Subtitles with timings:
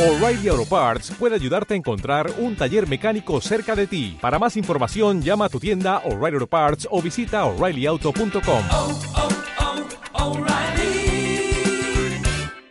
[0.00, 4.16] O'Reilly Auto Parts puede ayudarte a encontrar un taller mecánico cerca de ti.
[4.18, 8.62] Para más información, llama a tu tienda O'Reilly Auto Parts o visita oreillyauto.com.
[8.70, 8.98] oh,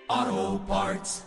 [0.08, 1.24] oh, Parts.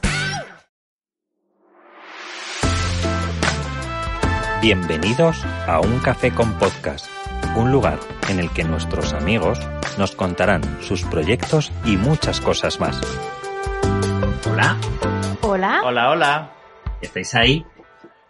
[4.60, 7.06] Bienvenidos a Un Café con Podcast,
[7.54, 9.60] un lugar en el que nuestros amigos
[9.98, 13.00] nos contarán sus proyectos y muchas cosas más.
[14.50, 14.76] Hola,
[15.44, 16.52] Hola, Hola, hola.
[17.00, 17.66] ¿estáis ahí?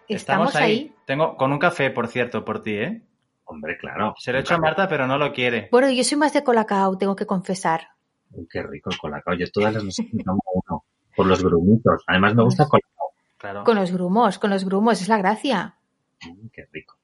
[0.09, 0.95] estamos, ahí.
[1.07, 3.03] Tengo con un café, por cierto, por ti, ¿eh?
[3.45, 4.15] Hombre, claro.
[4.19, 5.69] Se lo he hecho a Marta, pero no lo quiere.
[5.71, 7.89] Bueno, yo soy más de colacao, tengo que confesar.
[8.31, 9.35] Uy, qué rico el colacao.
[9.35, 10.85] Yo todas las noches me tomo uno.
[11.15, 12.03] Por los grumitos.
[12.07, 13.13] Además me gusta colacao.
[13.37, 13.65] Claro.
[13.65, 15.77] Con los grumos, con los grumos, es la gracia.
[16.25, 16.97] Mm, qué rico.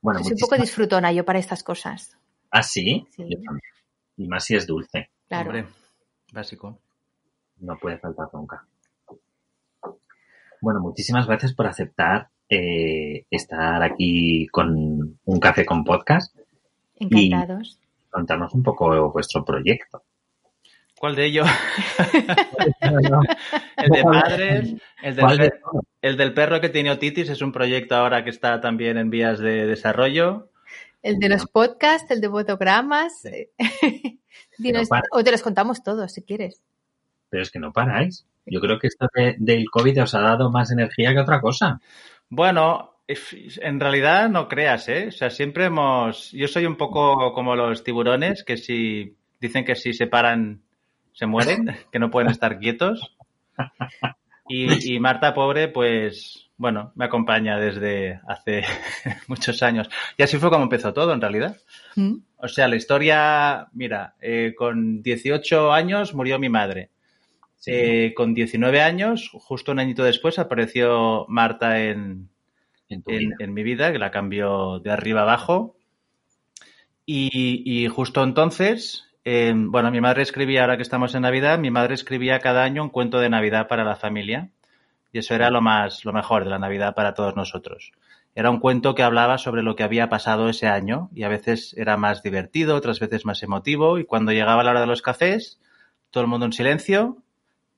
[0.00, 2.16] Bueno, soy un poco disfrutona yo para estas cosas.
[2.50, 3.06] ¿Ah, sí?
[3.10, 3.24] Sí.
[3.28, 3.60] Yo también.
[4.16, 5.10] Y más si es dulce.
[5.28, 5.50] Claro.
[5.50, 5.66] Hombre,
[6.32, 6.78] básico.
[7.62, 8.66] No puede faltar nunca.
[10.60, 16.36] Bueno, muchísimas gracias por aceptar eh, estar aquí con un café con podcast
[16.96, 17.78] Encantados.
[17.80, 20.02] y contarnos un poco vuestro proyecto.
[20.98, 21.48] ¿Cuál de ellos?
[22.80, 25.52] el de padres, el del,
[26.00, 29.38] el del perro que tiene otitis, es un proyecto ahora que está también en vías
[29.38, 30.50] de desarrollo.
[31.02, 33.22] El de los podcasts, el de fotogramas.
[34.58, 35.02] Dinos- para.
[35.10, 36.62] o te los contamos todos, si quieres.
[37.32, 38.26] Pero es que no paráis.
[38.44, 41.80] Yo creo que esto de- del COVID os ha dado más energía que otra cosa.
[42.28, 45.06] Bueno, if- en realidad no creas, ¿eh?
[45.08, 46.30] O sea, siempre hemos...
[46.32, 50.60] Yo soy un poco como los tiburones, que si dicen que si se paran,
[51.14, 53.16] se mueren, que no pueden estar quietos.
[54.48, 58.62] Y, y Marta, pobre, pues, bueno, me acompaña desde hace
[59.28, 59.88] muchos años.
[60.18, 61.56] Y así fue como empezó todo, en realidad.
[61.96, 62.16] ¿Mm?
[62.36, 66.90] O sea, la historia, mira, eh, con 18 años murió mi madre.
[67.66, 72.28] Eh, con 19 años, justo un añito después, apareció Marta en,
[72.88, 73.36] En tu en, vida.
[73.38, 75.76] en mi vida, que la cambió de arriba abajo.
[77.06, 81.70] Y, y justo entonces, eh, bueno, mi madre escribía, ahora que estamos en Navidad, mi
[81.70, 84.50] madre escribía cada año un cuento de Navidad para la familia.
[85.12, 87.92] Y eso era lo más, lo mejor de la Navidad para todos nosotros.
[88.34, 91.74] Era un cuento que hablaba sobre lo que había pasado ese año y a veces
[91.76, 93.98] era más divertido, otras veces más emotivo.
[93.98, 95.60] Y cuando llegaba la hora de los cafés,
[96.10, 97.21] todo el mundo en silencio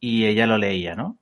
[0.04, 1.16] y ella lo leía, ¿no?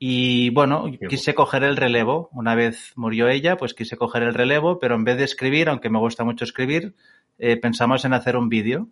[0.00, 2.28] Y bueno, quise coger el relevo.
[2.32, 5.90] Una vez murió ella, pues quise coger el relevo, pero en vez de escribir, aunque
[5.90, 6.96] me gusta mucho escribir,
[7.38, 8.88] eh, pensamos en hacer un vídeo.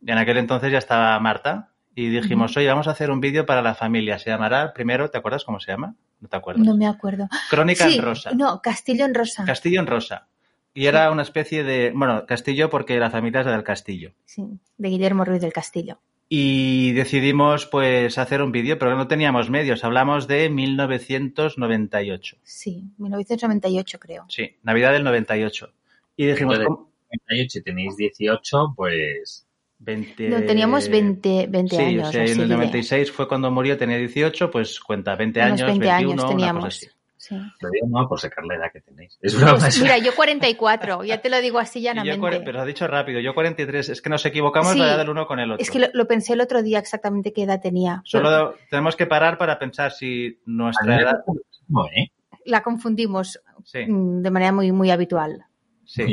[0.00, 3.44] Y en aquel entonces ya estaba Marta y dijimos, oye, vamos a hacer un vídeo
[3.44, 4.18] para la familia.
[4.18, 5.94] Se llamará, primero, ¿te acuerdas cómo se llama?
[6.18, 6.64] No te acuerdas.
[6.64, 7.28] No me acuerdo.
[7.50, 8.30] Crónica Sí, en rosa.
[8.32, 9.44] No, Castillo en rosa.
[9.44, 10.26] Castillo en rosa.
[10.72, 14.14] Y era una especie de, bueno, Castillo porque la familia es la del Castillo.
[14.24, 14.46] Sí,
[14.78, 16.00] de Guillermo Ruiz del Castillo.
[16.32, 19.82] Y decidimos pues hacer un vídeo, pero no teníamos medios.
[19.82, 22.36] Hablamos de 1998.
[22.44, 24.26] Sí, 1998 creo.
[24.28, 25.72] Sí, Navidad del 98.
[26.16, 26.92] Y dijimos, ¿cómo?
[27.28, 29.44] 98 y tenéis 18, pues
[29.80, 30.28] 20...
[30.28, 32.08] No, teníamos 20, 20 sí, años.
[32.08, 35.50] o sea, en el de- 96 fue cuando murió, tenía 18, pues cuenta, 20 unos
[35.52, 36.64] años, 20 21, años una teníamos.
[36.64, 36.86] cosa así.
[37.30, 37.36] Sí.
[37.60, 39.16] lo digo no por sacar la edad que tenéis.
[39.22, 39.34] Es.
[39.36, 42.40] Pues es- mira, yo 44, ya te lo digo así llanamente.
[42.44, 45.26] pero has dicho rápido, yo 43, es que nos equivocamos Sí, la edad del uno
[45.28, 45.62] con el otro.
[45.62, 48.02] Es que lo, lo pensé el otro día exactamente qué edad tenía.
[48.04, 51.22] Solo tenemos que parar para pensar si nuestra edad...
[51.68, 52.10] No, ¿eh?
[52.46, 55.44] La confundimos Sí, mm, de manera muy, muy habitual.
[55.84, 56.04] sí.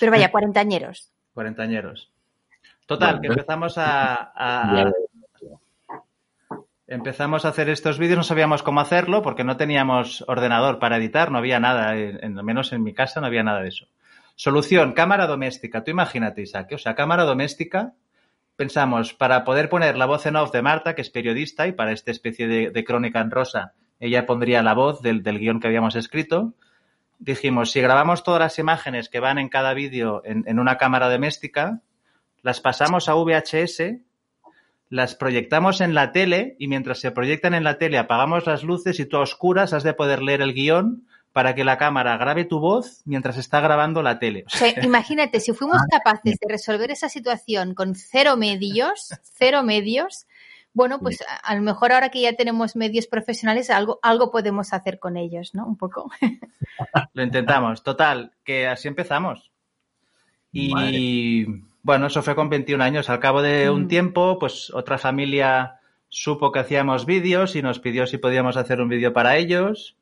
[0.00, 1.10] Pero vaya, cuarentañeros.
[1.34, 2.10] Cuarentañeros.
[2.86, 4.92] Total, Bueno, que empezamos a, a- ya- a-
[6.88, 11.30] empezamos a hacer estos vídeos, no sabíamos cómo hacerlo porque no teníamos ordenador para editar,
[11.30, 13.86] no había nada, en, menos en mi casa no había nada de eso.
[14.34, 15.84] Solución, cámara doméstica.
[15.84, 17.92] Tú imagínate, Isaac, o sea, cámara doméstica.
[18.56, 21.92] Pensamos, para poder poner la voz en off de Marta, que es periodista, y para
[21.92, 25.94] esta especie de, crónica en rosa, ella pondría la voz del, del guion que habíamos
[25.94, 26.54] escrito.
[27.18, 31.82] Dijimos, si grabamos todas las imágenes que van en cada vídeo en una cámara doméstica,
[32.42, 33.98] las pasamos a VHS,
[34.90, 38.98] las proyectamos en la tele y mientras se proyectan en la tele apagamos las luces
[39.00, 42.44] y tú a oscuras has de poder leer el guion para que la cámara grabe
[42.44, 44.44] tu voz mientras está grabando la tele.
[44.46, 50.26] O sea, imagínate, si fuimos capaces de resolver esa situación con cero medios, cero medios,
[50.72, 54.72] bueno, pues a, a lo mejor ahora que ya tenemos medios profesionales, algo, algo podemos
[54.72, 55.66] hacer con ellos, ¿no?
[55.66, 56.10] Un poco.
[57.12, 57.82] Lo intentamos.
[57.82, 59.50] Total, que así empezamos.
[60.50, 61.46] Y
[61.88, 63.08] bueno, eso fue con 21 años.
[63.08, 63.88] Al cabo de un Mm.
[63.88, 65.80] tiempo, pues otra familia
[66.10, 69.96] supo que hacíamos vídeos y nos pidió si podíamos hacer un vídeo para ellos.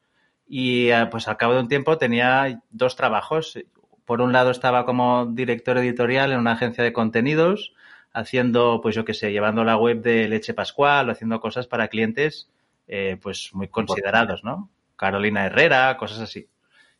[0.49, 3.57] Y eh, pues al cabo de un tiempo tenía dos trabajos.
[4.05, 7.73] Por un lado estaba como director editorial en una agencia de contenidos,
[8.13, 11.87] haciendo, pues yo qué sé, llevando la web de Leche Pascual, o haciendo cosas para
[11.87, 12.51] clientes
[12.89, 14.71] eh, pues muy considerados, ¿no?
[14.97, 16.49] Carolina Herrera, cosas así.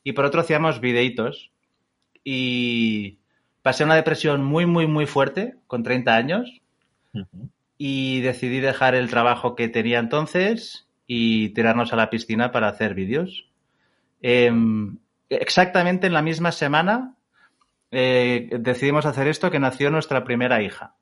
[0.05, 1.51] Y por otro hacíamos videitos
[2.23, 3.19] y
[3.67, 6.61] pasé una depresión muy, muy, muy fuerte con 30 años
[7.77, 12.95] y decidí dejar el trabajo que tenía entonces y tirarnos a la piscina para hacer
[12.95, 13.51] vídeos.
[14.23, 14.99] Em,
[15.29, 17.17] exactamente en la misma semana
[17.91, 20.95] eh, decidimos hacer esto que nació nuestra primera hija.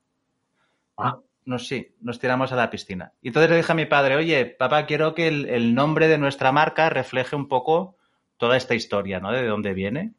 [0.97, 1.19] Ah.
[1.45, 3.13] Nos, sí, nos tiramos a la piscina.
[3.21, 6.17] Y entonces le dije a mi padre, oye, papá, quiero que el, el nombre de
[6.17, 7.95] nuestra marca refleje un poco
[8.37, 9.31] toda esta historia, ¿no?
[9.31, 10.15] De dónde viene.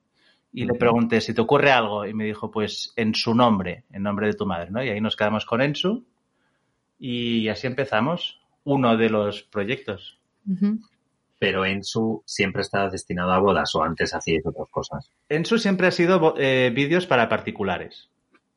[0.56, 4.02] Y le pregunté, si te ocurre algo, y me dijo, pues en su nombre, en
[4.02, 4.82] nombre de tu madre, ¿no?
[4.82, 6.02] Y ahí nos quedamos con Ensu
[6.98, 10.18] y así empezamos uno de los proyectos.
[11.38, 15.10] Pero en su siempre estaba destinado a bodas o antes hacíais otras cosas.
[15.28, 18.08] Ensu siempre ha sido eh, vídeos para particulares.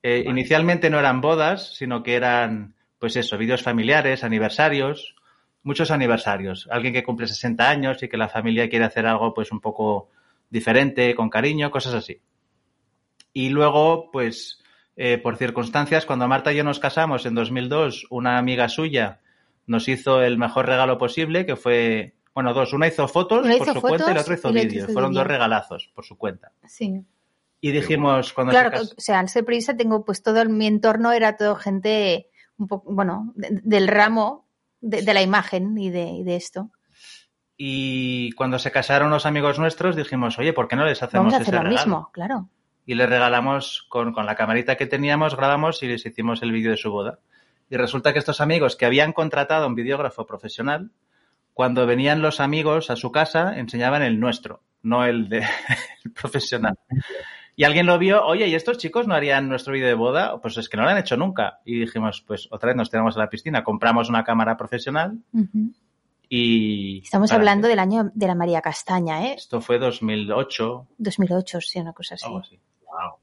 [0.02, 0.30] Eh, Vale.
[0.30, 5.16] Inicialmente no eran bodas, sino que eran, pues eso, vídeos familiares, aniversarios,
[5.64, 6.66] muchos aniversarios.
[6.72, 10.08] Alguien que cumple 60 años y que la familia quiere hacer algo pues un poco
[10.50, 12.22] diferente, con cariño, cosas así.
[13.34, 14.62] Y luego, pues,
[14.96, 19.20] eh, por circunstancias, cuando Marta y yo nos casamos en 2002, una amiga suya
[19.68, 22.74] nos hizo el mejor regalo posible, que fue, bueno, dos.
[22.74, 24.92] Una hizo fotos Una por hizo su cuenta y la otra hizo vídeos.
[24.92, 26.52] Fueron dos regalazos por su cuenta.
[26.68, 27.04] Sí.
[27.62, 30.66] Y dijimos, cuando Claro, se o sea, al ser periodista tengo pues todo el- mi
[30.66, 34.48] entorno era todo gente un poco, bueno, de- del ramo
[34.82, 36.72] de, de la imagen y de, y de esto.
[37.62, 41.34] Y cuando se casaron los amigos nuestros, dijimos, oye, ¿por qué no les hacemos Vamos
[41.34, 41.76] a ese hacer lo regalo?
[41.76, 42.48] mismo, claro.
[42.86, 46.72] Y les regalamos, con, con la camarita que teníamos, grabamos y les hicimos el vídeo
[46.72, 47.20] de su boda.
[47.70, 50.92] Y resulta que estos amigos que habían contratado a un videógrafo profesional,
[51.54, 55.40] cuando venían los amigos a su casa, enseñaban el nuestro, no el de
[56.06, 56.80] el profesional.
[57.58, 60.40] Y alguien lo vio, oye, ¿y estos chicos no harían nuestro vídeo de boda?
[60.40, 61.60] Pues es que no lo han hecho nunca.
[61.66, 65.20] Y dijimos, pues otra vez nos tiramos a la piscina, compramos una cámara profesional.
[66.30, 67.02] Y...
[67.04, 69.34] Estamos hablando del año de la María Castaña, ¿eh?
[69.38, 72.26] Esto fue 2008, 2008, sí, una cosa así.
[72.26, 72.60] algo O así.
[72.86, 73.18] Wow,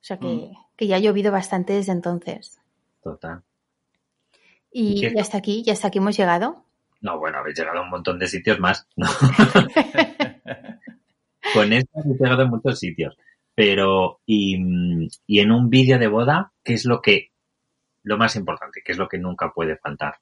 [0.00, 0.52] sea que, Mm.
[0.76, 2.60] que ya ha llovido bastante desde entonces.
[3.02, 3.42] total.
[4.70, 6.64] Y hasta aquí, ya hasta aquí hemos llegado.
[7.00, 8.86] No, bueno, habéis llegado a un montón de sitios más.
[8.96, 9.06] ¿no?
[11.54, 13.16] Con esto habéis llegado a muchos sitios.
[13.54, 17.32] Pero, y, y en un vídeo de boda, ¿qué es lo que,
[18.02, 20.16] lo más importante, qué es lo que nunca puede faltar?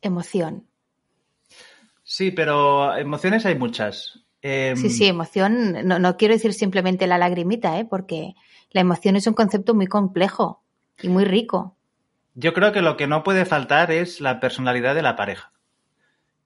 [0.00, 0.66] Emoción.
[2.08, 4.24] Sí, pero emociones hay muchas.
[4.40, 5.72] Em, Sí, sí, emoción.
[5.88, 7.84] No, no quiero decir simplemente la lagrimita, ¿eh?
[7.84, 8.34] Porque
[8.70, 10.62] la emoción es un concepto muy complejo
[11.02, 11.76] y muy rico.
[12.34, 15.50] Yo creo que lo que no puede faltar es la personalidad de la pareja.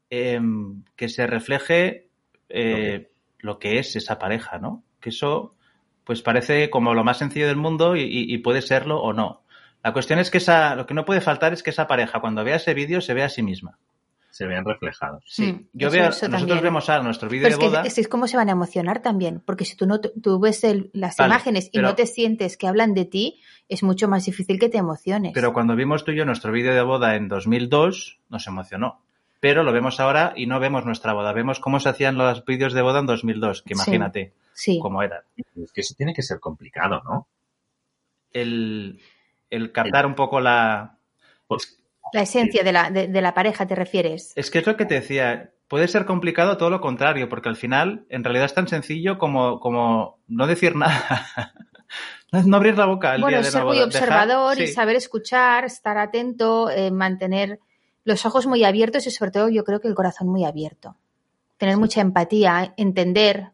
[0.08, 2.08] Em, que se refleje
[2.48, 4.82] eh, lo que es esa pareja, ¿no?
[4.98, 5.54] Que eso,
[6.04, 9.42] pues parece como lo más sencillo del mundo y, y- y puede serlo o no.
[9.84, 12.42] La cuestión es que esa, lo que no puede faltar es que esa pareja, cuando
[12.44, 13.78] vea ese vídeo, se vea a sí misma.
[14.30, 15.22] Se vean reflejados.
[15.26, 16.62] Sí, Mm, yo eso- veo, eso nosotros también.
[16.62, 17.86] vemos a nuestro vídeo Pero de es que boda.
[17.86, 20.90] es, es cómo se van a emocionar también, porque si tú no tú ves el-
[20.92, 24.24] las Vale, imágenes y pero- no te sientes que hablan de ti, es mucho más
[24.26, 25.32] difícil que te emociones.
[25.34, 29.02] Pero cuando vimos tú y yo nuestro vídeo de boda en 2002, nos emocionó.
[29.40, 31.32] Pero lo vemos ahora y no vemos nuestra boda.
[31.32, 35.22] Vemos cómo se hacían los vídeos de boda en 2002, que imagínate sí, cómo eran.
[35.56, 37.26] Es que eso tiene que ser complicado, ¿no?
[38.32, 39.00] El,
[39.50, 40.96] el captar un poco la...
[41.48, 41.79] Pues,
[42.12, 44.32] la esencia de la, de, de la pareja te refieres.
[44.36, 45.50] Es que es lo que te decía.
[45.68, 49.60] Puede ser complicado todo lo contrario, porque al final, en realidad es tan sencillo como,
[49.60, 51.52] como no decir nada.
[52.32, 54.72] no abrir la boca el Bueno, día de ser muy observador Dejar- y sí.
[54.74, 57.60] saber escuchar, estar atento, eh, mantener
[58.04, 60.96] los ojos muy abiertos y sobre todo yo creo que el corazón muy abierto.
[61.58, 63.50] Tener mucha empatía, entender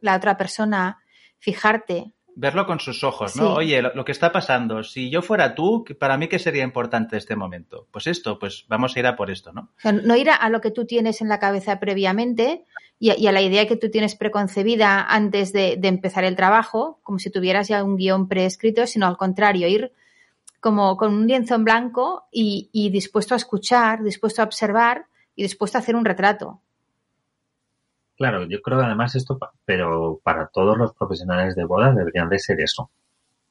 [0.00, 0.98] la otra persona,
[1.38, 2.12] fijarte.
[2.40, 3.42] Verlo con sus ojos, ¿no?
[3.42, 3.52] Sí.
[3.56, 6.62] Oye, lo, lo que está pasando, si yo fuera tú, ¿qué- para mí qué sería
[6.62, 7.86] importante este momento?
[7.90, 9.62] Pues esto, pues vamos a ir a por esto, ¿no?
[9.76, 12.64] O sea, no ir a, a lo que tú tienes en la cabeza previamente
[13.00, 16.36] y a, y a la idea que tú tienes preconcebida antes de, de empezar el
[16.36, 19.92] trabajo, como si tuvieras ya un guion preescrito, sino al contrario, ir
[20.60, 25.42] como con un lienzo en blanco y, y dispuesto a escuchar, dispuesto a observar y
[25.42, 26.60] dispuesto a hacer un retrato.
[28.18, 32.40] Claro, yo creo que además esto, pero para todos los profesionales de bodas deberían de
[32.40, 32.90] ser eso.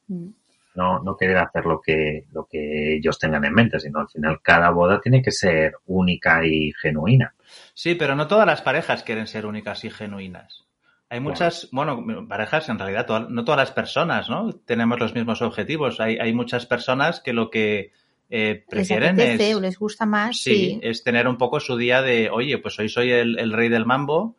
[0.08, 0.28] Mm.
[0.76, 4.42] No, no querer hacer lo que, lo que ellos tengan en mente, sino al final
[4.44, 7.34] cada boda tiene que ser única y genuina.
[7.74, 10.66] Sí, pero no todas las parejas quieren ser únicas y genuinas.
[11.10, 14.52] Hay muchas, bueno, parejas, en realidad, toda- no todas las personas, ¿no?
[14.52, 16.02] Tenemos los mismos objetivos.
[16.02, 17.92] Hay, hay muchas personas que lo que
[18.30, 19.56] eh, Les prefieren apetece es...
[19.56, 20.38] o les gusta más.
[20.42, 23.70] Sí, es tener un poco su día de, oye, pues hoy soy el, el rey
[23.70, 24.36] del mambo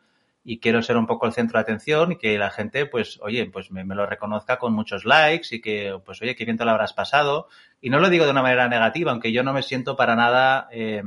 [0.49, 3.45] y quiero ser un poco el centro de atención y que la gente, pues, oye,
[3.50, 6.71] pues me, lo reconozca con muchos likes y que, pues, oye, qué bien te lo
[6.71, 7.49] habrás pasado.
[7.83, 10.67] Y no lo digo de una manera negativa, aunque yo no me siento para nada,
[10.73, 11.02] eh,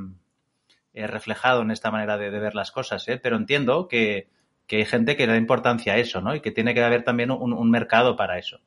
[0.94, 3.18] eh, reflejado en esta manera de, ver las cosas, ¿eh?
[3.18, 4.30] pero entiendo que,
[4.68, 6.36] que hay gente que le da importancia a eso, ¿no?
[6.36, 8.60] Y que tiene que haber también un mercado para eso.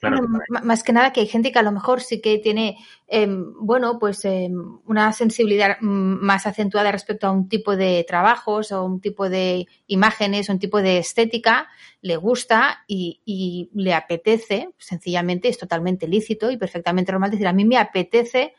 [0.00, 2.76] Claro, Bueno, más que nada que hay gente que a lo mejor sí que tiene,
[3.06, 8.84] em, bueno, pues em, una sensibilidad más acentuada respecto a un tipo de trabajos o
[8.84, 11.68] un tipo de imágenes o un tipo de estética,
[12.02, 17.52] le gusta y, y le apetece, sencillamente es totalmente lícito y perfectamente normal decir, a
[17.52, 18.54] mí me apetece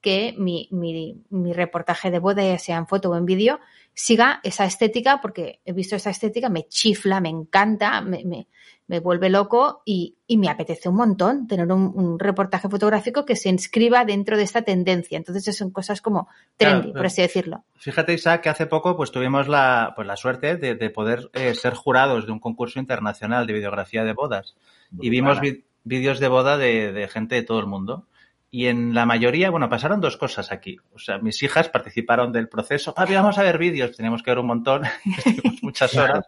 [0.00, 3.60] que mi, mi, mi reportaje de boda, ya sea en foto o en vídeo,
[3.92, 8.48] siga esa estética porque he visto esa estética, me chifla, me encanta, me, me,
[8.90, 13.36] me vuelve loco y, y, me apetece un montón tener un, un, reportaje fotográfico que
[13.36, 15.16] se inscriba dentro de esta tendencia.
[15.16, 17.62] Entonces son cosas como trendy, claro, por así decirlo.
[17.76, 21.54] Fíjate, Isaac, que hace poco pues tuvimos la, pues, la suerte de, de poder eh,
[21.54, 24.56] ser jurados de un concurso internacional de videografía de bodas.
[24.90, 28.08] Muy y vimos vi vídeos de boda de, de gente de todo el mundo.
[28.50, 30.78] Y en la mayoría, bueno, pasaron dos cosas aquí.
[30.92, 32.92] O sea, mis hijas participaron del proceso.
[32.92, 33.96] Papi, vamos a ver vídeos.
[33.96, 34.82] Teníamos que ver un montón.
[35.16, 36.24] Estuvimos muchas horas.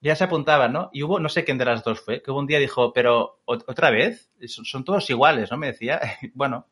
[0.00, 0.90] Ya se apuntaban, ¿no?
[0.92, 3.40] Y hubo, no sé quién de las dos fue, que hubo un día dijo, pero
[3.44, 5.56] otra vez, son todos iguales, ¿no?
[5.56, 6.00] Me decía.
[6.34, 6.66] bueno,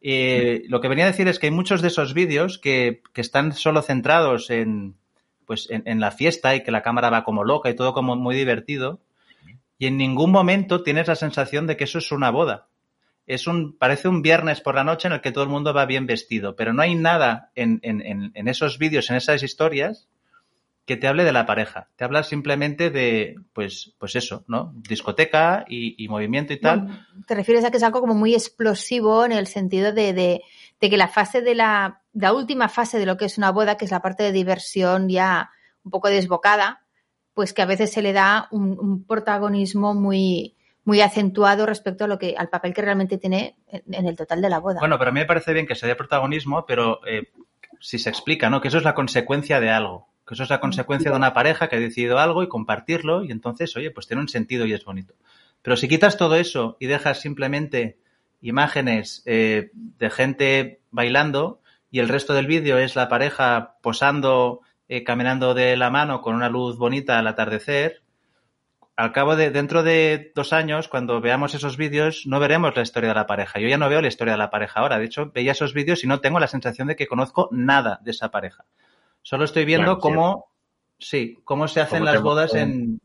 [0.00, 3.20] eh, lo que venía a decir es que hay muchos de esos vídeos que, que
[3.20, 4.96] están solo centrados en,
[5.46, 8.16] pues, en, en la fiesta y que la cámara va como loca y todo como
[8.16, 9.00] muy divertido.
[9.78, 12.68] Y en ningún momento tienes la sensación de que eso es una boda
[13.26, 15.84] es un, parece un viernes por la noche en el que todo el mundo va
[15.84, 20.08] bien vestido, pero no hay nada en, en, en esos vídeos, en esas historias,
[20.86, 21.88] que te hable de la pareja.
[21.96, 24.72] Te habla simplemente de, pues, pues eso, ¿no?
[24.88, 26.82] Discoteca y, y movimiento y tal.
[26.82, 30.42] Bueno, te refieres a que es algo como muy explosivo en el sentido de, de,
[30.80, 33.76] de, que la fase de la, la última fase de lo que es una boda,
[33.76, 35.50] que es la parte de diversión ya
[35.82, 36.84] un poco desbocada,
[37.34, 42.08] pues que a veces se le da un, un protagonismo muy, muy acentuado respecto a
[42.08, 44.78] lo que al papel que realmente tiene en, en, el total de la boda.
[44.78, 47.32] Bueno, pero a mí me parece bien que se dé protagonismo, pero eh,
[47.80, 48.60] si se explica, ¿no?
[48.60, 51.68] Que eso es la consecuencia de algo, que eso es la consecuencia de una pareja
[51.68, 54.84] que ha decidido algo y compartirlo y entonces, oye, pues tiene un sentido y es
[54.84, 55.14] bonito.
[55.62, 57.98] Pero si quitas todo eso y dejas simplemente
[58.40, 65.04] imágenes eh, de gente bailando y el resto del vídeo es la pareja posando, eh,
[65.04, 68.02] caminando de la mano con una luz bonita al atardecer,
[68.96, 73.10] al cabo de, dentro de dos años, cuando veamos esos vídeos, no veremos la historia
[73.10, 73.60] de la pareja.
[73.60, 74.98] Yo ya no veo la historia de la pareja ahora.
[74.98, 78.12] De hecho, veía esos vídeos y no tengo la sensación de que conozco nada de
[78.12, 78.64] esa pareja.
[79.26, 80.46] Solo estoy viendo claro, cómo,
[81.00, 83.00] sí, cómo se hacen las bodas en,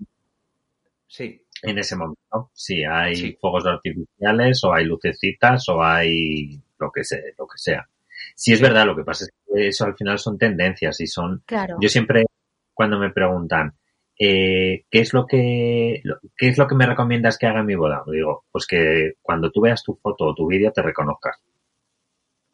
[1.07, 1.41] sí.
[1.63, 2.51] En ese momento.
[2.53, 3.37] Sí, hay sí.
[3.41, 7.89] fuegos artificiales o hay lucecitas o hay lo que sea, lo que sea.
[8.35, 11.41] Sí, es verdad, lo que pasa es que eso al final son tendencias y son,
[11.43, 11.77] claro.
[11.81, 12.25] yo siempre,
[12.71, 13.73] cuando me preguntan,
[14.19, 16.03] eh, ¿qué es lo que
[16.37, 18.03] qué es lo que me recomiendas que haga en mi boda?
[18.05, 21.41] Digo, pues que cuando tú veas tu foto o tu vídeo te reconozcas.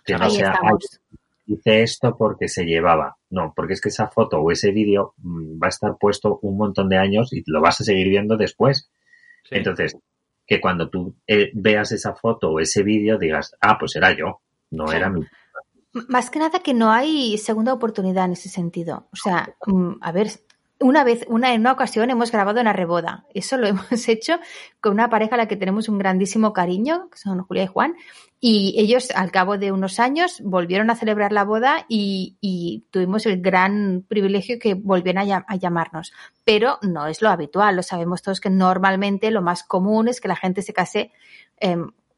[0.06, 1.02] Que no Ahí sea, estamos.
[1.48, 3.18] Hice esto porque se llevaba.
[3.30, 6.58] No, porque es que esa foto o ese vídeo mmm, va a estar puesto un
[6.58, 8.90] montón de años y lo vas a seguir viendo después.
[9.44, 9.56] Sí.
[9.56, 9.98] Entonces,
[10.46, 14.42] que cuando tú eh, veas esa foto o ese vídeo digas, ah, pues era yo,
[14.72, 14.96] no sí.
[14.96, 15.26] era mi.
[16.10, 19.08] Más que nada que no hay segunda oportunidad en ese sentido.
[19.12, 19.56] O sea,
[20.02, 20.30] a ver,
[20.80, 23.26] una vez, una, en una ocasión hemos grabado una reboda.
[23.34, 24.40] Eso lo hemos hecho
[24.80, 27.96] con una pareja a la que tenemos un grandísimo cariño, que son Julia y Juan,
[28.40, 33.26] y ellos al cabo de unos años volvieron a celebrar la boda y, y tuvimos
[33.26, 36.14] el gran privilegio que volvieran a, a, llamarnos.
[36.44, 40.28] Pero no es lo habitual, lo sabemos todos que normalmente lo más común es que
[40.28, 41.12] la gente se case
[41.60, 41.78] eh,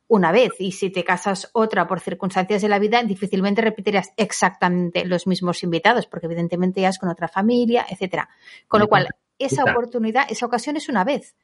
[0.09, 5.05] una vez y si te casas otra por circunstancias de la vida, difícilmente repetirás exactamente
[5.05, 8.27] los mismos invitados, porque evidentemente ya es con otra familia, etcétera.
[8.67, 11.35] Con lo cual, esa oportunidad, esa ocasión es una vez.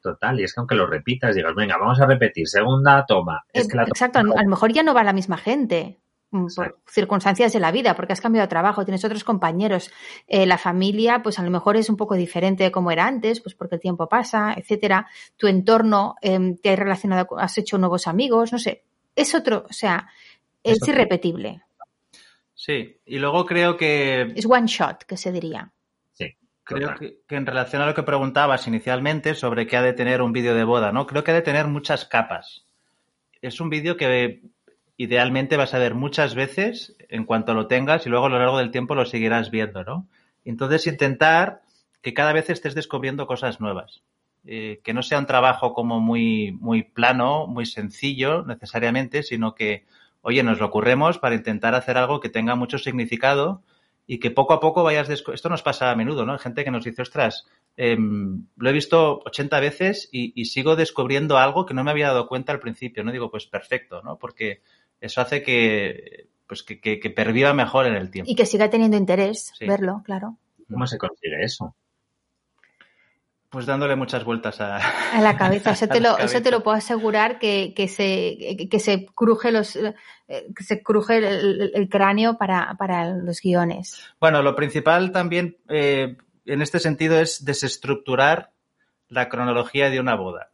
[0.00, 3.44] Total, y es que aunque lo repitas, digas, venga, vamos a repetir, segunda toma.
[3.52, 6.00] Es que la Exacto, a lo mejor ya no va la misma gente
[6.30, 6.80] por Exacto.
[6.86, 9.90] circunstancias de la vida, porque has cambiado de trabajo, tienes otros compañeros,
[10.26, 13.40] eh, la familia, pues a lo mejor es un poco diferente de como era antes,
[13.40, 15.06] pues porque el tiempo pasa, etcétera.
[15.36, 18.84] Tu entorno eh, te has relacionado, has hecho nuevos amigos, no sé.
[19.14, 20.08] Es otro, o sea,
[20.62, 21.62] es, es irrepetible.
[22.54, 24.32] Sí, y luego creo que.
[24.34, 25.72] Es one shot, que se diría.
[26.12, 26.36] Sí.
[26.62, 30.22] Creo que, que, en relación a lo que preguntabas inicialmente sobre qué ha de tener
[30.22, 31.06] un vídeo de boda, ¿no?
[31.06, 32.66] Creo que ha de tener muchas capas.
[33.42, 34.40] Es un vídeo que
[34.96, 38.58] idealmente vas a ver muchas veces en cuanto lo tengas y luego a lo largo
[38.58, 40.06] del tiempo lo seguirás viendo, ¿no?
[40.44, 41.62] Entonces intentar
[42.02, 44.02] que cada vez estés descubriendo cosas nuevas.
[44.46, 49.86] Eh, que no sea un trabajo como muy, muy plano, muy sencillo necesariamente, sino que,
[50.20, 53.62] oye, nos lo ocurremos para intentar hacer algo que tenga mucho significado
[54.06, 55.08] y que poco a poco vayas...
[55.08, 56.38] Esto nos pasa a menudo, ¿no?
[56.38, 57.46] Gente que nos dice, ostras,
[57.78, 62.08] eh, lo he visto 80 veces y, y sigo descubriendo algo que no me había
[62.08, 63.12] dado cuenta al principio, ¿no?
[63.12, 64.18] Digo, pues perfecto, ¿no?
[64.18, 64.60] Porque
[65.00, 68.30] eso hace que, pues que, que, que perviva mejor en el tiempo.
[68.30, 69.66] Y que siga teniendo interés Sí.
[69.66, 70.36] verlo, claro.
[70.70, 71.74] ¿Cómo se consigue eso?
[73.50, 74.78] Pues dándole muchas vueltas a...
[74.78, 78.80] A la cabeza, eso te lo, eso te lo puedo asegurar que, que se, que
[78.80, 79.94] se cruje los, eh,
[80.56, 84.02] que se cruje el cráneo para, para los guiones.
[84.18, 88.50] Bueno, lo principal también eh, en este sentido es desestructurar
[89.08, 90.50] la cronología de una boda.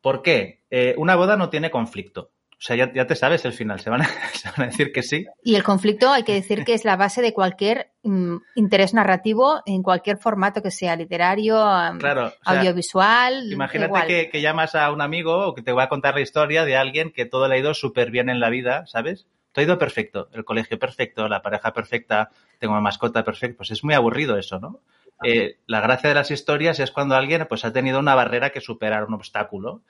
[0.00, 0.62] ¿Por qué?
[0.70, 2.30] Eh, una boda no tiene conflicto.
[2.58, 3.80] O sea, ya, ya te sabes el final.
[3.80, 5.26] Se van, a, se van a decir que sí.
[5.42, 9.60] Y el conflicto hay que decir que es la base de cualquier mm, interés narrativo
[9.66, 12.28] en cualquier formato que sea, literario, am, Claro.
[12.28, 13.52] o sea, audiovisual.
[13.52, 14.06] Imagínate igual.
[14.06, 16.76] que, que llamas a un amigo o que te va a contar la historia de
[16.76, 19.26] alguien que todo le ha ido súper bien en la vida, ¿sabes?
[19.52, 23.58] Todo ha ido perfecto, el colegio perfecto, la pareja perfecta, tengo una mascota perfecta.
[23.58, 24.80] Pues es muy aburrido eso, ¿no?
[25.24, 28.60] Eh, la gracia de las historias es cuando alguien pues ha tenido una barrera que
[28.60, 29.82] superar, un obstáculo.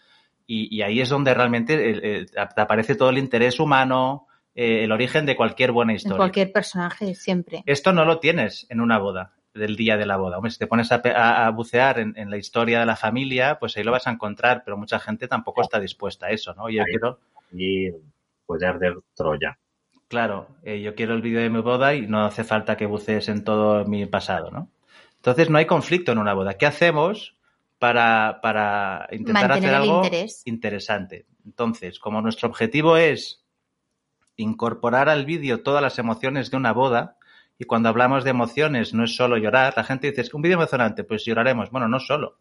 [0.47, 4.85] Y, y ahí es donde realmente eh, eh, te aparece todo el interés humano, eh,
[4.85, 6.17] el origen de cualquier buena En historia.
[6.19, 7.62] cualquier personaje, siempre.
[7.67, 10.37] Esto no lo tienes en una boda, del día de la boda.
[10.38, 12.97] Hombre, si te pones a, pe- a- a bucear en, en la historia de la
[12.97, 16.55] familia, pues ahí lo vas a encontrar, pero mucha gente tampoco está dispuesta a eso,
[16.55, 16.69] ¿no?
[16.71, 16.91] Yo Ahí.
[16.91, 17.19] quiero,
[17.53, 17.91] Y
[18.47, 19.59] puede arder Troya.
[20.09, 23.29] claro, eh, yo quiero el vídeo de mi boda y no hace falta que bucees
[23.29, 24.69] en todo mi pasado, ¿no?
[25.17, 26.55] Entonces no hay conflicto en una boda.
[26.55, 27.36] ¿Qué hacemos
[27.78, 30.42] para, para intentar Mantener hacer algo interés.
[30.47, 31.26] interesante?
[31.45, 33.45] Entonces, como nuestro objetivo es
[34.37, 37.16] incorporar al vídeo todas las emociones de una boda,
[37.59, 40.42] y cuando hablamos de emociones no es solo llorar, la gente dice, es que un
[40.42, 41.71] vídeo emocionante, pues lloraremos.
[41.71, 42.38] Bueno, no solo.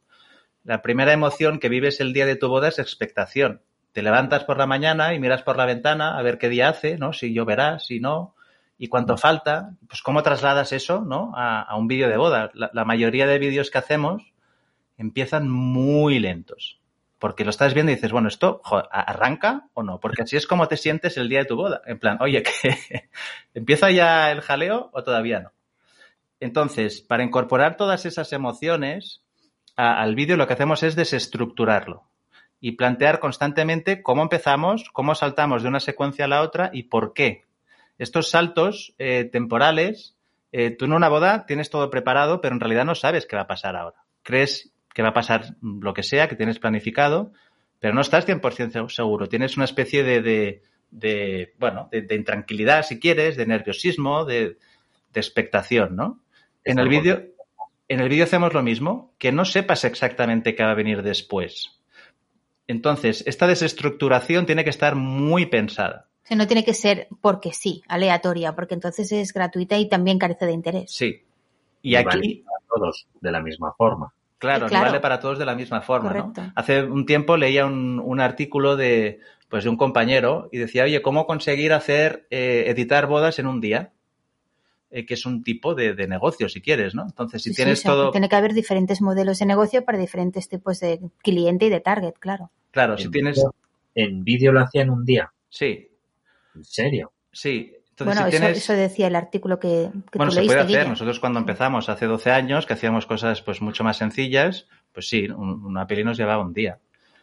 [0.63, 3.61] La primera emoción que vives el día de tu boda es expectación.
[3.93, 6.97] Te levantas por la mañana y miras por la ventana a ver qué día hace,
[6.97, 7.13] ¿no?
[7.13, 8.35] Si lloverá, si no,
[8.77, 9.69] y cuánto falta.
[9.87, 11.31] Pues cómo trasladas eso, ¿no?
[11.33, 12.51] A, a un vídeo de boda.
[12.53, 14.33] La, la mayoría de vídeos que hacemos
[14.97, 16.79] empiezan muy lentos.
[17.17, 18.61] Porque lo estás viendo y dices, bueno, ¿esto
[18.91, 19.99] arranca o no?
[19.99, 21.81] Porque así es como te sientes el día de tu boda.
[21.85, 22.43] En plan, oye,
[23.53, 25.51] ¿empieza ya el jaleo o todavía no?
[26.39, 29.23] Entonces, para incorporar todas esas emociones
[29.75, 32.03] al vídeo, lo que hacemos es desestructurarlo
[32.59, 37.13] y plantear constantemente cómo empezamos, cómo saltamos de una secuencia a la otra y por
[37.13, 37.43] qué.
[37.97, 40.15] Estos saltos eh, temporales,
[40.51, 43.43] eh, tú en una boda tienes todo preparado, pero en realidad no sabes qué va
[43.43, 44.03] a pasar ahora.
[44.23, 47.33] Crees que va a pasar lo que sea, que tienes planificado,
[47.79, 49.27] pero no estás 100% seguro.
[49.27, 54.57] Tienes una especie de, de, de, bueno, de, de intranquilidad, si quieres, de nerviosismo, de,
[55.13, 56.21] de expectación, ¿no?
[56.63, 57.23] En el vídeo,
[57.89, 61.77] en el vídeo hacemos lo mismo, que no sepas exactamente qué va a venir después.
[62.65, 66.07] Entonces, esta desestructuración tiene que estar muy pensada.
[66.23, 70.17] O sea, no tiene que ser porque sí, aleatoria, porque entonces es gratuita y también
[70.17, 70.91] carece de interés.
[70.91, 71.21] Sí.
[71.81, 74.14] Y Y aquí, vale para todos de la misma forma.
[74.39, 74.85] Claro, claro.
[74.85, 76.33] no vale para todos de la misma forma, ¿no?
[76.55, 79.19] Hace un tiempo leía un, un artículo de,
[79.49, 83.61] pues, de un compañero y decía, oye, ¿cómo conseguir hacer, eh, editar bodas en un
[83.61, 83.91] día?
[84.91, 87.03] Eh, que es un tipo de, de negocio, si quieres, ¿no?
[87.03, 90.79] Entonces, si Sí, tienes todo, Tiene que haber diferentes modelos de negocio para diferentes tipos
[90.79, 92.51] de cliente y de target, claro.
[92.71, 93.43] claro, si En tienes,
[93.95, 95.31] En vídeo lo hacía en un día.
[95.49, 95.89] sí,
[96.55, 97.11] ¿En serio?
[97.31, 97.73] sí.
[97.97, 98.57] Entonces, bueno, si eso, tienes...
[98.57, 100.77] eso decía el artículo que, que Bueno, tú se leíste, puede hacer.
[100.79, 100.89] Guille.
[100.89, 105.27] Nosotros cuando empezamos hace 12 años, que hacíamos cosas pues mucho más sencillas, pues sí,
[105.29, 106.79] un- una peli nos llevaba un día.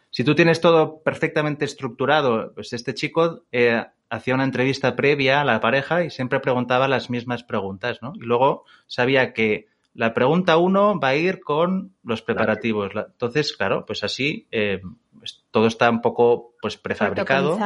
[0.09, 5.45] Si tú tienes todo perfectamente estructurado, pues este chico eh, hacía una entrevista previa a
[5.45, 8.13] la pareja y siempre preguntaba las mismas preguntas, ¿no?
[8.15, 12.91] Y luego sabía que la pregunta uno va a ir con los preparativos.
[12.95, 14.81] Entonces, claro, pues así eh,
[15.19, 17.57] pues todo está un poco pues prefabricado.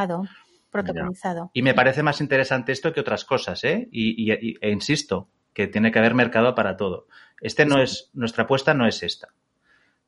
[0.70, 1.50] Protocolizado.
[1.54, 3.88] Y me parece más interesante esto que otras cosas, ¿eh?
[3.90, 7.06] Y, e insisto, que tiene que haber mercado para todo.
[7.40, 9.28] Este no es, nuestra apuesta no es esta.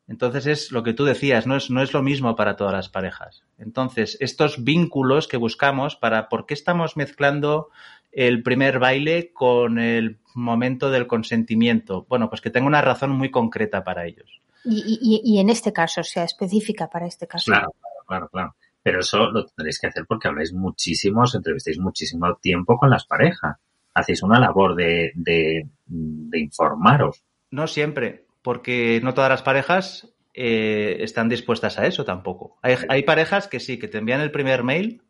[0.08, 2.88] Entonces es lo que tú decías, no es, no es lo mismo para todas las
[2.88, 3.44] parejas.
[3.58, 7.70] Entonces, estos vínculos que buscamos para por qué estamos mezclando
[8.10, 12.06] el primer baile con el momento del consentimiento.
[12.08, 14.40] Bueno, pues que tenga una razón muy concreta para ellos.
[14.64, 17.44] Y, y- y en este caso, o sea, específica para este caso.
[17.52, 17.72] Claro,
[18.06, 18.56] claro, claro.
[18.82, 23.06] Pero eso lo tendréis que hacer porque habláis muchísimo, os entrevistéis muchísimo tiempo con las
[23.06, 23.56] parejas.
[23.94, 27.22] Hacéis una labor de, de, de informaros.
[27.50, 32.58] No siempre, porque no todas las parejas eh, están dispuestas a eso tampoco.
[32.62, 35.02] Hay, hay parejas que sí, que te envían el primer mail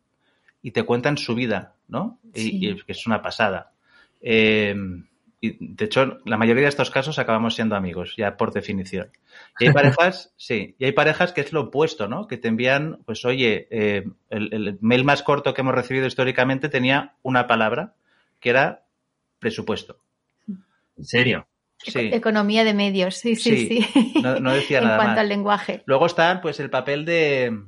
[0.61, 2.19] y te cuentan su vida, ¿no?
[2.33, 2.59] Y, Sí.
[2.69, 3.71] y que es una pasada.
[4.19, 4.75] Eh,
[5.43, 9.11] y de hecho, la mayoría de estos casos acabamos siendo amigos, ya por definición.
[9.59, 12.27] Y hay parejas, sí, y hay parejas que es lo opuesto, ¿no?
[12.27, 16.69] Que te envían, pues oye, eh, el, el mail más corto que hemos recibido históricamente
[16.69, 17.95] tenía una palabra,
[18.39, 18.85] que era
[19.39, 19.97] presupuesto.
[20.97, 21.47] ¿En serio?
[21.79, 22.11] Sí.
[22.13, 24.13] Economía de medios, sí, sí, Sí, sí.
[24.21, 25.19] no- no decía en nada cuanto más.
[25.21, 25.81] al lenguaje.
[25.87, 27.59] Luego está pues el papel de,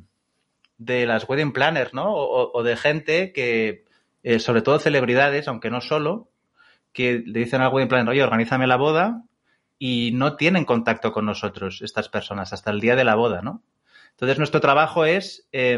[0.78, 2.14] de las wedding planners, ¿no?
[2.14, 3.86] O, o de gente que,
[4.22, 6.30] eh, sobre todo celebridades, aunque no solo,
[6.94, 9.24] que le dicen algo en plan, oye, organízame la boda
[9.78, 13.64] y no tienen contacto con nosotros estas personas hasta el día de la boda, ¿no?
[14.12, 15.78] Entonces nuestro trabajo es eh,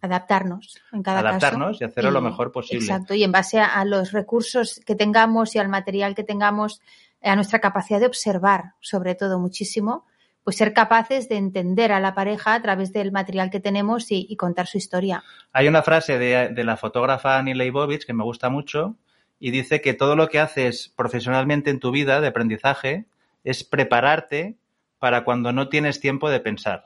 [0.00, 1.84] adaptarnos en cada adaptarnos caso.
[1.84, 2.84] y hacerlo lo mejor posible.
[2.84, 6.82] Exacto, y en base a, a, los recursos que tengamos y al material que tengamos,
[7.22, 10.04] a nuestra capacidad de observar, sobre todo muchísimo,
[10.42, 14.26] pues ser capaces de entender a la pareja a través del material que tenemos y,
[14.28, 15.24] y contar su historia.
[15.52, 18.96] Hay una frase de, de la fotógrafa Annie Leibovitz que me gusta mucho
[19.38, 23.06] y dice que todo lo que haces profesionalmente en tu vida de aprendizaje
[23.44, 24.56] es prepararte
[24.98, 26.84] para cuando no tienes tiempo de pensar.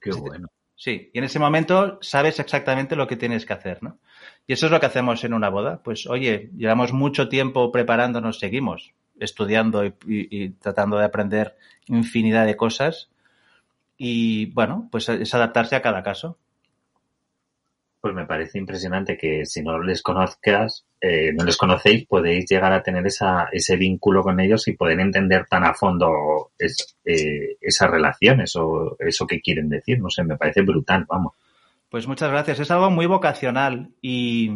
[0.00, 0.48] Qué bueno.
[0.76, 3.98] Sí, y en ese momento sabes exactamente lo que tienes que hacer, ¿no?
[4.46, 5.82] Y eso es lo que hacemos en una boda.
[5.82, 12.44] Pues, oye, llevamos mucho tiempo preparándonos, seguimos estudiando y, y, y tratando de aprender infinidad
[12.44, 13.10] de cosas.
[13.96, 16.38] Y bueno, pues es adaptarse a cada caso.
[18.00, 22.72] Pues me parece impresionante que si no les conozcas, eh, no les conocéis, podéis llegar
[22.72, 27.58] a tener esa, ese vínculo con ellos y poder entender tan a fondo es, eh,
[27.60, 30.00] esas relaciones o eso que quieren decir.
[30.00, 31.34] No sé, me parece brutal, vamos.
[31.90, 32.58] Pues muchas gracias.
[32.60, 34.48] Es algo muy vocacional y,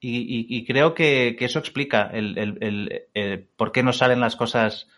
[0.00, 4.20] y, y creo que, que, eso explica el, el, el, el, por qué no salen
[4.20, 4.88] las cosas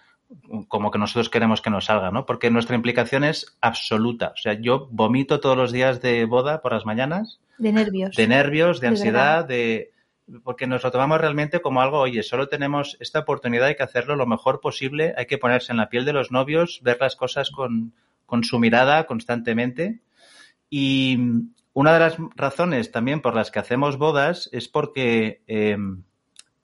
[0.68, 2.26] como que nosotros queremos que nos salga, ¿no?
[2.26, 4.28] Porque nuestra implicación es absoluta.
[4.34, 7.40] O sea, yo vomito todos los días de boda por las mañanas.
[7.58, 8.14] De nervios.
[8.14, 9.48] De nervios, de, de ansiedad, verdad.
[9.48, 9.90] de
[10.42, 14.16] porque nos lo tomamos realmente como algo, oye, solo tenemos esta oportunidad, hay que hacerlo
[14.16, 17.50] lo mejor posible, hay que ponerse en la piel de los novios, ver las cosas
[17.50, 17.92] con,
[18.26, 20.00] con su mirada constantemente.
[20.68, 21.18] Y
[21.72, 25.76] una de las razones también por las que hacemos bodas es porque eh,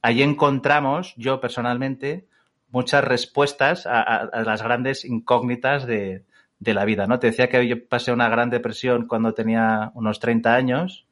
[0.03, 2.27] ahí encontramos, yo personalmente,
[2.71, 6.25] muchas respuestas a, a, las grandes incógnitas de,
[6.59, 7.19] de, la vida, ¿no?
[7.19, 11.07] Te decía que yo pasé una gran depresión cuando tenía unos 30 años.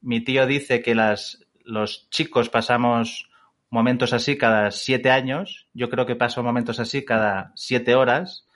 [0.00, 3.30] Mi tío dice que las, los chicos pasamos
[3.70, 5.66] momentos así cada siete años.
[5.74, 8.46] Yo creo que paso momentos así cada siete horas.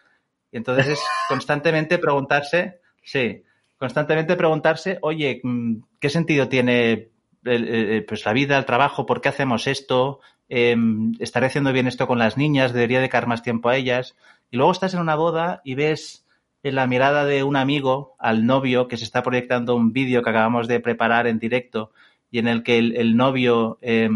[0.53, 3.42] Y entonces es constantemente preguntarse, sí,
[3.79, 7.11] constantemente preguntarse, oye, mm, ¿qué sentido tiene
[7.42, 9.07] pues la vida, el trabajo?
[9.07, 10.21] ¿Por qué hacemos esto?
[10.49, 10.77] Eh,
[11.18, 12.73] ¿Estaré haciendo bien esto con las niñas?
[12.73, 14.16] ¿Debería dedicar más tiempo a ellas?
[14.51, 16.27] Y luego estás en una boda y ves
[16.62, 20.31] en la mirada de un amigo al novio que se está proyectando un vídeo que
[20.31, 21.92] acabamos de preparar en directo
[22.31, 24.11] y en el que el, el novio, eh,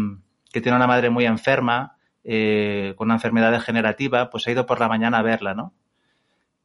[0.51, 4.79] que tiene una madre muy enferma, eh, con una enfermedad degenerativa, pues ha ido por
[4.79, 5.73] la mañana a verla, ¿no?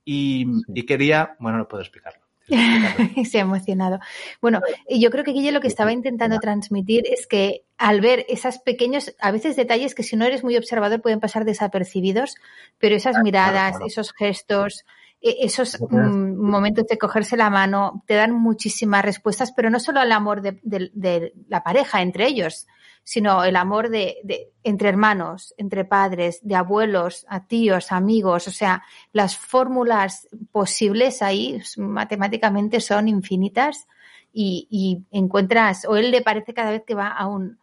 [0.05, 0.73] Y, sí.
[0.75, 2.21] y quería, bueno, no puedo explicarlo.
[3.29, 3.99] Se ha emocionado.
[4.41, 8.59] Bueno, yo creo que Guille lo que estaba intentando transmitir es que al ver esos
[8.59, 12.37] pequeños, a veces detalles que si no eres muy observador pueden pasar desapercibidos,
[12.79, 14.85] pero esas miradas, esos gestos,
[15.21, 20.13] esos mm, momentos de cogerse la mano te dan muchísimas respuestas, pero no solo al
[20.13, 22.67] amor de, de, de la pareja entre ellos,
[23.09, 28.51] sino el amor de, de, entre hermanos, entre padres, de abuelos, a tíos, amigos, o
[28.51, 33.87] sea, las fórmulas posibles ahí matemáticamente son infinitas
[34.31, 37.59] y, y encuentras, o él le parece cada vez que va a un,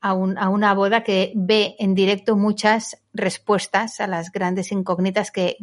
[0.00, 5.30] a, un, a, una boda que ve en directo muchas respuestas a las grandes incógnitas
[5.30, 5.58] que,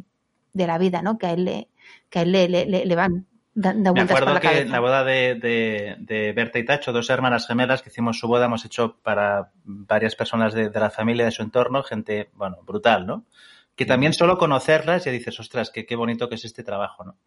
[0.58, 1.17] de la vida, ¿no?
[1.17, 1.67] Que a él le,
[2.10, 4.63] que a él le, le, le van dando Me acuerdo la que cabeza.
[4.65, 8.28] en la boda de, de, de, Berta y Tacho, dos hermanas gemelas que hicimos su
[8.28, 12.58] boda, hemos hecho para varias personas de, de la familia, de su entorno, gente, bueno,
[12.65, 13.26] brutal, ¿no?
[13.76, 17.17] Que también solo conocerlas ya dices, ostras, qué, qué bonito que es este trabajo, ¿no?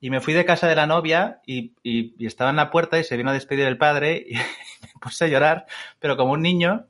[0.00, 2.98] Y me fui de casa de la novia y, y, y estaba en la puerta
[2.98, 4.34] y se vino a despedir el padre y
[4.82, 5.66] me puse a llorar,
[5.98, 6.86] pero como un niño,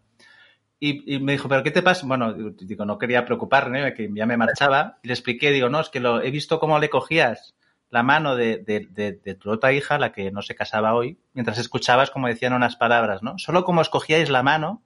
[0.80, 2.06] y, y, me dijo, ¿pero qué te pasa?
[2.06, 4.98] Bueno, digo, no quería preocuparme, que ya me marchaba.
[5.02, 7.54] Y le expliqué, digo, no, es que lo he visto cómo le cogías
[7.90, 11.18] la mano de, de, de, de, tu otra hija, la que no se casaba hoy,
[11.34, 13.36] mientras escuchabas como decían unas palabras, ¿no?
[13.38, 14.82] Solo como escogíais la mano,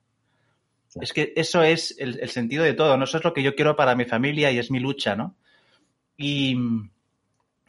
[1.01, 3.05] es que eso es el, el, sentido de todo, ¿no?
[3.05, 5.37] Eso es lo que yo quiero para mi familia y es mi lucha, ¿no?
[6.17, 6.57] Y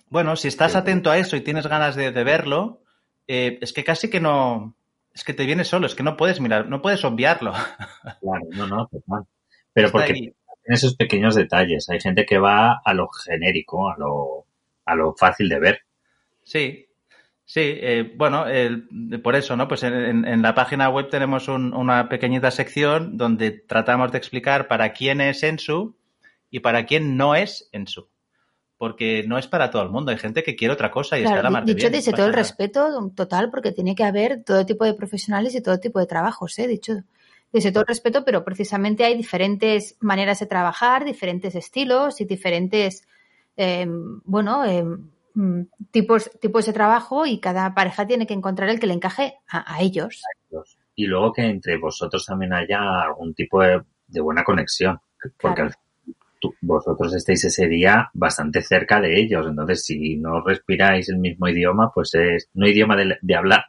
[0.10, 2.82] bueno, si estás atento a eso y tienes ganas de, de verlo,
[3.28, 4.76] eh, es que casi que no,
[5.16, 7.54] es que te viene solo, es que no puedes mirar, no puedes obviarlo.
[8.22, 9.24] Claro, no, no, total.
[9.74, 10.26] Pero Está porque ahí.
[10.66, 14.46] en esos pequeños detalles, hay gente que va a lo genérico, a lo,
[14.86, 15.80] a lo fácil de ver.
[16.44, 16.88] Sí,
[17.46, 18.46] sí, eh, bueno,
[19.24, 19.68] por eso, ¿no?
[19.68, 24.68] Pues en, en la página web tenemos un, una pequeñita sección donde tratamos de explicar
[24.68, 25.98] para quién es Ensu
[26.50, 28.10] y para quién no es Ensu
[28.78, 30.12] porque no es para todo el mundo.
[30.12, 32.34] Hay gente que quiere otra cosa y claro, está la mar Dicho desde todo el
[32.34, 36.58] respeto total, porque tiene que haber todo tipo de profesionales y todo tipo de trabajos,
[36.60, 36.68] ¿eh?
[36.68, 36.94] Dicho
[37.56, 43.08] desde todo el respeto, pero precisamente hay diferentes maneras de trabajar, diferentes estilos y diferentes,
[43.56, 43.88] eh,
[44.26, 44.84] bueno, eh,
[45.90, 49.74] tipos, tipos de trabajo y cada pareja tiene que encontrar el que le encaje a,
[49.74, 50.22] a ellos.
[50.96, 55.00] y luego que entre vosotros también haya algún tipo de, de buena conexión,
[55.40, 55.72] porque Claro.
[56.50, 61.48] Tú- vosotros estáis ese día bastante cerca de ellos, entonces si no respiráis el mismo
[61.48, 63.66] idioma, pues es no idioma de, de hablar,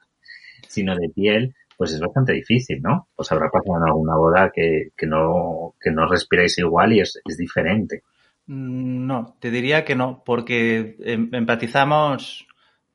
[0.69, 3.09] sino de piel, pues es bastante difícil, ¿no?
[3.17, 7.21] Os habrá pasado en alguna boda que, que no que no respiráis igual y es,
[7.25, 8.03] es diferente.
[8.47, 12.47] Mm, No, te diría que no, porque em- empatizamos,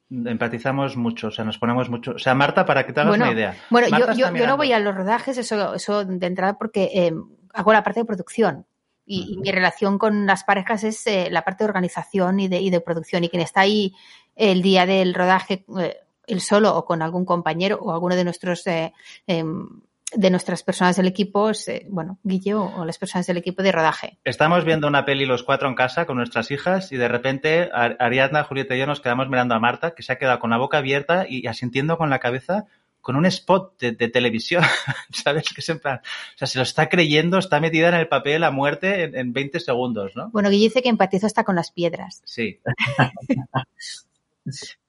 [0.10, 2.12] empatizamos mucho, o sea, nos ponemos mucho.
[2.14, 3.56] O sea, Marta, para que te hagas Bueno, una idea.
[3.70, 7.14] Bueno, Marta yo, yo, no voy a los rodajes, eso, eso de entrada, porque eh,
[7.54, 8.66] hago la parte de producción.
[9.06, 12.60] Y, y mi relación con las parejas es eh, la parte de organización y de,
[12.62, 13.24] y de producción.
[13.24, 13.94] Y quien está ahí
[14.36, 18.66] el día del rodaje, eh, él solo o con algún compañero o alguno de nuestros
[18.68, 18.94] eh,
[19.28, 19.68] em,
[20.14, 23.72] de nuestras personas del equipo, es, eh, bueno, Guille o, las personas del equipo de
[23.72, 24.18] rodaje.
[24.26, 27.96] Estamos viendo una peli los cuatro en casa con nuestras hijas y de repente Ar-
[27.98, 30.58] Ariadna, Julieta y yo nos quedamos mirando a Marta, que se ha quedado con la
[30.58, 32.66] boca abierta y asintiendo con la cabeza
[33.02, 34.64] con un spot de, de televisión,
[35.12, 35.50] ¿sabes?
[35.54, 38.44] Que es en plan, o sea, se lo está creyendo, está metida en el papel
[38.44, 40.30] a muerte en, en 20 segundos, ¿no?
[40.30, 42.22] Bueno, Guille dice que empatizo hasta con las piedras.
[42.26, 42.60] Sí.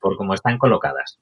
[0.01, 1.19] Por cómo están colocadas.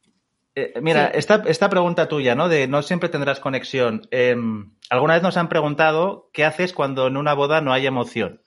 [0.55, 1.18] Eh, mira, Sí.
[1.18, 2.48] esta, esta pregunta tuya, ¿no?
[2.48, 4.07] De no siempre tendrás conexión.
[4.11, 4.37] Eh,
[4.88, 8.42] Alguna vez nos han preguntado qué haces cuando en una boda no hay emoción.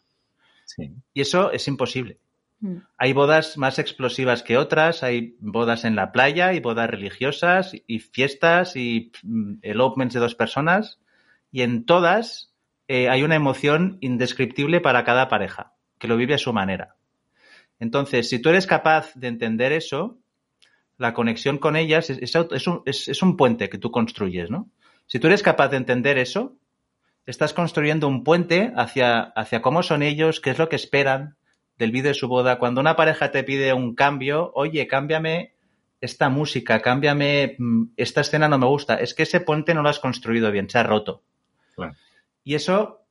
[0.65, 0.93] Sí.
[1.13, 2.19] Y eso es imposible.
[2.63, 2.77] Mm.
[2.97, 7.99] Hay bodas más explosivas que otras, hay bodas en la playa, y bodas religiosas y
[7.99, 11.01] fiestas y mm, elopements de dos personas
[11.51, 12.53] y en todas
[12.87, 16.95] eh, hay una emoción indescriptible para cada pareja, que lo vive a su manera.
[17.79, 20.17] Entonces, si tú eres capaz de entender eso,
[20.97, 24.69] la conexión con ellas es, un, es un puente que tú construyes, ¿no?
[25.05, 26.55] Si tú eres capaz de entender eso,
[27.25, 31.35] estás construyendo un puente hacia, hacia cómo son ellos, qué es lo que esperan
[31.83, 32.59] del vídeo de su boda.
[32.59, 35.53] Cuando una pareja te pide un cambio, oye, cámbiame
[35.99, 38.95] esta música, cámbiame, mm, esta escena no me gusta.
[38.95, 41.23] Es que ese puente no lo has construido bien, se ha roto.
[41.75, 41.93] Claro.
[42.43, 43.05] Y eso,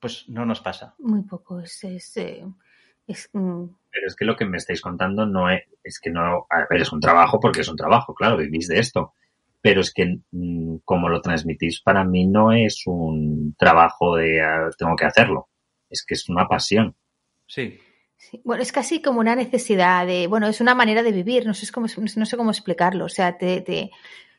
[0.00, 0.94] pues no nos pasa.
[0.98, 1.60] Muy poco.
[1.60, 2.44] Es, es, eh,
[3.06, 6.46] es, mm, Pero es que lo que me estáis contando no es, es que no,
[6.48, 9.12] a ver, es un trabajo porque es un trabajo, claro, vivís de esto.
[9.60, 14.70] Pero es que mm, como lo transmitís, para mí no es un trabajo de ah,
[14.78, 15.48] tengo que hacerlo.
[15.90, 16.94] Es que es una pasión.
[17.46, 17.78] Sí.
[18.42, 21.70] Bueno, es casi como una necesidad de, bueno, es una manera de vivir, no sé
[21.72, 23.04] cómo, no sé cómo explicarlo.
[23.04, 23.90] O sea, te, te-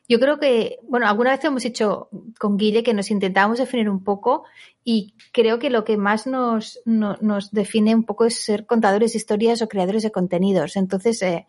[0.08, 2.08] yo creo que, bueno, alguna vez hemos hecho
[2.38, 4.44] con Guille que nos intentábamos definir un poco
[4.84, 9.12] y creo que lo que más nos, no- nos define un poco es ser contadores
[9.12, 10.76] de historias o creadores de contenidos.
[10.76, 11.46] Entonces, eh,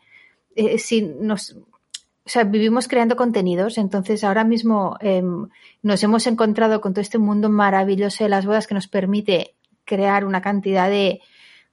[0.56, 5.48] eh, si nos, o sea, vivimos creando contenidos, entonces ahora mismo em,
[5.82, 10.26] nos hemos encontrado con todo este mundo maravilloso de las bodas que nos permite crear
[10.26, 11.22] una cantidad de,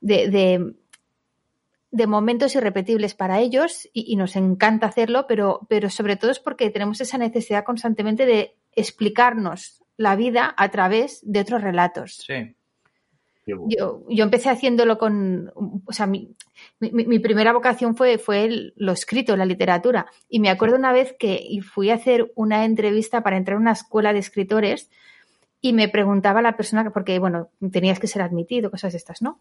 [0.05, 0.75] de, de,
[1.91, 6.41] de momentos irrepetibles para ellos y, y nos encanta hacerlo, pero, pero sobre todo es
[6.41, 12.17] porque tenemos esa necesidad constantemente de explicarnos la vida a través de otros relatos.
[12.27, 12.55] Sí.
[13.47, 15.53] Yo, yo empecé haciéndolo con,
[15.87, 16.35] o sea, mi,
[16.81, 20.07] mi, mi primera vocación fue, fue el- lo escrito, la literatura.
[20.31, 23.73] Y me acuerdo una vez que fui a hacer una entrevista para entrar a una
[23.73, 24.91] escuela de escritores
[25.61, 29.21] y me preguntaba la persona, que- porque bueno, tenías que ser admitido, cosas de estas,
[29.21, 29.39] ¿no?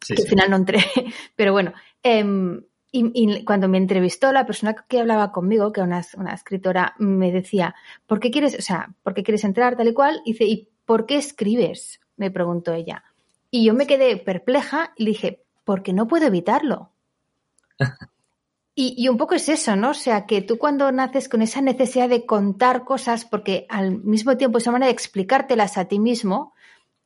[0.00, 0.22] Sí, que sí.
[0.22, 0.78] al final no entré,
[1.36, 1.72] pero bueno.
[2.02, 6.32] em, y, y cuando me entrevistó, la persona que hablaba conmigo, que era una, una
[6.32, 7.74] escritora, me decía,
[8.06, 10.22] ¿por qué quieres, o sea, por qué quieres entrar tal y cual?
[10.24, 12.00] Y dice, ¿y por qué escribes?
[12.16, 13.04] Me preguntó ella.
[13.50, 16.90] Y yo me quedé perpleja y le dije, porque no puedo evitarlo.
[18.78, 19.92] Y, y un poco es eso, ¿no?
[19.92, 24.36] O sea, que tú cuando naces con esa necesidad de contar cosas, porque al mismo
[24.36, 26.52] tiempo es una manera de explicártelas a ti mismo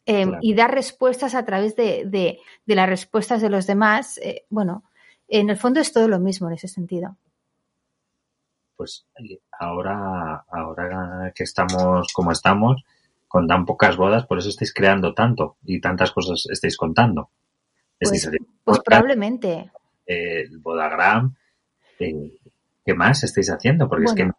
[0.07, 0.39] eh, Claro.
[0.43, 4.85] y dar respuestas a través de, de- de las respuestas de los demás, eh, bueno,
[5.29, 7.17] en el fondo es todo lo mismo en ese sentido.
[8.77, 9.07] Pues
[9.59, 12.83] ahora, ahora que estamos como estamos,
[13.29, 17.31] con tan pocas bodas, por eso estáis creando tanto y tantas cosas estáis contando.
[18.01, 19.71] Pues, pues podcast, probablemente.
[20.07, 21.35] eh, el bodagram.
[21.99, 22.39] eh,
[22.85, 23.89] ¿Qué más estáis haciendo?
[23.89, 24.31] Porque es que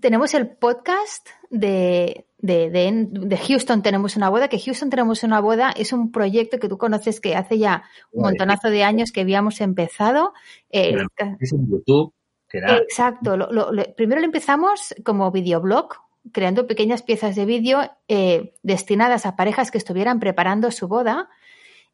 [0.00, 5.40] Tenemos el podcast de, de, de- de Houston Tenemos una boda, que Houston Tenemos una
[5.40, 9.20] boda es un proyecto que tú conoces que hace ya un montonazo de años que
[9.22, 10.32] habíamos empezado.
[10.70, 10.94] Eh,
[11.40, 12.12] Es en YouTube,
[12.48, 13.36] que era Exacto.
[13.36, 15.88] Lo- lo- lo- primero lo empezamos como videoblog,
[16.32, 21.28] creando pequeñas piezas de vídeo eh, destinadas a parejas que estuvieran preparando su boda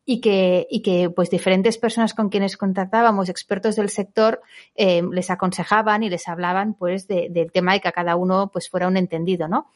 [0.05, 4.41] y que, y que pues diferentes personas con quienes contactábamos, expertos del sector,
[4.75, 8.51] eh, les aconsejaban y les hablaban pues de- del tema y que a cada uno
[8.53, 9.69] pues fuera un entendido, ¿no?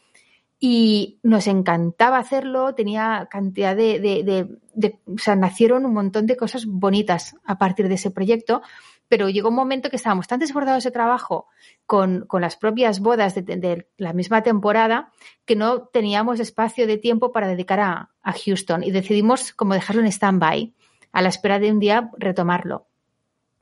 [0.59, 6.27] Y nos encantaba hacerlo, tenía cantidad de, de- de- de- o sea, nacieron un montón
[6.27, 8.63] de cosas bonitas a partir de ese proyecto,
[9.09, 11.47] pero llegó un momento que estábamos tan desbordados de trabajo
[11.87, 15.13] con, con las propias bodas de, de, la misma temporada
[15.45, 20.03] que no teníamos espacio de tiempo para dedicar a, a Houston y decidimos como dejarlo
[20.03, 20.75] en stand-by
[21.13, 22.87] a la espera de un día retomarlo.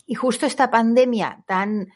[0.07, 1.89] Y justo esta pandemia tan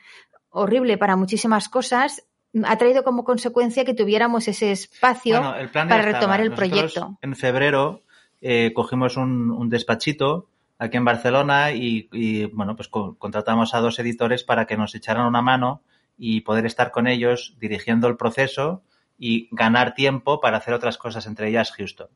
[0.51, 2.25] horrible para muchísimas cosas
[2.65, 7.19] ha traído como consecuencia que tuviéramos ese espacio Bueno, para retomar el Nosotros, proyecto.
[7.21, 8.03] En febrero
[8.41, 13.81] eh, cogimos un, un despachito aquí en Barcelona y, y, bueno, pues co- contratamos a
[13.81, 15.83] dos editores para que nos echaran una mano
[16.17, 18.83] y poder estar con ellos dirigiendo el proceso
[19.19, 22.09] y ganar tiempo para hacer otras cosas, entre ellas Houston.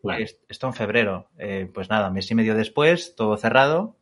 [0.00, 0.24] Claro.
[0.48, 1.28] Esto en febrero.
[1.38, 3.96] Eh, pues nada, mes y medio después, todo cerrado.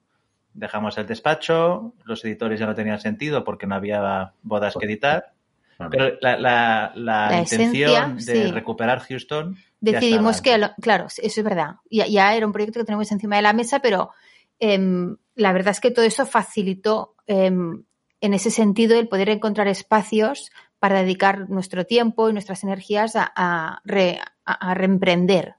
[0.53, 5.33] Dejamos el despacho, los editores ya no tenían sentido porque no había bodas que editar.
[5.77, 5.91] Claro.
[5.91, 8.51] Pero la, la, la, La intención esencia, de sí.
[8.53, 9.57] recuperar Houston.
[9.81, 11.77] Decidimos que, lo- claro, eso es verdad.
[11.91, 14.11] Ya, ya era un proyecto que tenemos encima de la mesa, pero
[14.59, 17.85] em, la verdad es que todo eso facilitó em,
[18.21, 23.31] en ese sentido el poder encontrar espacios para dedicar nuestro tiempo y nuestras energías a,
[23.37, 25.57] a re- a- a reemprender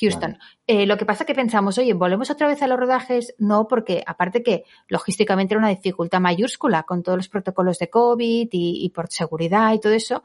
[0.00, 0.38] Houston.
[0.66, 3.34] Eh, lo que pasa que pensamos, oye, ¿volvemos otra vez a los rodajes?
[3.38, 8.48] No, porque aparte que logísticamente era una dificultad mayúscula con todos los protocolos de COVID
[8.50, 10.24] y, y por seguridad y todo eso.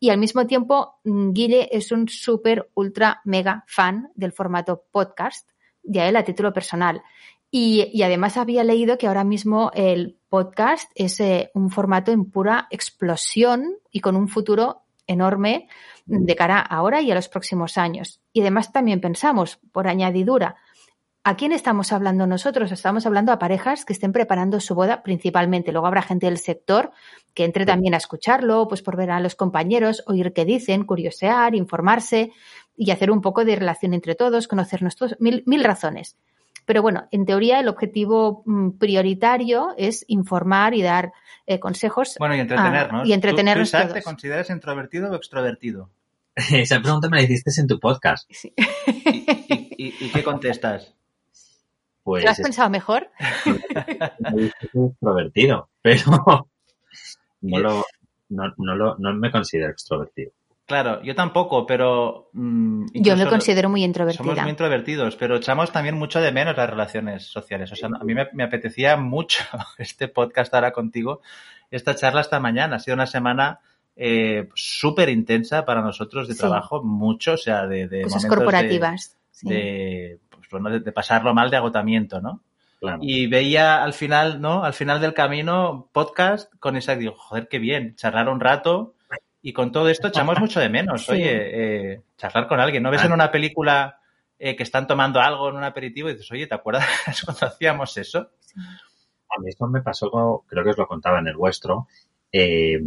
[0.00, 5.48] Y al mismo tiempo, mm, Guille es un súper, ultra, mega fan del formato podcast,
[5.82, 7.02] de él a título personal.
[7.50, 12.68] Y, además había leído que ahora mismo el podcast es eh, un formato en pura
[12.70, 15.68] explosión y con un futuro enorme
[16.04, 18.20] de cara a ahora y a los próximos años.
[18.32, 20.56] Y además también pensamos, por añadidura,
[21.28, 22.72] ¿a quién estamos hablando nosotros?
[22.72, 25.72] Estamos hablando a parejas que estén preparando su boda principalmente.
[25.72, 26.90] Luego habrá gente del sector
[27.34, 31.54] que entre también a escucharlo, pues por ver a los compañeros, oír qué dicen, curiosear,
[31.54, 32.32] informarse
[32.76, 36.16] y hacer un poco de relación entre todos, conocernos todos, mil, mil razones.
[36.64, 41.12] Pero bueno, en teoría el objetivo mm, prioritario es informar y dar
[41.46, 43.02] eh, consejos Bueno, y entretenernos.
[43.04, 43.94] Ah, y entretenernos ¿Tú, tú, todos.
[43.94, 45.90] te consideras introvertido o extrovertido?
[46.36, 48.28] Esa pregunta me la hiciste en tu podcast.
[48.30, 48.52] Sí.
[48.86, 50.94] ¿Y, y- y- y qué contestas?
[52.08, 53.10] Pues ¿Lo has es- pensado mejor?
[53.44, 54.52] soy
[54.86, 56.46] extrovertido, pero
[57.42, 57.84] no lo,
[58.30, 60.32] no, no lo, no me considero extrovertido.
[60.66, 62.28] Claro, yo tampoco, pero...
[62.34, 64.42] mm, Yo me considero muy Somos introvertida.
[64.42, 67.72] muy introvertidos, pero echamos también mucho de menos las relaciones sociales.
[67.72, 69.42] O sea, a mí me, me apetecía mucho
[69.78, 71.22] este podcast ahora contigo,
[71.70, 72.76] esta charla esta mañana.
[72.76, 73.60] Ha sido una semana
[73.96, 76.40] eh, súper intensa para nosotros de Sí.
[76.40, 79.16] trabajo, mucho, o sea, de, de Cosas de- corporativas.
[79.30, 79.48] sí.
[79.48, 80.18] de,
[80.48, 82.42] pues, de, de pasarlo mal, de agotamiento, ¿no?
[82.80, 82.98] Claro.
[83.02, 84.62] Y veía al final, ¿no?
[84.64, 88.94] Al final del camino, podcast con esa, digo, joder, qué bien, charlar un rato.
[89.42, 91.12] Y con todo esto echamos mucho de menos, Sí.
[91.12, 92.82] oye, eh, charlar con alguien.
[92.82, 93.98] ¿No ves en una película
[94.38, 96.86] eh, que están tomando algo en un aperitivo y dices, oye, ¿te acuerdas
[97.24, 98.30] cuando hacíamos eso?
[99.30, 101.86] A mí esto me pasó, como- creo que os lo contaba en el vuestro,
[102.32, 102.78] eh,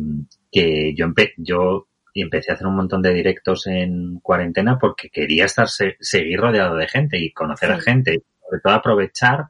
[0.52, 1.88] que yo, empe- yo
[2.20, 6.76] empecé a hacer un montón de directos en cuarentena porque quería estar se- seguir rodeado
[6.76, 9.46] de gente y conocer a gente, y sobre todo aprovechar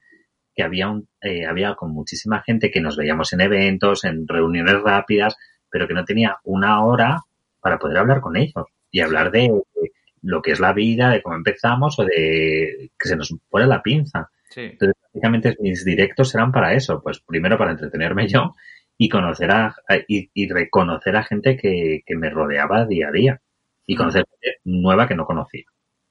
[0.54, 4.80] que había un, eh, había con muchísima gente que nos veíamos en eventos, en reuniones
[4.82, 5.36] rápidas,
[5.69, 7.21] pero que no tenía una hora
[7.62, 9.43] para poder hablar con ellos y hablar de,
[9.76, 13.65] de lo que es la vida, de cómo empezamos o de que se nos pone
[13.65, 14.30] la pinza.
[14.50, 14.62] Sí.
[14.62, 18.54] Entonces, básicamente mis directos eran para eso, pues primero para entretenerme yo
[19.03, 19.75] y conocer a,
[20.07, 23.41] y, y reconocer a gente que, que me rodeaba día a día
[23.87, 25.63] y conocer gente nueva que no conocía.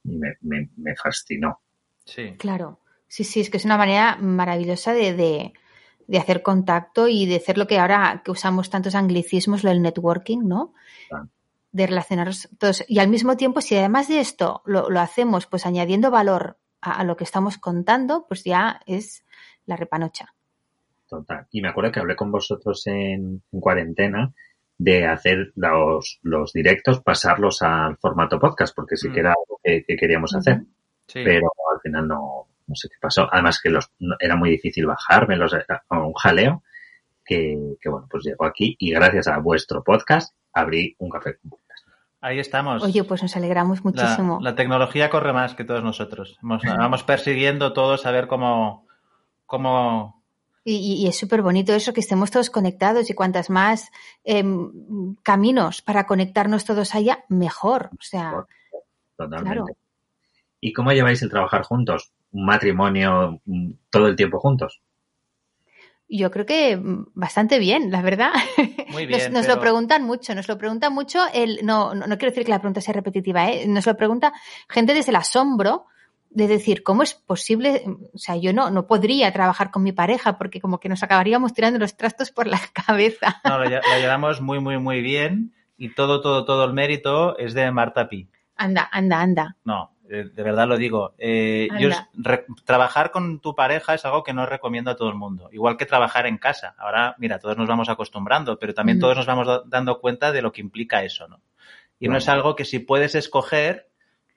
[0.03, 1.61] Y me, me, me fascinó.
[2.05, 2.35] Sí.
[2.37, 5.53] Claro, sí, sí, es que es una manera maravillosa de, de,
[6.09, 9.83] de hacer contacto y de hacer lo que ahora que usamos tantos anglicismos, lo del
[9.83, 10.75] networking, ¿no?
[11.71, 12.85] De relacionarnos todos.
[12.89, 16.99] Y al mismo tiempo, si además de esto lo, lo hacemos pues añadiendo valor a,
[16.99, 19.25] a lo que estamos contando, pues ya es
[19.65, 20.35] la repanocha.
[21.11, 21.47] Total.
[21.51, 24.33] Y me acuerdo que hablé con vosotros en, en cuarentena
[24.79, 29.13] de hacer los, los directos, pasarlos al formato podcast, porque sí Mm.
[29.13, 30.63] que era algo que, que queríamos hacer.
[31.07, 31.23] Sí.
[31.25, 33.29] pero al final no, no sé qué pasó.
[33.33, 36.63] Además que los, no- era muy difícil bajármelos, era un jaleo,
[37.25, 41.51] que, que bueno, pues llegó aquí y gracias a vuestro podcast abrí un café con
[41.51, 41.89] podcast.
[42.21, 42.83] Ahí estamos.
[42.85, 44.39] Oye, pues nos alegramos muchísimo.
[44.41, 46.39] la tecnología corre más que todos nosotros.
[46.43, 48.87] Vamos, vamos persiguiendo todos a ver cómo,
[49.47, 50.20] cómo
[50.63, 53.91] Y, es súper bonito eso, que estemos todos conectados y cuantas más
[54.25, 57.89] em, caminos para conectarnos todos haya, mejor.
[57.95, 58.47] O sea,
[59.17, 59.45] Totalmente.
[59.45, 59.67] Claro.
[60.61, 62.13] ¿Y cómo lleváis el trabajar juntos?
[62.33, 64.81] ¿Un matrimonio mm, todo el tiempo juntos?
[66.13, 68.33] yo creo que mm, bastante bien, la verdad.
[68.91, 69.33] Muy Nos, bien.
[69.33, 71.21] nos pero- lo preguntan mucho, nos lo preguntan mucho.
[71.33, 73.67] El, no, no, no quiero decir que la pregunta sea repetitiva, ¿eh?
[73.67, 74.33] nos lo pregunta
[74.69, 75.87] gente desde el asombro
[76.31, 77.83] de decir, ¿cómo es posible?
[78.15, 81.53] O sea, yo no, no podría trabajar con mi pareja porque como que nos acabaríamos
[81.55, 83.41] tirando los trastos por la cabeza.
[83.45, 87.37] No, lo, lle- lo llevamos muy, muy, muy bien y todo, todo, todo el mérito
[87.39, 88.29] es de Marta Pi.
[88.57, 89.57] Anda, anda, anda.
[89.65, 91.15] No, eh, de verdad lo digo.
[91.19, 95.15] Eh, yo re- trabajar con tu pareja es algo que no recomiendo a todo el
[95.17, 95.49] mundo.
[95.51, 96.75] Igual que trabajar en casa.
[96.79, 99.01] Ahora, mira, todos nos vamos acostumbrando, pero también Mm.
[99.01, 101.41] todos nos vamos da- dando cuenta de lo que implica eso, ¿no?
[101.99, 103.90] Y no es algo que si puedes escoger,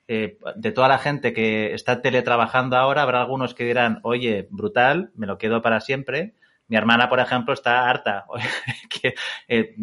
[0.06, 5.10] eh, de toda la gente que está teletrabajando ahora, habrá algunos que dirán, oye, brutal,
[5.14, 6.34] me lo quedo para siempre.
[6.68, 8.26] Mi hermana, por ejemplo, está harta,
[9.02, 9.14] que
[9.48, 9.74] eh,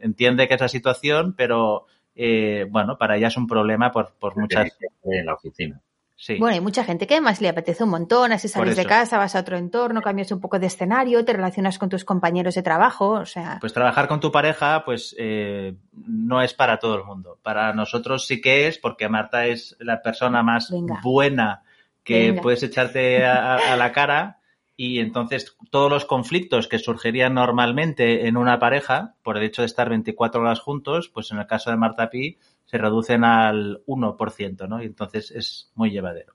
[0.00, 4.36] entiende que es la situación, pero eh, bueno, para ella es un problema por, por
[4.36, 4.76] muchas...
[5.02, 5.80] En la oficina.
[6.18, 6.36] Sí.
[6.38, 9.36] Bueno, hay mucha gente que además le apetece un montón, así sales de casa, vas
[9.36, 13.10] a otro entorno, cambias un poco de escenario, te relacionas con tus compañeros de trabajo,
[13.10, 17.38] o sea, Pues trabajar con tu pareja, pues eh, no es para todo el mundo.
[17.42, 21.00] Para nosotros sí que es, porque Marta es la persona más Venga.
[21.02, 21.62] buena
[22.02, 22.42] que Venga.
[22.42, 24.38] puedes echarte a, a- a la cara.
[24.78, 29.66] Y entonces todos los conflictos que surgirían normalmente en una pareja, por el hecho de
[29.66, 34.68] estar 24 horas juntos, pues en el caso de Marta Pi, se reducen al 1%,
[34.68, 34.82] ¿no?
[34.82, 36.34] Y entonces es muy llevadero.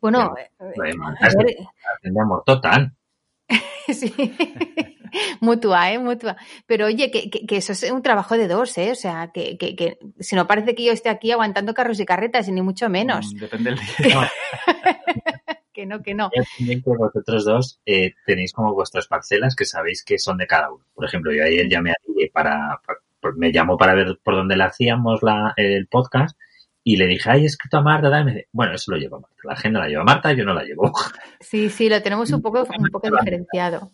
[0.00, 0.50] bueno, eh,
[2.02, 2.92] de amor total.
[3.92, 4.12] sí,
[5.40, 5.98] mutua, ¿eh?
[5.98, 6.36] Mutua.
[6.66, 8.90] Pero oye, que, que, que eso es un trabajo de dos, ¿eh?
[8.90, 12.06] O sea, que, que, que si no parece que yo esté aquí aguantando carros y
[12.06, 13.32] carretas, y ni mucho menos.
[13.34, 14.30] Mm, Depende del día.
[15.72, 16.30] Que no, que no.
[16.34, 20.46] Yo también que vosotros dos eh, tenéis como vuestras parcelas que sabéis que son de
[20.46, 20.84] cada uno.
[20.94, 22.80] Por ejemplo, yo ayer llamé a Guille para,
[23.36, 26.36] me llamó para ver por dónde le hacíamos la, el podcast
[26.86, 28.24] y le dije, ay, he escrito a Marta, dame.
[28.26, 29.36] Me dice, Bueno, eso lo lleva Marta.
[29.44, 30.92] La agenda la lleva Marta, yo no la llevo.
[31.40, 33.90] Sí, sí, lo tenemos un poco, un poco diferenciado.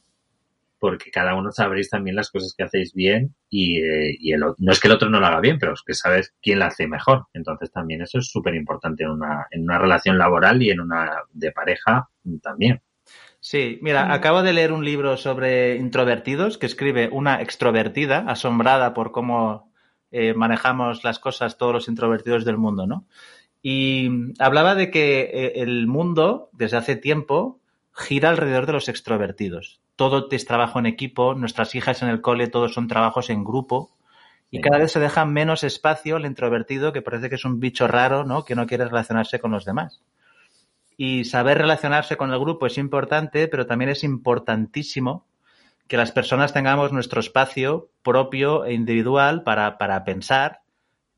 [0.78, 4.72] Porque cada uno sabréis también las cosas que hacéis bien y, eh, y el, no
[4.72, 6.86] es que el otro no lo haga bien, pero es que sabes quién la hace
[6.86, 7.26] mejor.
[7.34, 11.18] Entonces también eso es súper importante en una, en una relación laboral y en una
[11.32, 12.08] de pareja
[12.42, 12.80] también.
[13.40, 19.12] Sí, mira, acabo de leer un libro sobre introvertidos que escribe una extrovertida, asombrada por
[19.12, 19.72] cómo
[20.10, 23.06] eh, manejamos las cosas todos los introvertidos del mundo, ¿no?
[23.62, 27.60] Y hablaba de que eh, el mundo, desde hace tiempo,
[27.92, 29.80] gira alrededor de los extrovertidos.
[29.96, 33.96] Todo es trabajo en equipo, nuestras hijas en el cole, todos son trabajos en grupo.
[34.50, 34.62] Y Sí.
[34.62, 38.24] cada vez se deja menos espacio al introvertido, que parece que es un bicho raro,
[38.24, 38.44] ¿no?
[38.44, 40.02] Que no quiere relacionarse con los demás.
[41.02, 45.24] Y saber relacionarse con el grupo es importante, pero también es importantísimo
[45.88, 50.60] que las personas tengamos nuestro espacio propio e individual para, para pensar,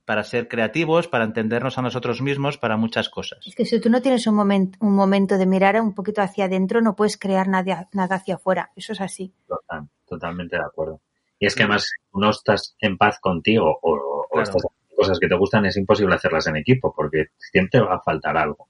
[0.05, 3.45] para ser creativos, para entendernos a nosotros mismos, para muchas cosas.
[3.45, 6.45] Es que si tú no tienes un, momento un momento de mirar un poquito hacia
[6.45, 8.71] adentro, no puedes crear nada, nada hacia afuera.
[8.77, 9.35] Eso es así.
[9.49, 11.01] Total, totalmente de acuerdo.
[11.41, 14.45] Y es que además, si no estás en paz contigo o, o Claro.
[14.45, 18.01] estás haciendo cosas que te gustan, es imposible hacerlas en equipo porque siempre va a
[18.01, 18.69] faltar algo.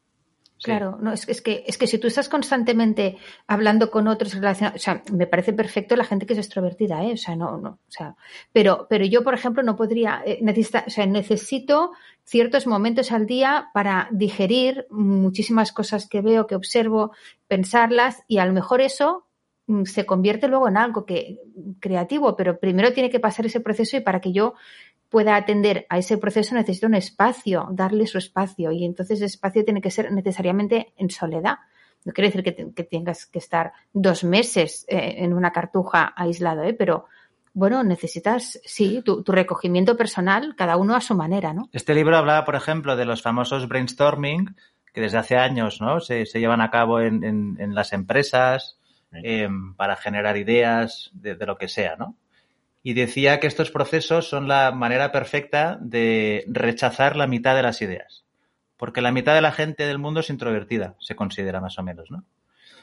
[0.64, 3.16] Claro, no, es, que- es que es que si tú estás constantemente
[3.48, 7.14] hablando con otros relacionados, o sea, me parece perfecto la gente que es extrovertida, ¿eh?
[7.14, 8.14] O sea, no, no, o sea,
[8.52, 11.90] pero, pero yo, por ejemplo, no podría, eh, necesita, o sea, necesito
[12.24, 17.10] ciertos momentos al día para digerir muchísimas cosas que veo, que observo,
[17.48, 19.26] pensarlas y a lo mejor eso
[19.66, 21.40] mm, se convierte luego en algo que
[21.80, 24.54] creativo, pero primero tiene que pasar ese proceso y para que yo
[25.12, 29.64] pueda atender a ese proceso necesito un espacio, darle su espacio y entonces ese espacio
[29.64, 31.58] tiene que ser necesariamente en soledad.
[32.04, 36.12] No quiere decir que, te- que tengas que estar dos meses eh, en una cartuja
[36.16, 36.74] aislado, ¿eh?
[36.74, 37.04] pero
[37.54, 41.68] bueno, necesitas, sí, tu, tu recogimiento personal, cada uno a su manera, ¿no?
[41.72, 44.56] Este libro hablaba, por ejemplo, de los famosos brainstorming
[44.94, 46.00] que desde hace años ¿no?
[46.00, 48.78] se, se llevan a cabo en, en- en las empresas
[49.22, 52.16] eh, para generar ideas de, de lo que sea, ¿no?
[52.82, 57.80] Y decía que estos procesos son la manera perfecta de rechazar la mitad de las
[57.80, 58.24] ideas.
[58.76, 62.10] Porque la mitad de la gente del mundo es introvertida, se considera más o menos,
[62.10, 62.24] ¿no?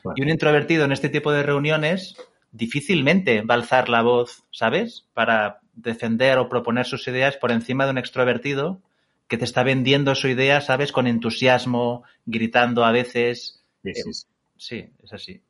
[0.03, 2.15] Bueno, Y un introvertido en este tipo de reuniones
[2.51, 5.05] difícilmente va a alzar la voz, ¿sabes?
[5.13, 8.81] Para defender o proponer sus ideas por encima de un extrovertido
[9.27, 10.91] que te está vendiendo su idea, ¿sabes?
[10.91, 13.63] Con entusiasmo, gritando a veces.
[13.83, 14.27] sí, sí, sí.
[14.57, 15.41] Sí, es así.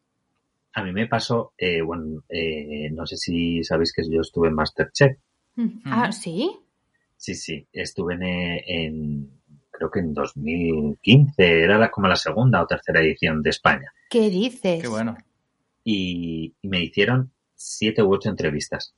[0.74, 4.54] A mí me pasó, eh, bueno, eh, no sé si sabéis que yo estuve en
[4.56, 5.18] Masterchef.
[5.86, 6.52] Ah, sí.
[7.18, 9.30] Sí, sí, estuve en, eh, en-
[9.72, 13.92] creo que en 2015, era la- como la segunda o tercera edición de España.
[14.10, 14.82] ¿Qué dices?
[14.82, 15.18] Qué bueno.
[15.84, 18.94] Y, y me hicieron siete u ocho entrevistas.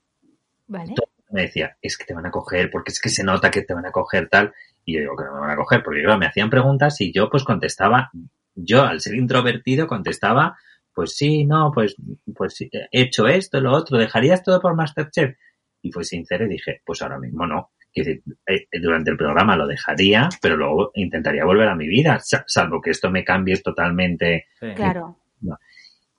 [0.67, 0.93] Vale.
[1.31, 3.73] Me decía, es que te van a coger, porque es que se nota que te
[3.73, 4.53] van a coger tal.
[4.83, 7.13] Y yo digo que no me van a coger, porque claro, me hacían preguntas y
[7.13, 8.11] yo pues contestaba,
[8.55, 10.57] yo al ser introvertido contestaba,
[11.01, 11.95] pues sí, no, pues,
[12.35, 15.35] pues sí, he hecho esto, lo otro, ¿dejarías todo por Masterchef?
[15.81, 17.71] Y fui sincero y dije, pues ahora mismo no.
[17.91, 22.19] que decir, eh, durante el programa lo dejaría, pero luego intentaría volver a mi vida,
[22.19, 24.45] sa- salvo que esto me cambie totalmente.
[24.59, 24.67] Sí.
[24.75, 25.17] Claro.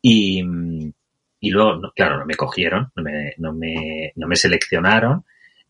[0.03, 0.43] Y,
[1.41, 5.24] y luego, claro, no me cogieron, no me, no me, no me seleccionaron.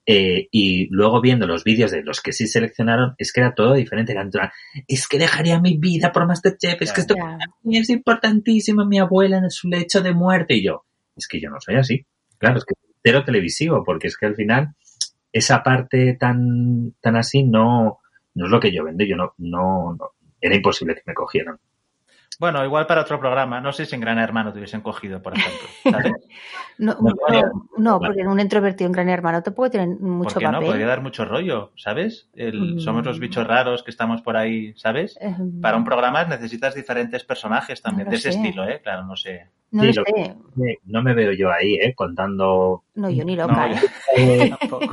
[0.07, 3.74] Eh, y luego viendo los vídeos de los que sí seleccionaron, es que era todo
[3.74, 4.12] diferente.
[4.12, 4.50] Era plan,
[4.88, 7.38] es que dejaría mi vida por Masterchef, es que esto Ya.
[7.80, 10.55] es importantísimo, mi abuela en su lecho de muerte.
[10.55, 10.84] Y yo,
[11.16, 12.05] es que yo no soy así.
[12.38, 12.74] Claro, es que
[13.05, 14.74] cero televisivo, porque es que al final
[15.32, 17.98] esa parte tan, tan así no,
[18.34, 19.05] no es lo que yo vendo.
[19.05, 21.57] Yo no, no, no- era imposible que me cogieran.
[22.41, 23.61] Bueno, igual para otro programa.
[23.61, 25.68] No sé si en Gran Hermano te hubiesen cogido, por ejemplo.
[25.91, 26.12] ¿sabes?
[26.78, 30.39] No, No, no, no, porque en un introvertido en gran hermano tampoco tienen mucho ¿Por
[30.41, 30.53] qué no?
[30.55, 30.68] papel.
[30.68, 32.28] Podría dar mucho rollo, ¿sabes?
[32.35, 32.78] El- Mm.
[32.80, 35.16] Somos los bichos raros que estamos por ahí, ¿sabes?
[35.20, 38.80] Eh, Para un programa necesitas diferentes personajes también, de ese estilo, ¿eh?
[38.83, 39.49] Claro, no sé.
[39.72, 40.78] No Sí, lo lo- sé.
[40.84, 41.94] No me veo yo ahí, ¿eh?
[41.94, 42.84] Contando...
[42.94, 43.70] No, yo ni No, loca.
[43.72, 43.76] ¿eh?
[44.16, 44.86] eh, tampoco.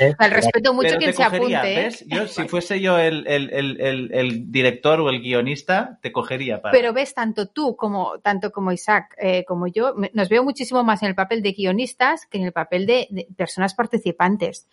[0.00, 1.72] eh, Al respeto mucho Pero quien te se cogería, apunte.
[1.80, 1.84] ¿eh?
[1.84, 2.04] ¿ves?
[2.08, 6.62] Yo, si fuese yo el, el- el- el- el director o el guionista, te cogería
[6.62, 6.72] para...
[6.72, 11.02] Pero ves, tanto tú como tanto como Isaac eh, como yo, nos veo muchísimo más
[11.02, 14.66] en el papel de guionistas que en el papel de, de personas participantes.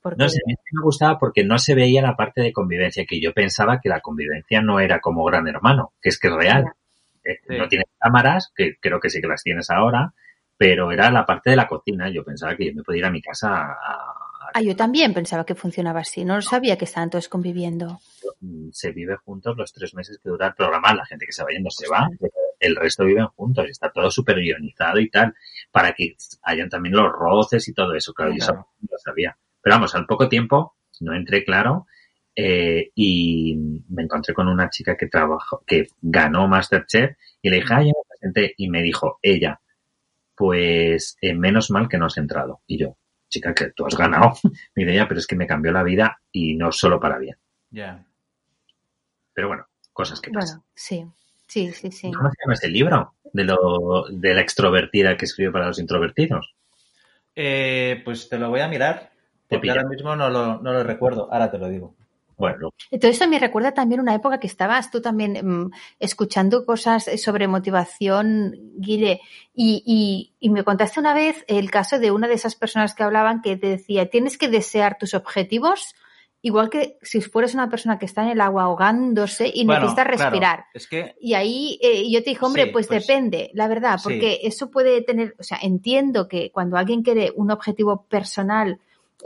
[0.00, 3.04] Porque, No sé, a mí me gustaba porque no se veía la parte de convivencia,
[3.04, 6.34] que yo pensaba que la convivencia no era como Gran Hermano, que es que es
[6.34, 6.66] real.
[7.26, 7.56] Eh, Sí.
[7.58, 10.12] No tienes cámaras, que creo que sí que las tienes ahora,
[10.56, 12.08] pero era la parte de la cocina.
[12.10, 14.14] Yo pensaba que yo me podía ir a mi casa a,
[14.54, 16.24] Ah, yo también pensaba que funcionaba así.
[16.24, 17.98] No sabía que estaban todos conviviendo.
[18.40, 20.94] mm, se vive juntos los tres meses que dura el programa.
[20.94, 23.66] La gente que se va yendo se va, pero el resto viven juntos.
[23.68, 25.34] Está todo súper guionizado y tal,
[25.72, 28.14] para que hayan también los roces y todo eso.
[28.14, 28.68] Claro, yo eso Claro.
[28.80, 29.36] no lo sabía.
[29.60, 31.86] Pero vamos, al poco tiempo no entré claro
[32.38, 33.56] eh, y
[33.88, 37.92] me encontré con una chica que trabajó, que ganó Masterchef y le dije, ay, me
[38.06, 39.58] presenté y me dijo ella,
[40.34, 42.60] pues eh, menos mal que no has entrado.
[42.66, 42.98] Y yo,
[43.30, 44.34] chica, que tú has ganado.
[44.74, 47.38] Mi idea, pero es que me cambió la vida y no solo para bien.
[47.70, 48.04] Ya.
[49.32, 50.58] Pero bueno, cosas que pasan.
[50.58, 51.06] Bueno, sí,
[51.46, 52.12] sí, sí, sí.
[52.12, 53.14] ¿Cómo se llama ese libro?
[53.32, 56.54] De, lo, de la extrovertida que escribe para los introvertidos.
[57.34, 59.10] Eh, pues te lo voy a mirar,
[59.48, 61.32] porque ahora mismo no lo, no lo recuerdo.
[61.32, 61.94] Ahora te lo digo.
[62.36, 62.70] Bueno,
[63.00, 67.48] Todo esto me recuerda también una época que estabas tú también mm, escuchando cosas sobre
[67.48, 69.20] motivación, Guille,
[69.54, 73.02] y, y- y me contaste una vez el caso de una de esas personas que
[73.02, 75.94] hablaban que te decía, tienes que desear tus objetivos,
[76.42, 80.04] igual que si fueras una persona que está en el agua ahogándose y Bueno, necesita
[80.04, 80.64] claro, respirar.
[80.74, 83.96] es que Y ahí eh, yo te dije, hombre, Sí, pues, pues, depende, la verdad,
[83.98, 84.04] sí.
[84.04, 88.78] porque eso puede tener, o sea, entiendo que cuando alguien quiere un objetivo personal,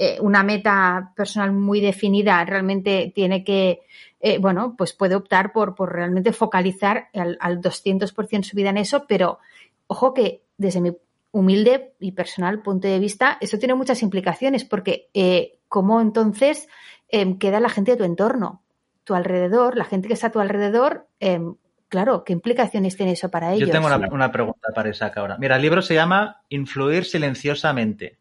[0.02, 3.80] eh, una meta personal muy definida, realmente tiene que,
[4.18, 8.78] eh, bueno, pues puede optar por, por realmente focalizar al, al 200% su vida en
[8.78, 9.40] eso, pero
[9.88, 10.96] ojo que desde mi
[11.32, 16.66] humilde y personal punto de vista, eso tiene muchas implicaciones, porque eh, cómo entonces
[17.10, 18.62] em, queda la gente de tu entorno,
[19.04, 21.56] tu alrededor, la gente que está a tu alrededor, em,
[21.90, 23.68] claro, ¿qué implicaciones tiene eso para ellos?
[23.68, 25.36] yo tengo una, una pregunta para Isaac ahora.
[25.36, 28.19] Mira, el libro se llama Influir silenciosamente.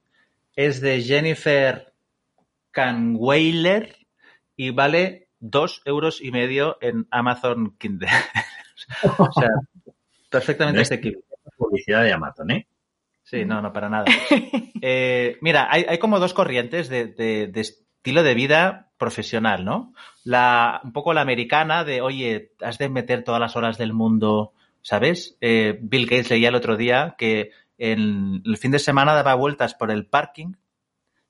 [0.61, 1.93] Es de Jennifer
[2.71, 3.95] Canweiler
[4.57, 8.09] y vale dos euros y medio en Amazon Kindle.
[9.17, 9.49] o sea,
[10.29, 11.21] perfectamente No es- asequible.
[11.57, 12.67] publicidad de Amazon, ¿eh?
[13.23, 14.05] Sí, no, no, para nada.
[14.81, 19.93] Eh, mira, hay, hay como dos corrientes de, de- de estilo de vida profesional, ¿no?
[20.25, 24.51] La, un poco la americana de, oye, has de meter todas las horas del mundo,
[24.81, 25.37] ¿sabes?
[25.39, 29.73] Eh, Bill Gates leía el otro día que en el fin de semana daba vueltas
[29.73, 30.53] por el parking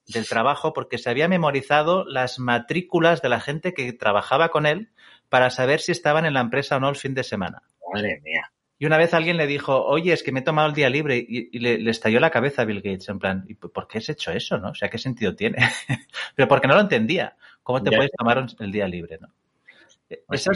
[0.07, 4.89] del trabajo porque se había memorizado las matrículas de la gente que trabajaba con él
[5.29, 7.61] para saber si estaban en la empresa o no el fin de semana.
[7.93, 8.51] Madre mía.
[8.81, 11.17] Y una vez alguien le dijo, oye, es que me he tomado el día libre
[11.17, 13.97] y, y le, le estalló la cabeza a Bill Gates, en plan, ¿y por qué
[13.97, 14.69] has hecho eso, no?
[14.69, 15.57] O sea, ¿qué sentido tiene?
[16.35, 17.35] Pero porque no lo entendía.
[17.61, 17.97] ¿Cómo te Ya.
[17.97, 19.27] puedes tomar el día libre, no?
[20.27, 20.47] Pues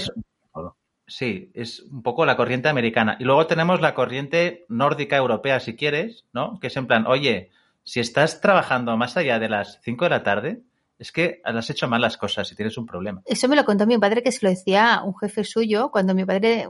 [1.08, 3.18] sí, es, un poco la corriente americana.
[3.20, 6.60] Y luego tenemos la corriente nórdica europea, si quieres, ¿no?
[6.60, 7.52] Que es en plan, oye,
[7.84, 10.62] si estás trabajando más allá de las 5 de la tarde,
[11.00, 13.22] es que has hecho mal las cosas y tienes un problema.
[13.26, 16.24] Eso me lo contó mi padre que se lo decía un jefe suyo cuando mi
[16.24, 16.68] padre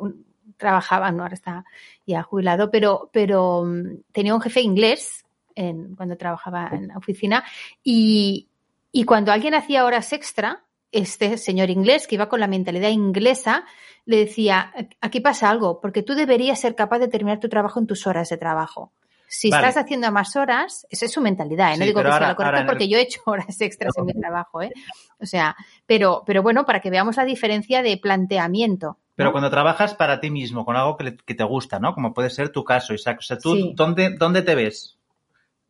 [0.57, 1.65] trabajaba, no, ahora está
[2.05, 5.25] ya jubilado, pero, pero mm, tenía un jefe inglés
[5.55, 7.43] en- cuando trabajaba en la oficina
[7.83, 8.47] y,
[8.91, 10.63] y cuando alguien hacía horas extra,
[10.93, 13.65] este señor inglés que iba con la mentalidad inglesa
[14.05, 17.87] le decía, aquí pasa algo, porque tú deberías ser capaz de terminar tu trabajo en
[17.87, 18.91] tus horas de trabajo.
[19.27, 19.67] Si Vale.
[19.67, 21.77] estás haciendo más horas, esa es su mentalidad, ¿eh?
[21.77, 24.05] no Sí, digo que sea lo correcto el- porque yo he hecho horas extras en
[24.05, 24.71] mi trabajo, ¿eh?
[25.19, 25.55] O sea,
[25.87, 28.99] pero, pero bueno, para que veamos la diferencia de planteamiento.
[29.15, 29.31] Pero ¿no?
[29.31, 31.93] cuando trabajas para ti mismo, con algo que, le- que te gusta, ¿no?
[31.95, 33.19] Como puede ser tu caso, Isaac.
[33.19, 33.71] O sea, ¿tú Sí.
[33.75, 34.99] dónde, dónde te ves?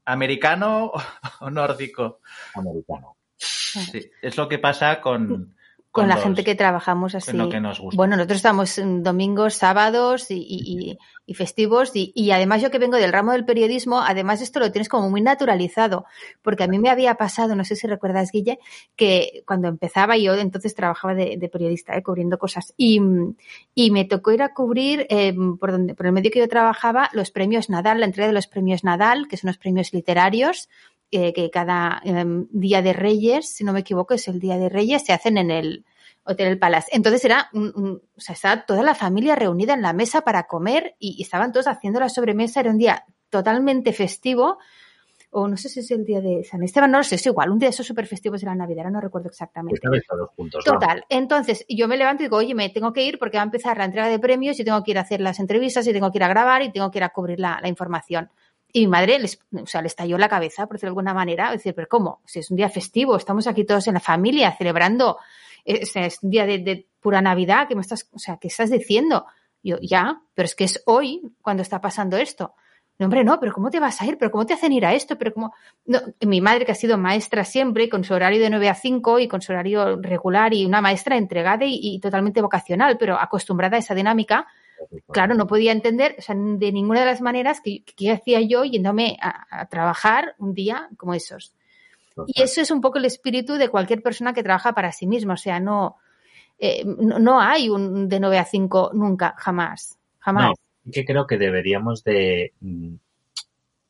[0.06, 0.92] ¿Americano
[1.40, 2.20] o nórdico?
[2.56, 3.16] Americano.
[3.44, 5.56] Sí, es lo que pasa con,
[5.91, 7.36] con, la los- gente que trabajamos así.
[7.36, 7.96] lo que nos gusta.
[7.98, 10.98] Bueno, nosotros estamos en domingos, sábados y, y-
[11.36, 14.89] festivos y, y además yo que vengo del ramo del periodismo, además esto lo tienes
[14.89, 16.06] como muy naturalizado,
[16.41, 18.60] porque a mí me había pasado, no sé si recuerdas, Guille,
[18.98, 22.04] que cuando empezaba yo entonces trabajaba de, de periodista, ¿eh?
[22.04, 23.00] cubriendo cosas y,
[23.74, 27.10] y me tocó ir a cubrir eh, por, donde, por el medio que yo trabajaba
[27.14, 30.68] los premios Nadal, la entrega de los premios Nadal, que son los premios literarios
[31.14, 34.68] eh, que cada eh, día de Reyes, si no me equivoco, es el día de
[34.70, 35.86] Reyes, se hacen en el
[36.26, 36.89] Hotel El Palace.
[36.91, 40.43] Entonces era, un, un- o sea, estaba toda la familia reunida en la mesa para
[40.43, 42.59] comer y, y estaban todos haciendo la sobremesa.
[42.59, 44.57] Era un día totalmente festivo.
[45.36, 47.49] O no sé si es el día de San Esteban, no lo sé, es igual,
[47.49, 49.80] un día de esos súper festivos de la Navidad, ahora no recuerdo exactamente.
[50.07, 50.64] Todos juntos.
[50.64, 51.03] Total.
[51.09, 53.76] Entonces, yo me levanto y digo, oye, me tengo que ir porque va a empezar
[53.80, 56.20] la entrega de premios y tengo que ir a hacer las entrevistas y tengo que
[56.20, 58.30] ir a grabar y tengo que ir a cubrir la, la información.
[58.76, 61.52] Y mi madre les, o sea, le estalló la cabeza, por decirlo de alguna manera,
[61.52, 62.22] decir, pero ¿cómo?
[62.26, 65.20] Si es un día festivo, estamos aquí todos en la familia celebrando,
[65.64, 68.72] eh, es un día de, de pura Navidad, que me estás, o sea, ¿qué estás
[68.72, 69.28] diciendo?
[69.62, 72.56] Yo, ya, pero es que es hoy cuando está pasando esto.
[72.98, 74.18] No, hombre, no, pero ¿cómo te vas a ir?
[74.18, 75.18] ¿Pero cómo te hacen ir a esto?
[75.18, 75.54] Pero cómo...
[75.86, 79.20] No, mi madre, que ha sido maestra siempre, con su horario de 9 a 5
[79.20, 83.80] y con su horario regular y una maestra entregada y totalmente vocacional, pero acostumbrada a
[83.80, 84.48] esa dinámica,
[85.12, 88.64] claro, no podía entender o sea, de ninguna de las maneras que, que hacía yo
[88.64, 91.54] yéndome a, a trabajar un día como esos.
[92.28, 95.34] Y eso es un poco el espíritu de cualquier persona que trabaja para sí misma.
[95.34, 95.98] O sea, no,
[96.60, 99.98] eh, no, no hay un de 9 a 5 nunca, jamás.
[100.20, 100.54] Jamás.
[100.86, 102.96] No, que creo que deberíamos de mm,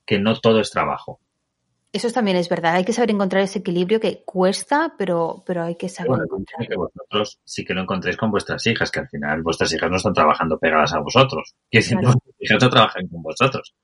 [0.05, 1.19] que no todo es trabajo.
[1.93, 2.73] Eso también es verdad.
[2.73, 6.67] Hay que saber encontrar ese equilibrio que cuesta, pero, pero hay que saber Bueno, encontrarlo.
[6.67, 9.97] que vosotros sí que lo encontréis con vuestras hijas, que al final vuestras hijas no
[9.97, 11.53] están trabajando pegadas a vosotros.
[11.69, 12.07] Que si Claro.
[12.07, 13.75] vuestras hijas no trabajan con vosotros.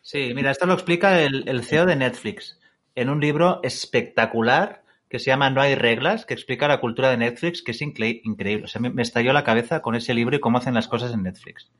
[0.00, 2.60] Sí, mira, esto lo explica el, el CEO de Netflix
[2.94, 7.16] en un libro espectacular que se llama No hay reglas, que explica la cultura de
[7.16, 8.66] Netflix, que es incre- increíble.
[8.66, 11.12] O sea, me, me estalló la cabeza con ese libro y cómo hacen las cosas
[11.12, 11.70] en Netflix.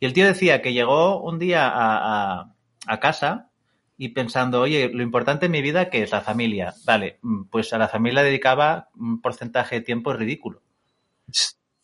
[0.00, 2.54] Y el tío decía que llegó un día a, a-
[2.86, 3.50] a casa
[3.96, 6.74] y pensando, oye, lo importante en mi vida, que es la familia?
[6.84, 10.62] Vale, mm, pues a la familia dedicaba un porcentaje de tiempo ridículo.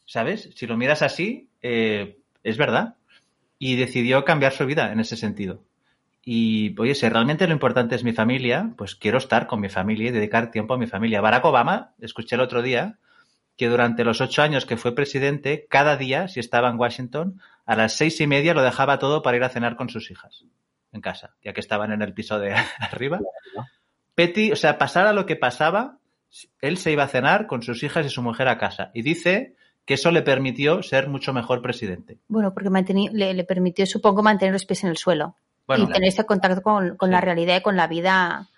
[0.06, 0.50] ¿Sabes?
[0.56, 2.96] Si lo miras así, eh, es verdad.
[3.58, 5.62] Y decidió cambiar su vida en ese sentido.
[6.24, 10.08] Y, oye, si realmente lo importante es mi familia, pues quiero estar con mi familia
[10.08, 11.20] y dedicar tiempo a mi familia.
[11.20, 12.98] Barack Obama, escuché el otro día,
[13.56, 17.76] que durante los ocho años que fue presidente, cada día, si estaba en Washington, a
[17.76, 20.44] las seis y media lo dejaba todo para ir a cenar con sus hijas
[20.92, 23.20] en casa, ya que estaban en el piso de arriba.
[24.14, 25.98] Petty, o sea, pasara lo que pasaba,
[26.60, 28.90] él se iba a cenar con sus hijas y su mujer a casa.
[28.94, 32.18] Y dice que eso le permitió ser mucho mejor presidente.
[32.28, 32.70] Bueno, porque
[33.12, 35.36] le, le permitió, supongo, mantener los pies en el suelo
[35.66, 37.12] Bueno, y tener ese contacto con, con Sí.
[37.12, 38.48] la realidad y con la vida,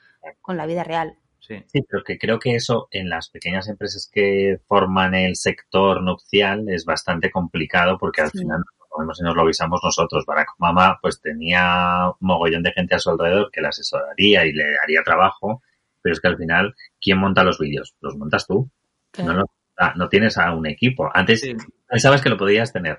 [0.40, 1.14] con la vida real.
[1.38, 1.62] sí.
[1.66, 6.68] Sí, pero que creo que eso en las pequeñas empresas que forman el sector nupcial
[6.68, 8.38] es bastante complicado porque al Sí.
[8.38, 8.62] final
[8.98, 10.24] vemos y nos lo avisamos nosotros.
[10.26, 14.52] Barack Obama pues tenía un mogollón de gente a su alrededor que le asesoraría y
[14.52, 15.62] le haría trabajo,
[16.00, 17.94] pero es que al final, ¿quién monta los vídeos?
[18.00, 18.70] Los montas tú.
[19.18, 21.10] No, los- ah, no tienes a un equipo.
[21.12, 21.54] Antes Sí.
[21.88, 22.98] pensabas que lo podías tener,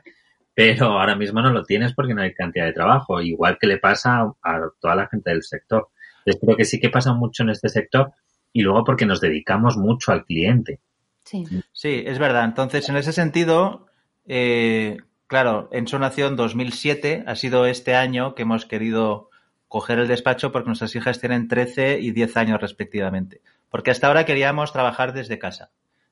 [0.54, 3.78] pero ahora mismo no lo tienes porque no hay cantidad de trabajo, igual que le
[3.80, 5.89] pasa a toda la gente del sector.
[6.26, 8.12] Yo creo que sí que pasa mucho en este sector
[8.54, 10.80] y luego porque nos dedicamos mucho al cliente.
[11.26, 11.44] Sí.
[11.72, 12.46] Sí, es verdad.
[12.46, 13.88] Entonces, en ese sentido,
[14.26, 14.98] eh,
[15.34, 19.32] claro, en Su Nación 2007 ha sido este año que hemos querido
[19.68, 23.42] coger el despacho porque nuestras hijas tienen 13 y 10 años respectivamente.
[23.72, 25.72] Porque hasta ahora queríamos trabajar desde casa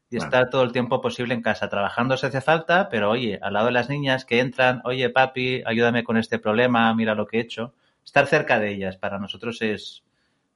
[0.10, 1.70] y estar todo el tiempo posible en casa.
[1.70, 5.62] Trabajando se hace falta, pero oye, al lado de las niñas que entran, oye papi,
[5.68, 7.76] ayúdame con este problema, mira lo que he hecho.
[8.04, 10.04] Estar cerca de ellas para nosotros es,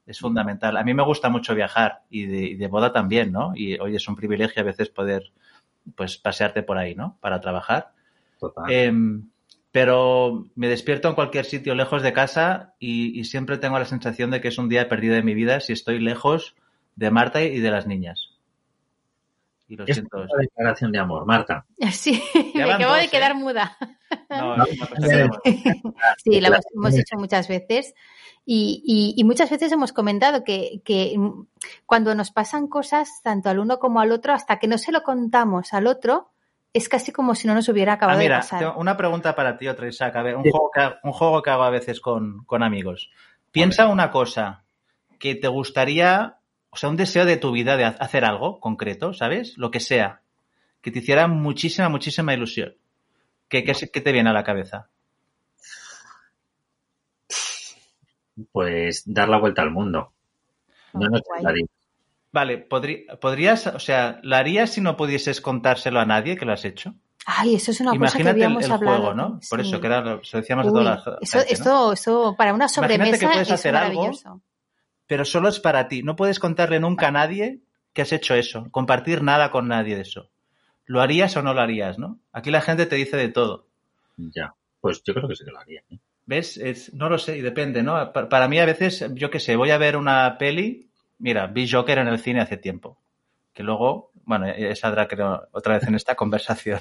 [0.08, 0.76] es fundamental.
[0.76, 3.52] A mí me gusta mucho viajar y de, y de boda también, ¿no?
[3.54, 5.32] Y hoy es un privilegio a veces poder
[5.96, 7.20] pues pasearte por ahí, ¿no?
[7.22, 7.94] Para trabajar.
[8.48, 8.72] Total.
[8.72, 9.30] Em,
[9.72, 14.32] pero me despierto en cualquier sitio lejos de casa y, y siempre tengo la sensación
[14.32, 16.56] de que es un día perdido de mi vida si estoy lejos
[16.96, 18.30] de Marta y de las niñas.
[19.68, 20.18] Y lo es siento.
[20.18, 21.66] una declaración de amor, Marta.
[21.92, 22.22] Sí,
[22.54, 23.10] me acabo de ¿eh?
[23.10, 23.78] quedar muda.
[24.30, 24.66] No, no-
[26.24, 27.94] Sí, la hemos, hecho muchas veces.
[28.46, 31.16] Y, y- y muchas veces hemos comentado que, que
[31.86, 35.02] cuando nos pasan cosas, tanto al uno como al otro, hasta que no se lo
[35.04, 36.30] contamos al otro,
[36.78, 38.60] es casi como si no nos hubiera Ah, acabado mira, de pasar.
[38.60, 40.16] tengo una pregunta para ti, otra Isaac.
[40.16, 43.10] A ver, un, juego que, ha- un juego que hago a veces con, con amigos.
[43.52, 44.64] Piensa una cosa
[45.20, 46.38] que te gustaría,
[46.70, 49.58] o sea, un deseo de tu vida de ha- hacer algo concreto, ¿sabes?
[49.58, 50.22] Lo que sea.
[50.82, 52.76] Que te hiciera muchísima, muchísima ilusión.
[53.48, 54.90] ¿Qué, qué, qué te viene a la cabeza?
[58.52, 60.12] Pues dar la vuelta al mundo.
[60.94, 61.42] No Oh,
[62.36, 66.52] Vale, podrí- podrías, o sea, ¿lo harías si no pudieses contárselo a nadie que lo
[66.52, 66.94] has hecho?
[67.26, 68.98] Ay, eso es una cosa que Imagínate el, habíamos el hablado.
[68.98, 69.40] juego, ¿no?
[69.50, 69.68] Por Sí.
[69.70, 71.42] eso, que era lo, se decíamos a Uy, toda la eso, gente, ¿no?
[71.54, 74.12] esto, eso, para una Imagínate que sobremesa puedes es hacer algo.
[75.08, 76.04] Pero solo es para ti.
[76.04, 77.62] No puedes contarle nunca a nadie
[77.94, 78.68] que has hecho eso.
[78.72, 80.30] Compartir nada con nadie de eso.
[80.86, 82.20] ¿Lo harías o no lo harías, no?
[82.34, 83.68] Aquí la gente te dice de todo.
[84.18, 84.54] Ya.
[84.82, 85.82] Pues yo creo que sí que lo haría.
[85.90, 86.00] ¿eh?
[86.28, 86.58] ¿Ves?
[86.58, 88.12] Es, no lo sé, y depende, ¿no?
[88.12, 90.90] Pa- Para, mí a veces, yo qué sé, voy a ver una peli.
[91.18, 92.98] Mira, vi Joker en el cine hace tiempo.
[93.54, 96.80] Que luego, bueno, ya saldrá creo otra vez en esta conversación.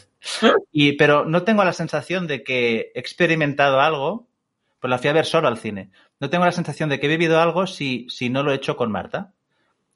[0.72, 4.26] Y, pero no tengo la sensación de que he experimentado algo,
[4.80, 5.90] pues la fui a ver solo al cine.
[6.20, 8.76] No tengo la sensación de que he vivido algo si, si no lo he hecho
[8.76, 9.32] con Marta.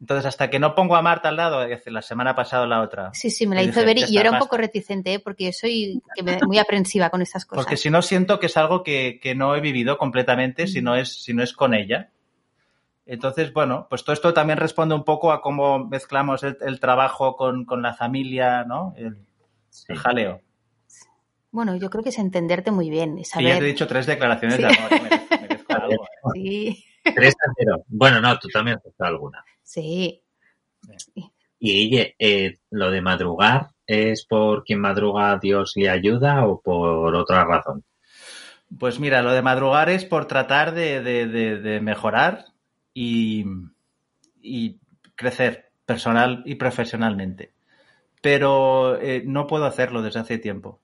[0.00, 3.10] Entonces, hasta que no pongo a Marta al lado, la semana pasada o la otra.
[3.14, 5.18] Sí, sí, me la hizo dije, ver y yo era un poco reticente, ¿eh?
[5.18, 6.00] porque yo soy
[6.46, 7.64] muy aprensiva con estas cosas.
[7.64, 10.94] Porque si no siento que es algo que, que no he vivido completamente si no
[10.94, 12.10] es, si no es con ella.
[13.10, 17.36] Entonces, bueno, pues todo esto también responde un poco a cómo mezclamos el, el trabajo
[17.36, 18.92] con, con la familia, ¿no?
[18.96, 19.16] El,
[19.70, 19.86] Sí.
[19.88, 20.40] el jaleo.
[21.50, 23.62] Bueno, yo creo que es entenderte muy bien, ya te he saber.
[23.64, 24.62] dicho tres declaraciones Sí.
[24.62, 24.90] de amor.
[24.90, 26.06] merezco- merezco algo, ¿eh?
[26.34, 26.84] Sí,
[27.14, 27.84] 3 a 0.
[27.88, 29.44] Bueno, no, tú también has hecho alguna.
[29.62, 30.22] sí.
[31.60, 37.14] Y Guille, eh, lo de madrugar, ¿es por quien madruga Dios le ayuda o por
[37.16, 37.84] otra razón?
[38.78, 42.44] Pues mira, lo de madrugar es por tratar de, de- de- de mejorar
[42.98, 43.44] y,
[44.40, 44.78] y
[45.14, 47.52] crecer personal y profesionalmente.
[48.22, 50.80] Pero eh, no puedo hacerlo desde hace tiempo.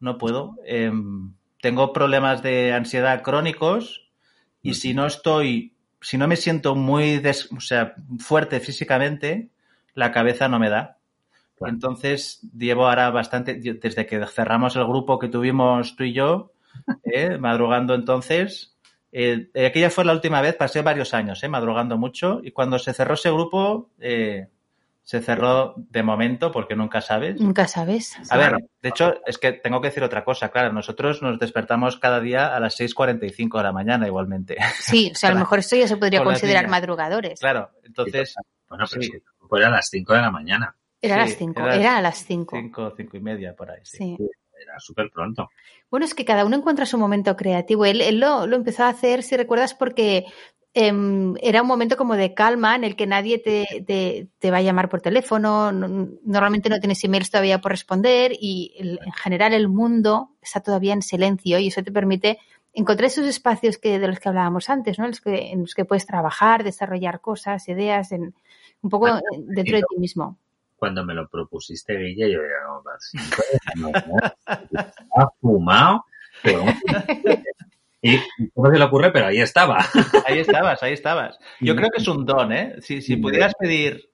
[0.00, 0.56] No puedo.
[0.66, 4.10] Em, tengo problemas de ansiedad crónicos
[4.62, 9.50] y si no estoy, si no me siento muy des- o sea, fuerte físicamente,
[9.94, 10.98] la cabeza no me da.
[11.56, 11.74] Claro.
[11.74, 16.52] Entonces, llevo ahora bastante, desde que cerramos el grupo que tuvimos tú y yo,
[17.04, 17.38] ¿eh?
[17.38, 18.76] madrugando entonces.
[19.12, 21.48] Eh, eh, aquella fue la última vez, pasé varios años, ¿eh?
[21.48, 24.46] madrugando mucho, y cuando se cerró ese grupo, eh,
[25.02, 27.40] se cerró de momento, porque nunca sabes.
[27.40, 28.16] Nunca sabes.
[28.30, 31.98] A ver, de hecho, es que tengo que decir otra cosa, claro, nosotros nos despertamos
[31.98, 34.56] cada día a las 6.45 de la mañana igualmente.
[34.78, 37.40] Sí, o sea, a lo mejor esto ya se podría con las considerar madrugadores.
[37.40, 38.34] Claro, entonces,
[38.68, 39.08] Bueno, pero Sí.
[39.08, 40.76] es que fue a las 5 de la mañana.
[41.02, 42.54] Era a Sí, las 5, era- era a las 5.
[42.56, 43.80] 5, 5 y media por ahí.
[43.82, 44.14] Sí.
[44.16, 44.30] Sí.
[44.62, 45.50] Era súper pronto.
[45.90, 47.84] Bueno, es que cada uno encuentra su momento creativo.
[47.84, 50.26] Él, él lo, lo empezó a hacer, si recuerdas, porque
[50.74, 54.58] em, era un momento como de calma en el que nadie te, te- te va
[54.58, 55.72] a llamar por teléfono.
[55.72, 60.60] no- normalmente no tienes emails todavía por responder y el- en general el mundo está
[60.60, 62.38] todavía en silencio y eso te permite
[62.72, 65.04] encontrar esos espacios que, de los que hablábamos antes, ¿no?
[65.06, 68.32] En los que, en los que puedes trabajar, desarrollar cosas, ideas, en,
[68.82, 70.38] un poco dentro de ti mismo.
[70.80, 74.34] Cuando me lo propusiste, Guille, yo era no, a las 5 de la mañana.
[74.98, 76.04] Estaba fumado.
[76.42, 76.64] pero-
[78.02, 78.16] Y
[78.56, 79.76] no se le ocurre, pero ahí estaba.
[80.26, 81.38] Ahí estabas, ahí estabas.
[81.60, 82.76] Yo creo que es un don, ¿eh?
[82.80, 84.10] Si, si pudieras pedir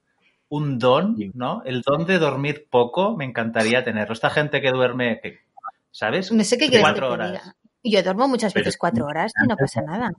[0.49, 1.15] un don.
[1.35, 1.63] ¿no?
[1.65, 4.13] El don de dormir poco, me encantaría tenerlo.
[4.13, 5.21] Esta gente que duerme,
[5.93, 6.33] ¿sabes?
[6.33, 7.31] No sé qué quieres Cuatro que te horas.
[7.31, 7.55] diga.
[7.85, 10.11] Yo duermo muchas Pero- veces cuatro horas y no pasa nada.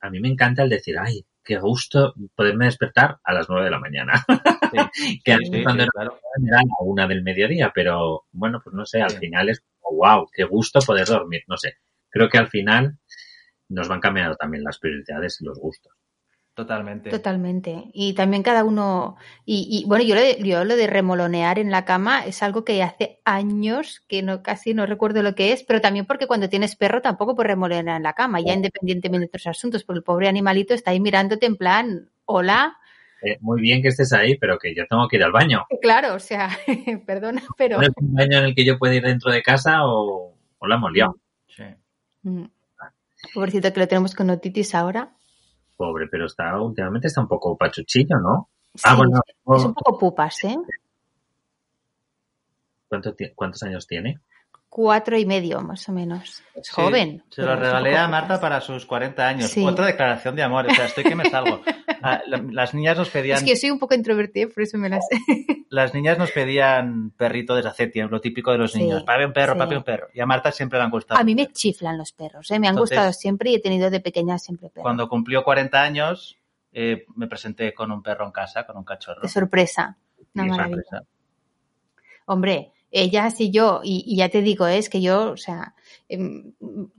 [0.00, 3.70] A mí me encanta el decir, ay, qué gusto poderme despertar a las 9 de
[3.70, 4.22] la mañana.
[4.70, 4.78] Sí,
[5.24, 6.20] que sí, antes sí, cuando era claro.
[6.46, 10.44] era la una del mediodía, pero bueno, pues no sé, al final es wow, qué
[10.44, 11.44] gusto poder dormir.
[11.46, 11.78] No sé,
[12.10, 12.98] creo que al final
[13.70, 15.94] nos van cambiando también las prioridades y los gustos.
[16.58, 17.08] Totalmente.
[17.10, 17.84] Totalmente.
[17.92, 19.14] Y también cada uno.
[19.44, 22.64] Y, y, bueno, yo lo, de, yo lo de remolonear en la cama es algo
[22.64, 26.48] que hace años que no casi no recuerdo lo que es, pero también porque cuando
[26.48, 30.02] tienes perro tampoco puedes remolonear en la cama, ya independientemente de otros asuntos, porque el
[30.02, 32.76] pobre animalito está ahí mirándote en plan, hola.
[33.22, 35.64] Eh, muy bien que estés ahí, pero que yo tengo que ir al baño.
[35.80, 36.50] Claro, o sea,
[37.06, 37.76] perdona, pero.
[37.76, 40.66] ¿No es un baño en el que yo pueda ir dentro de casa o, o
[40.66, 41.16] la hemos liado?
[41.46, 41.62] Sí.
[42.22, 42.46] Mm.
[43.32, 45.12] Pobrecito que lo tenemos con otitis ahora.
[45.78, 48.48] Pobre, pero está últimamente está un poco pachuchillo, ¿no?
[48.74, 49.20] Sí, Ah, bueno,
[49.56, 50.56] es un poco pupas, ¿eh?
[52.88, 54.18] ¿cuánto ¿cuántos años tiene?
[54.70, 56.42] Cuatro y medio, más o menos.
[56.54, 57.24] Es Sí, joven.
[57.30, 59.50] Se lo regalé a Marta para sus 40 años.
[59.50, 59.64] Sí.
[59.64, 60.66] Otra declaración de amor.
[60.66, 61.62] O sea, estoy que me salgo.
[62.02, 64.88] La- Las niñas nos pedían, Es que yo soy un poco introvertida, por eso me
[64.90, 65.04] las.
[65.70, 69.02] las niñas nos pedían perrito desde hace tiempo, lo típico de los Sí, niños.
[69.04, 69.58] Papi un perro, sí.
[69.58, 70.08] papi un perro.
[70.12, 71.18] Y a Marta siempre le han gustado.
[71.18, 72.60] A mí me chiflan los perros, ¿eh?
[72.60, 74.82] me han Entonces- gustado siempre y he tenido de pequeña siempre perros.
[74.82, 76.36] Cuando cumplió 40 años,
[76.72, 79.22] eh, me presenté con un perro en casa, con un cachorro.
[79.22, 79.96] De sorpresa.
[80.34, 80.82] Una maravilla.
[80.82, 81.04] Sorpresa.
[82.26, 84.78] Hombre, ellas y yo, y, y ya te digo, ¿eh?
[84.78, 85.74] es que yo, o sea,
[86.08, 86.54] em,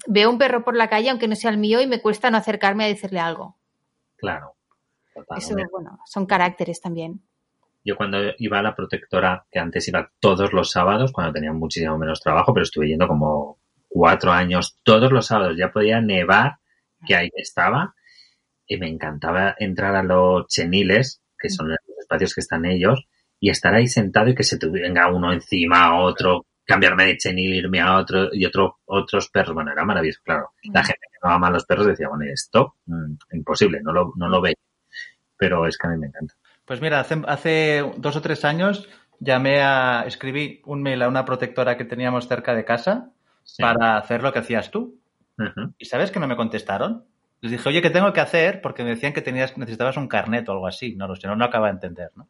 [0.07, 2.37] veo un perro por la calle, aunque no sea el mío, y me cuesta no
[2.37, 3.57] acercarme a decirle algo.
[4.15, 4.55] Claro.
[5.35, 7.21] Eso, bueno, son caracteres también.
[7.83, 11.97] Yo cuando iba a la protectora, que antes iba todos los sábados, cuando tenía muchísimo
[11.97, 16.57] menos trabajo, pero estuve yendo como cuatro años todos los sábados, ya podía nevar
[17.05, 17.95] que ahí estaba.
[18.71, 23.07] y me encantaba entrar a los cheniles, que son los espacios que están ellos,
[23.39, 27.53] y estar ahí sentado y que se te venga uno encima, otro, cambiarme de chenil,
[27.55, 29.53] irme a otro y otro, otros perros.
[29.53, 30.51] Bueno, era maravilloso, claro.
[30.71, 34.13] La gente que no ama a los perros decía, bueno, esto, mm, imposible, no lo,
[34.15, 34.55] no lo ve.
[35.37, 36.33] Pero es que a mí me encanta.
[36.65, 38.87] Pues mira, hace, hace dos o tres años
[39.19, 43.11] llamé a, escribí un mail a una protectora que teníamos cerca de casa
[43.43, 43.63] Sí.
[43.63, 44.99] para hacer lo que hacías tú.
[45.79, 47.05] ¿Y sabes que no me contestaron?
[47.41, 48.61] Les dije, oye, ¿qué tengo que hacer?
[48.61, 50.95] Porque me decían que tenías, necesitabas un carnet o algo así.
[50.95, 52.27] No lo sé, no, no acaba de entender, ¿no?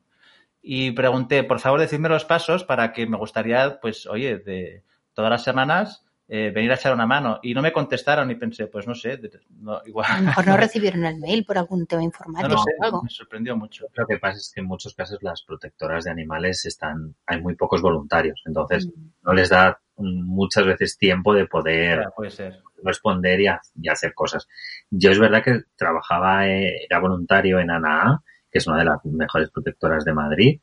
[0.61, 4.83] Y pregunté, por favor, decidme los pasos para que me gustaría, pues, oye, de
[5.13, 7.39] todas las semanas eh, venir a echar una mano.
[7.41, 9.31] Y no me contestaron y pensé, pues no sé, de-
[9.61, 10.05] no, igual.
[10.11, 12.83] A lo mejor no recibieron el mail por algún tema No informático lo sé, o
[12.83, 13.01] algo.
[13.03, 13.87] me sorprendió mucho.
[13.95, 17.55] Lo que pasa es que en muchos casos las protectoras de animales están, hay muy
[17.55, 19.07] pocos voluntarios, entonces Mm.
[19.23, 22.61] no les da muchas veces tiempo de poder Ya, puede ser.
[22.83, 23.47] responder y,
[23.81, 24.47] y hacer cosas.
[24.91, 28.21] Yo es verdad que trabajaba, eh, era voluntario en ANAA,
[28.51, 30.59] que es una de las mejores protectoras de Madrid,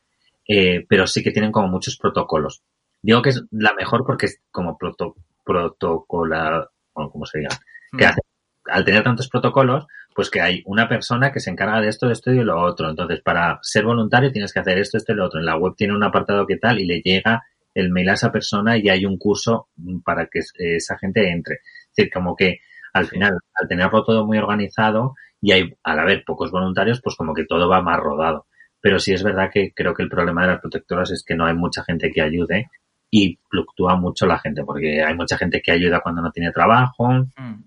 [0.48, 2.62] eh, pero sí que tienen como muchos protocolos.
[3.02, 5.14] Digo que es la mejor porque es como proto,
[5.44, 7.50] protocola, bueno, ¿cómo se diga?
[7.96, 8.08] Que Mm.
[8.08, 8.20] hace,
[8.66, 12.14] al tener tantos protocolos, pues que hay una persona que se encarga de esto, de
[12.14, 12.88] esto y de lo otro.
[12.88, 15.38] Entonces, para ser voluntario tienes que hacer esto, esto y lo otro.
[15.38, 18.32] En la web tiene un apartado que tal y le llega el mail a esa
[18.32, 19.68] persona y hay un curso
[20.04, 21.56] para que esa gente entre.
[21.56, 22.60] Es decir, como que
[22.96, 27.34] al final, al tenerlo todo muy organizado y hay, al haber pocos voluntarios, pues como
[27.34, 28.46] que todo va más rodado.
[28.80, 31.46] Pero sí es verdad que creo que el problema de las protectoras es que no
[31.46, 32.70] hay mucha gente que ayude
[33.10, 37.08] y fluctúa mucho la gente, porque hay mucha gente que ayuda cuando no tiene trabajo,
[37.36, 37.64] Mm.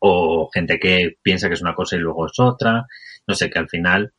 [0.00, 2.86] o gente que piensa que es una cosa y luego es otra.
[3.26, 4.12] No sé, que al final,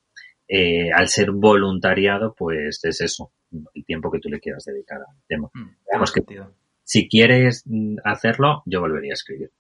[0.48, 3.32] eh, al ser voluntariado, pues es eso,
[3.74, 5.50] el tiempo que tú le quieras dedicar al tema.
[5.54, 5.70] Mm.
[5.86, 6.24] Digamos que-.
[6.86, 9.52] Si quieres mm, hacerlo, yo volvería a escribir,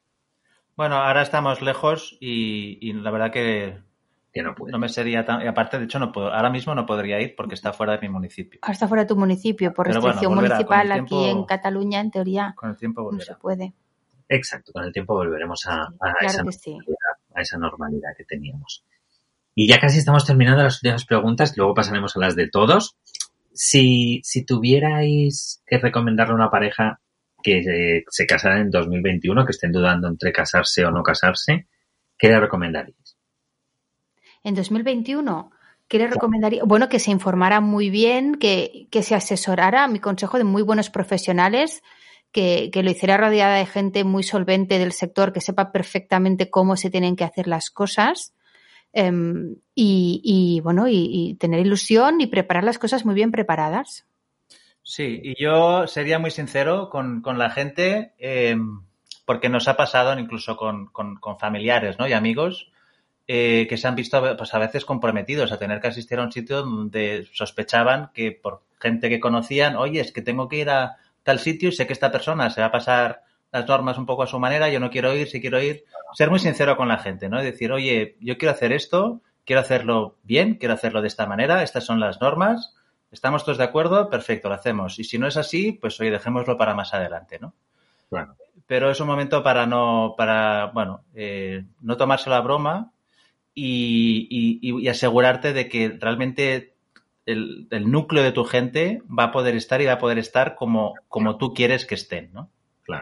[0.75, 3.77] Bueno, ahora estamos lejos y, y la verdad que
[4.33, 4.71] que no puedo.
[4.71, 5.43] no me sería tan...
[5.43, 7.99] Y aparte, de hecho, no puedo, ahora mismo no podría ir porque está fuera de
[7.99, 8.59] mi municipio.
[8.63, 12.09] Ahora está fuera de tu municipio, por Pero restricción volverá, municipal aquí en Cataluña, en
[12.09, 13.37] teoría, Con el tiempo no se volverá.
[13.37, 13.73] puede.
[14.29, 16.71] Exacto, con el tiempo volveremos a, Sí, a esa claro que sí.
[16.71, 18.83] normalidad, a esa normalidad que teníamos.
[19.53, 22.97] Y ya casi estamos terminando las últimas preguntas, luego pasaremos a las de todos.
[23.53, 26.99] Si, si tuvierais que recomendarle a una pareja
[27.43, 31.67] que eh, se casara en 2021, que estén dudando entre casarse o no casarse,
[32.17, 33.17] ¿qué le recomendaríais?
[34.43, 35.51] En 2021,
[35.87, 36.63] ¿qué le recomendaría?
[36.63, 40.89] Bueno, que se informara muy bien, que, que se asesorara, mi consejo, de muy buenos
[40.89, 41.83] profesionales,
[42.31, 46.75] que, que lo hiciera rodeada de gente muy solvente del sector, que sepa perfectamente cómo
[46.77, 48.33] se tienen que hacer las cosas.
[48.93, 54.05] em, y, y, bueno, y, y tener ilusión y preparar las cosas muy bien preparadas.
[54.83, 58.57] Sí, y yo sería muy sincero con, con la gente, eh,
[59.25, 62.07] porque nos ha pasado incluso con, con- con familiares ¿no?
[62.07, 62.69] y amigos
[63.27, 66.31] eh, que se han visto pues, a veces comprometidos a tener que asistir a un
[66.33, 70.97] sitio donde sospechaban que por gente que conocían, oye, es que tengo que ir a
[71.23, 74.23] tal sitio y sé que esta persona se va a pasar las normas un poco
[74.23, 75.85] a su manera, yo no quiero ir, si quiero ir.
[76.13, 77.41] Ser muy sincero con la gente, ¿no?
[77.41, 81.63] Y decir, oye, yo quiero hacer esto, quiero hacerlo bien, quiero hacerlo de esta manera,
[81.63, 82.73] estas son las normas,
[83.13, 84.09] ¿Estamos todos de acuerdo?
[84.09, 84.99] Perfecto, lo hacemos.
[84.99, 87.53] Y si no es así, pues oye, dejémoslo para más adelante, ¿no?
[88.09, 88.35] Claro.
[88.67, 92.91] Pero es un momento para no, para, bueno, eh, no tomárselo a broma
[93.53, 96.73] y, y- y asegurarte de que realmente
[97.25, 100.55] el, el núcleo de tu gente va a poder estar y va a poder estar
[100.55, 102.49] como, como tú quieres que estén, ¿no?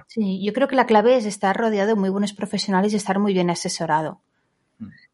[0.08, 3.18] Sí, yo creo que la clave es estar rodeado de muy buenos profesionales y estar
[3.18, 4.22] muy bien asesorado.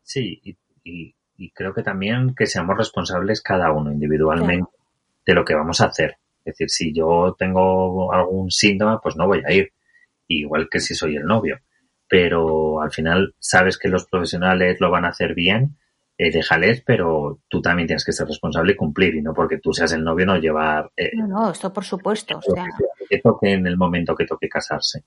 [0.03, 4.65] Sí, y, y- y creo que también que seamos responsables cada uno individualmente
[5.27, 6.17] de lo que vamos a hacer.
[6.43, 9.73] Es decir, si yo tengo algún síntoma, pues no voy a ir.
[10.27, 11.59] Igual que si soy el novio.
[12.07, 15.77] Pero al final sabes que los profesionales lo van a hacer bien,
[16.17, 19.15] eh, déjales, pero tú también tienes que ser responsable y cumplir.
[19.15, 22.37] Y no porque tú seas el novio no llevar eh, No, no, esto por supuesto.
[22.37, 25.03] O lo sea, que- que toque en el momento que toque casarse.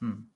[0.00, 0.26] Mm.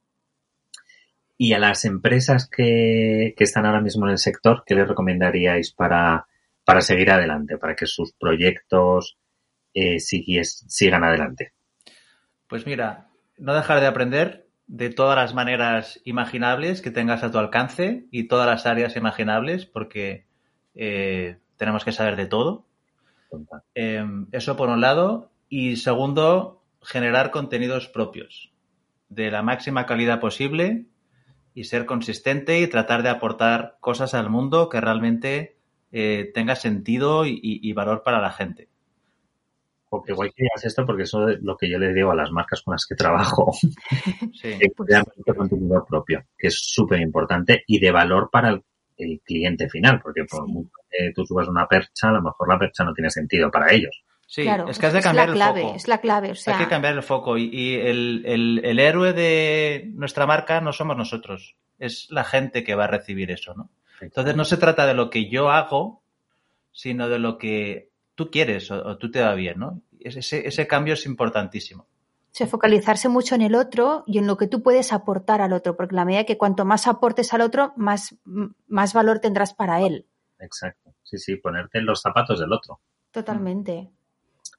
[1.37, 5.71] Y a las empresas que, que están ahora mismo en el sector, ¿qué les recomendaríais
[5.73, 6.27] para,
[6.69, 9.17] para seguir adelante, para que sus proyectos
[9.73, 11.55] eh, siguies- sigan adelante?
[12.47, 13.09] Pues mira,
[13.39, 18.29] no dejar de aprender de todas las maneras imaginables que tengas a tu alcance y
[18.29, 20.27] todas las áreas imaginables, porque
[20.75, 22.67] eh, tenemos que saber de todo.
[23.75, 25.33] Eh, eso por un lado.
[25.49, 28.53] Y segundo, generar contenidos propios
[29.09, 30.85] de la máxima calidad posible
[31.55, 35.58] y ser consistente y tratar de aportar cosas al mundo que realmente
[35.93, 38.69] eh, tenga sentido y, valor para la gente.
[39.89, 42.31] Porque igual que digas esto, porque eso es lo que yo les digo a las
[42.31, 43.53] marcas con las que trabajo,
[44.35, 44.59] Sí.
[44.59, 45.05] que Pues- crean
[45.37, 48.63] contenido propio, que es súper importante y de valor para el
[49.01, 52.59] el cliente final, porque por mucho que tú subas una percha, a lo mejor la
[52.59, 54.03] percha no tiene sentido para ellos.
[54.27, 55.77] Sí, Claro, es que has de cambiar la clave, el foco.
[55.77, 56.31] es la clave.
[56.33, 60.27] O sea, Hay que cambiar el foco y, y el, el- el héroe de nuestra
[60.27, 63.71] marca no somos nosotros, es la gente que va a recibir eso, ¿no?
[64.01, 66.03] Entonces no se trata de lo que yo hago,
[66.73, 69.81] sino de lo que tú quieres o, o tú te va bien, ¿no?
[70.01, 71.83] Ese, ese cambio es importantísimo.
[71.83, 75.53] o sea, focalizarse mucho en el otro y en lo que tú puedes aportar al
[75.53, 78.15] otro, porque la medida que cuanto más aportes al otro, más,
[78.69, 80.07] más valor tendrás para él.
[80.39, 80.95] Exacto.
[81.03, 82.79] Sí, sí, ponerte en los zapatos del otro.
[83.11, 83.89] Totalmente.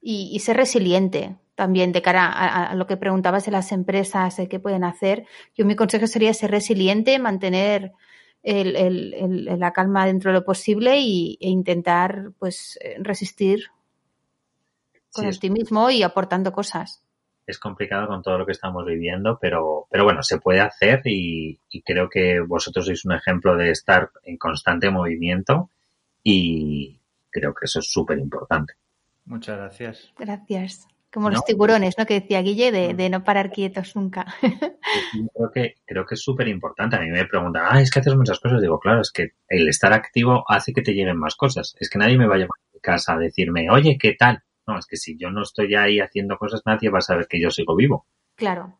[0.02, 4.36] Y, y ser resiliente también de cara a, a lo que preguntabas de las empresas,
[4.36, 5.26] de qué pueden hacer.
[5.54, 7.92] Yo mi consejo sería ser resiliente, mantener
[8.42, 13.64] el- el- el- la calma dentro de lo posible y, e intentar pues eh, resistir
[15.12, 17.02] con Sí, optimismo y aportando cosas.
[17.46, 21.58] es complicado con todo lo que estamos viviendo, pero, pero bueno, se puede hacer y,
[21.68, 25.68] y creo que vosotros sois un ejemplo de estar en constante movimiento
[26.22, 28.74] y creo que eso es súper importante.
[29.24, 30.12] Muchas gracias.
[30.16, 30.86] Gracias.
[31.12, 31.34] Como ¿No?
[31.36, 32.06] los tiburones, ¿no?
[32.06, 32.96] Que decía Guille, de, Mm.
[32.96, 34.26] de no parar quietos nunca.
[34.40, 36.96] Creo que, creo que es súper importante.
[36.96, 38.60] A mí me preguntan, ah, es que haces muchas cosas.
[38.60, 41.74] Digo, claro, es que el estar activo hace que te lleguen más cosas.
[41.80, 44.42] Es que nadie me va a llamar a mi casa a decirme, oye, ¿qué tal?
[44.66, 47.40] No, es que si yo no estoy ahí haciendo cosas, nadie va a saber que
[47.40, 48.06] yo sigo vivo.
[48.36, 48.76] claro,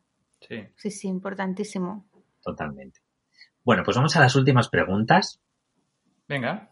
[0.48, 0.56] Sí.
[0.76, 2.08] sí, sí, importantísimo.
[2.42, 3.00] Totalmente.
[3.62, 5.40] Bueno, pues vamos a las últimas preguntas.
[6.28, 6.70] Venga.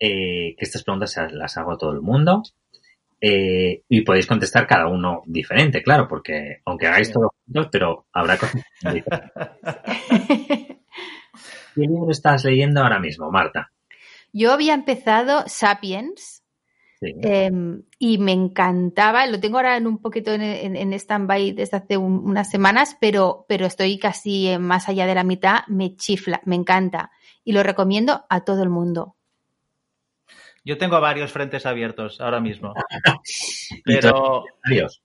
[0.00, 2.42] eh, que estas preguntas se las hago a todo el mundo.
[3.20, 7.14] Eh, y podéis contestar cada uno diferente, claro, porque aunque hagáis Sí.
[7.14, 9.10] todos juntos, pero habrá cosas diferentes.
[11.74, 13.72] ¿Qué libro estás leyendo ahora mismo, Marta?
[14.32, 16.42] Yo había empezado Sapiens
[17.00, 17.14] Sí.
[17.22, 17.50] eh,
[18.00, 21.96] y me encantaba, lo tengo ahora en un poquito en, en, en stand-by desde hace
[21.96, 26.40] un- unas semanas, pero, pero estoy casi eh, más allá de la mitad, me chifla,
[26.44, 27.12] me encanta
[27.44, 29.14] y lo recomiendo a todo el mundo.
[30.68, 32.74] Yo tengo varios frentes abiertos ahora mismo.
[33.84, 34.44] Pero.
[34.64, 35.02] Varios.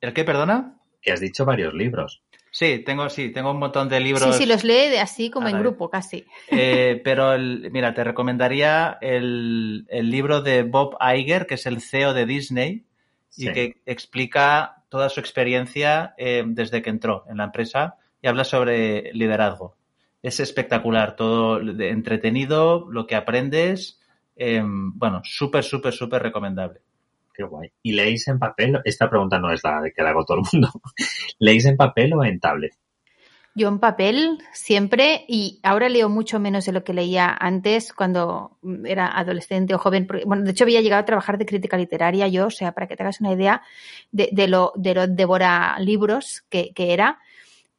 [0.00, 0.78] ¿El qué, perdona?
[1.02, 2.22] Que has dicho varios libros.
[2.50, 4.34] Sí, tengo, sí, tengo un montón de libros.
[4.34, 6.24] Sí, sí, los lee de así como en grupo, casi.
[6.50, 11.82] Eh, pero el- mira, te recomendaría el, el libro de Bob Iger, que es el
[11.82, 12.86] CEO de Disney,
[13.36, 13.52] y Sí.
[13.52, 19.12] que explica toda su experiencia eh, desde que entró en la empresa y habla sobre
[19.12, 19.76] liderazgo.
[20.22, 23.97] Es espectacular, todo de- entretenido, lo que aprendes,
[24.38, 26.80] eh, bueno, súper, súper, súper recomendable.
[27.34, 27.70] Qué guay.
[27.82, 28.80] ¿Y leéis en papel?
[28.84, 30.70] Esta pregunta no es la de que la hago todo el mundo.
[31.38, 32.72] ¿Leéis en papel o en tablet?
[33.54, 38.56] Yo en papel siempre y ahora leo mucho menos de lo que leía antes cuando
[38.84, 40.06] era adolescente o joven.
[40.06, 42.86] porque, bueno, de hecho había llegado a trabajar de crítica literaria yo, o sea, para
[42.86, 43.62] que te hagas una idea
[44.12, 47.18] de, de lo de lo devora libros que, que era.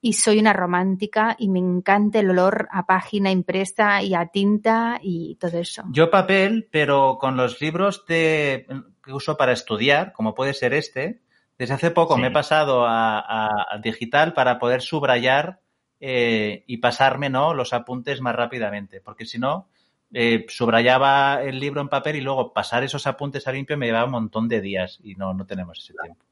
[0.01, 4.99] Y soy una romántica y me encanta el olor a página impresa y a tinta
[5.01, 5.83] y todo eso.
[5.91, 8.65] Yo papel, pero con los libros de,
[9.03, 11.19] que uso para estudiar, como puede ser este,
[11.57, 12.21] desde hace poco Sí.
[12.21, 15.59] me he pasado a, a- a digital para poder subrayar
[15.99, 17.53] eh, y pasarme ¿no?
[17.53, 19.67] los apuntes más rápidamente, porque si no,
[20.13, 24.05] eh, subrayaba el libro en papel y luego pasar esos apuntes a limpio me llevaba
[24.05, 26.23] un montón de días y no, no tenemos ese tiempo.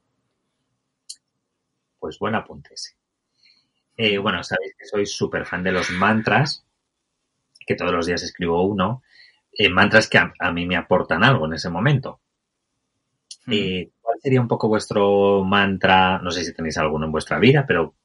[2.00, 2.96] Pues buen apunte ese.
[3.98, 6.64] Eh, bueno, sabéis que soy súper fan de los mantras,
[7.66, 9.02] que todos los días escribo uno.
[9.52, 12.20] Eh, mantras que a, a mí me aportan algo en ese momento.
[13.48, 13.54] Mm.
[13.54, 16.20] Eh, ¿Cuál sería un poco vuestro mantra?
[16.20, 17.96] No sé si tenéis alguno en vuestra vida, pero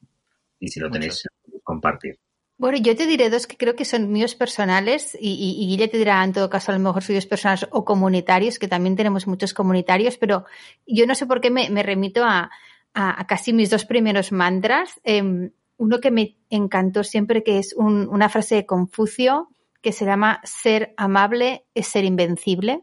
[0.59, 1.27] y si lo tenéis,
[1.63, 2.17] compartir.
[2.57, 5.87] Bueno, yo te diré dos que creo que son míos personales y, y, y Guille
[5.89, 9.27] te dirá en todo caso a lo mejor suyos personales o comunitarios, que también tenemos
[9.27, 10.45] muchos comunitarios, pero
[10.87, 12.49] yo no sé por qué me, me remito a,
[12.93, 14.99] a, a casi mis dos primeros mantras.
[15.03, 19.49] Eh, uno que me encantó siempre, que es un, una frase de Confucio,
[19.81, 22.81] que se llama ser amable es ser invencible.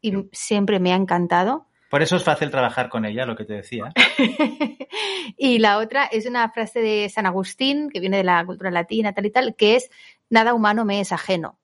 [0.00, 1.66] Y siempre me ha encantado.
[1.90, 3.92] Por eso es fácil trabajar con ella, lo que te decía.
[5.36, 9.12] y la otra es una frase de San Agustín, que viene de la cultura latina,
[9.12, 9.90] tal y tal, que es
[10.30, 11.58] nada humano me es ajeno.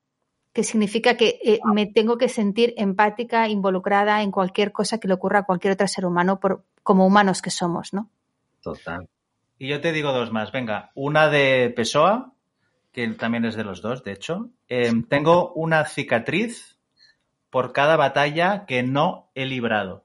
[0.52, 5.14] Que significa que eh, me tengo que sentir empática, involucrada en cualquier cosa que le
[5.14, 8.10] ocurra a cualquier otro ser humano, por, como humanos que somos, ¿no?
[8.62, 9.08] Total.
[9.58, 10.52] Y yo te digo dos más.
[10.52, 12.32] Venga, una de Pessoa,
[12.92, 14.50] que también es de los dos, de hecho.
[14.68, 16.78] Eh, tengo una cicatriz
[17.50, 20.04] por cada batalla que no he librado.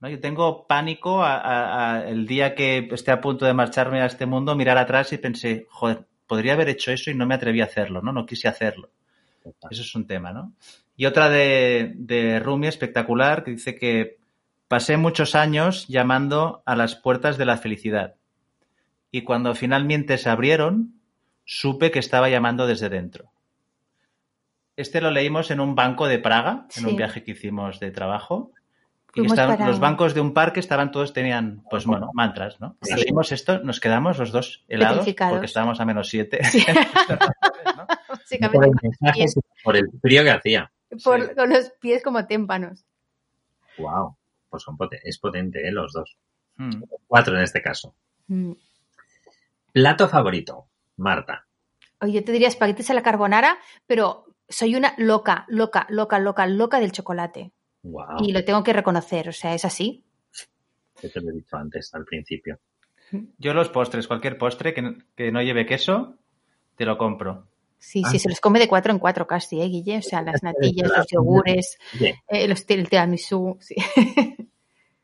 [0.00, 0.08] ¿No?
[0.08, 4.06] Yo tengo pánico a, a, a el día que esté a punto de marcharme a
[4.06, 7.60] este mundo, mirar atrás y pensé, joder, podría haber hecho eso y no me atreví
[7.60, 8.12] a hacerlo, ¿no?
[8.12, 8.90] No quise hacerlo.
[9.70, 10.52] Eso es un tema, ¿no?
[10.96, 14.18] Y otra de, de Rumi espectacular que dice que
[14.68, 18.14] pasé muchos años llamando a las puertas de la felicidad.
[19.10, 21.00] Y cuando finalmente se abrieron,
[21.44, 23.30] supe que estaba llamando desde dentro.
[24.76, 28.52] Este lo leímos en un banco de Praga, en un viaje que hicimos de trabajo.
[29.12, 32.60] Y Fuimos estaban- para- los bancos de un parque estaban todos, tenían, pues bueno, mantras,
[32.60, 32.76] ¿no?
[32.80, 32.94] Sí.
[32.94, 36.42] Leímos esto, nos quedamos los dos helados porque estábamos a menos siete.
[36.44, 36.64] Sí.
[36.68, 37.86] ¿no?
[38.08, 39.24] Básicamente, Por el mensaje,
[39.64, 40.70] por el frío que hacía.
[41.02, 41.34] por- Sí.
[41.34, 42.84] con los pies como témpanos.
[43.78, 44.16] Wow.
[44.48, 45.72] Pues son poten- es potente, ¿eh?
[45.72, 46.16] Los dos.
[46.56, 46.82] Mm.
[47.08, 47.94] Cuatro en este caso.
[48.28, 48.52] Mm.
[49.72, 50.66] Plato favorito,
[50.96, 51.46] Marta.
[52.00, 56.46] Oye, yo te diría espaguetis a la carbonara, pero soy una loca, loca, loca, loca,
[56.46, 57.52] loca del chocolate.
[57.82, 58.18] Wow.
[58.22, 60.04] Y lo tengo que reconocer, o sea, es así.
[61.02, 62.58] Yo te lo he dicho antes, al principio.
[63.38, 66.16] Yo los postres, cualquier postre que, que no lleve queso,
[66.76, 67.48] te lo compro.
[67.78, 68.10] Sí, Ah.
[68.10, 69.98] sí, se los come de cuatro en cuatro casi, ¿eh, Guille?
[69.98, 71.78] O sea, las natillas, los yogures,
[72.28, 73.74] eh, los, el tiramisú, sí.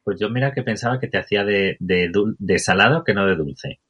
[0.04, 3.80] pues yo mira que pensaba que te hacía de, de salado que no de dulce.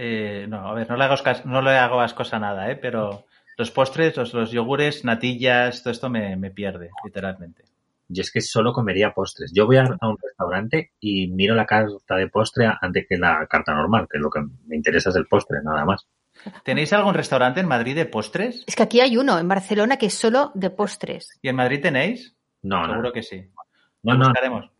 [0.00, 2.76] Eh, no, a ver, no le hago, no le hago ascos a nada, ¿eh?
[2.76, 3.24] Pero
[3.56, 7.64] los postres, los, los yogures, natillas, todo esto me, me pierde, literalmente.
[8.06, 9.52] Yo es que solo comería postres.
[9.52, 13.44] Yo voy a, a un restaurante y miro la carta de postre antes que la
[13.48, 16.06] carta normal, que lo que me interesa es el postre, nada más.
[16.62, 18.62] ¿Tenéis algún restaurante en Madrid de postres?
[18.68, 21.36] Es que aquí hay uno en Barcelona que es solo de postres.
[21.42, 22.36] ¿Y en Madrid tenéis?
[22.62, 23.44] No, no, Seguro que sí.
[24.04, 24.26] no, no.
[24.26, 24.70] buscaremos.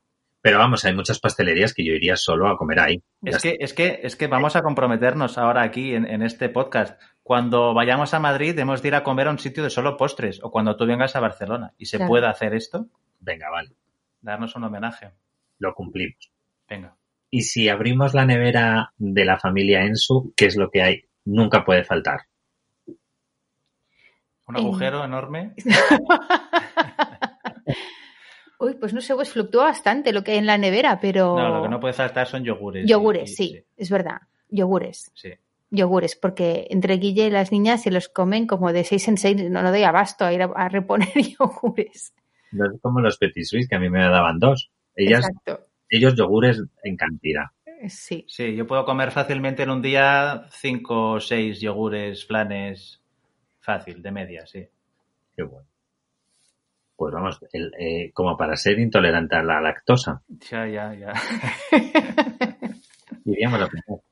[0.40, 3.02] Pero vamos, hay muchas pastelerías que yo iría solo a comer ahí.
[3.22, 7.00] Es que, es que, es que vamos a comprometernos ahora aquí en, en este podcast.
[7.24, 10.40] Cuando vayamos a Madrid, hemos de ir a comer a un sitio de solo postres,
[10.42, 12.08] o cuando tú vengas a Barcelona y se Claro.
[12.08, 12.86] pueda hacer esto.
[13.20, 13.70] Venga, vale,
[14.20, 15.10] darnos un homenaje.
[15.58, 16.30] lo cumplimos.
[16.68, 16.94] Venga.
[17.30, 21.02] Y si abrimos la nevera de la familia Ensu, ¿qué es lo que hay?
[21.24, 22.20] Nunca puede faltar.
[24.46, 24.60] Un Eh.
[24.60, 25.54] agujero enorme.
[28.58, 31.36] Uy, pues no sé, pues fluctúa bastante lo que hay en la nevera, pero...
[31.38, 32.88] No, lo que no puede faltar son yogures.
[32.88, 34.22] Yogures, Y- sí, es verdad.
[34.50, 35.10] Yogures.
[35.14, 35.30] sí.
[35.70, 39.36] Yogures, porque entre Guille y las niñas se los comen como de seis en seis,
[39.50, 42.14] no, no doy abasto a ir a, a reponer yogures.
[42.52, 44.70] No es como los Petit Suisse, que a mí me daban dos.
[44.96, 45.66] Ellas, Exacto.
[45.90, 47.44] ellos yogures en cantidad.
[47.88, 48.24] Sí.
[48.26, 53.02] Sí, yo puedo comer fácilmente en un día cinco o seis yogures, flanes,
[53.60, 54.66] fácil, de media, sí.
[55.36, 55.68] Qué bueno.
[56.98, 60.20] Pues vamos, el, eh, como para ser intolerante a la lactosa,
[60.50, 61.12] Ya, ya, ya.
[63.24, 64.02] diríamos la primera.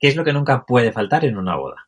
[0.00, 1.86] ¿Qué es lo que nunca puede faltar en una boda?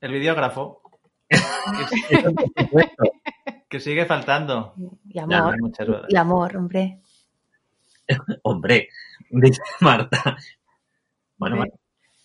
[0.00, 0.80] El videógrafo,
[3.68, 4.74] que sigue faltando.
[4.76, 5.56] Y Ya, amor.
[5.60, 6.06] Bodas.
[6.08, 7.00] Y amor, hombre.
[8.44, 8.90] Hombre,
[9.28, 10.36] dice Marta.
[11.36, 11.72] Bueno, Hombre.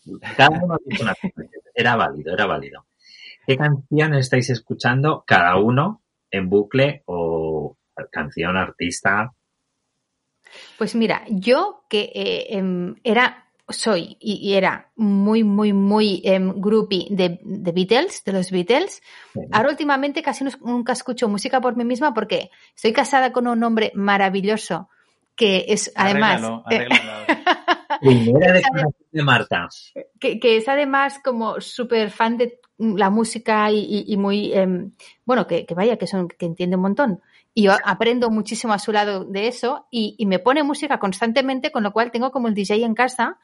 [0.05, 1.33] bueno, cada uno dicho una cosa.
[1.73, 2.85] Era válido, era válido.
[3.47, 7.75] ¿Qué canción estáis escuchando cada uno en bucle o
[8.11, 9.31] canción, artista?
[10.77, 17.07] Pues mira, yo que eh, em, era, soy y, era muy, muy, muy em, groupie
[17.09, 19.01] de, de Beatles, de los Beatles,
[19.51, 23.63] ahora últimamente casi no- nunca escucho música por mí misma porque estoy casada con un
[23.63, 24.89] hombre maravilloso
[25.35, 26.41] que es además...
[26.41, 27.43] Arréglalo, eh, arréglalo ahora.
[28.01, 29.67] Primera Esa de- declaración de Marta.
[30.19, 34.91] que, que es además como súper fan de la música y, y- y muy, em,
[35.25, 37.21] bueno, que, que vaya, que, son, que entiende un montón.
[37.53, 41.71] Y yo aprendo muchísimo a su lado de eso y, y me pone música constantemente,
[41.71, 43.39] con lo cual tengo como el DJ en casa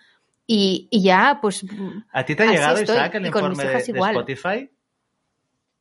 [0.45, 1.65] y, y ya, pues,
[2.11, 3.77] ¿A ti te ha llegado, estoy, Isaac, el informe de.
[3.77, 4.69] Spotify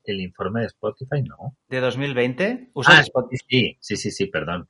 [0.05, 1.57] El informe de Spotify, no.
[1.69, 2.71] de 2020?
[2.75, 3.45] ¿Usas Ah, Spotify?
[3.49, 4.69] sí, sí, sí, sí, perdón.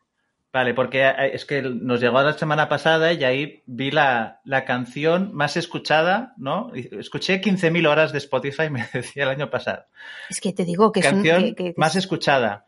[0.53, 4.64] Vale, porque eh, es que nos llegó la semana pasada y ahí vi la, la
[4.66, 6.70] canción más escuchada, ¿no?
[6.74, 9.84] Escuché 15.000 horas de Spotify, me decía el año pasado.
[10.29, 11.12] es que te digo que es un...
[11.22, 12.66] canción que- que- más escuchada.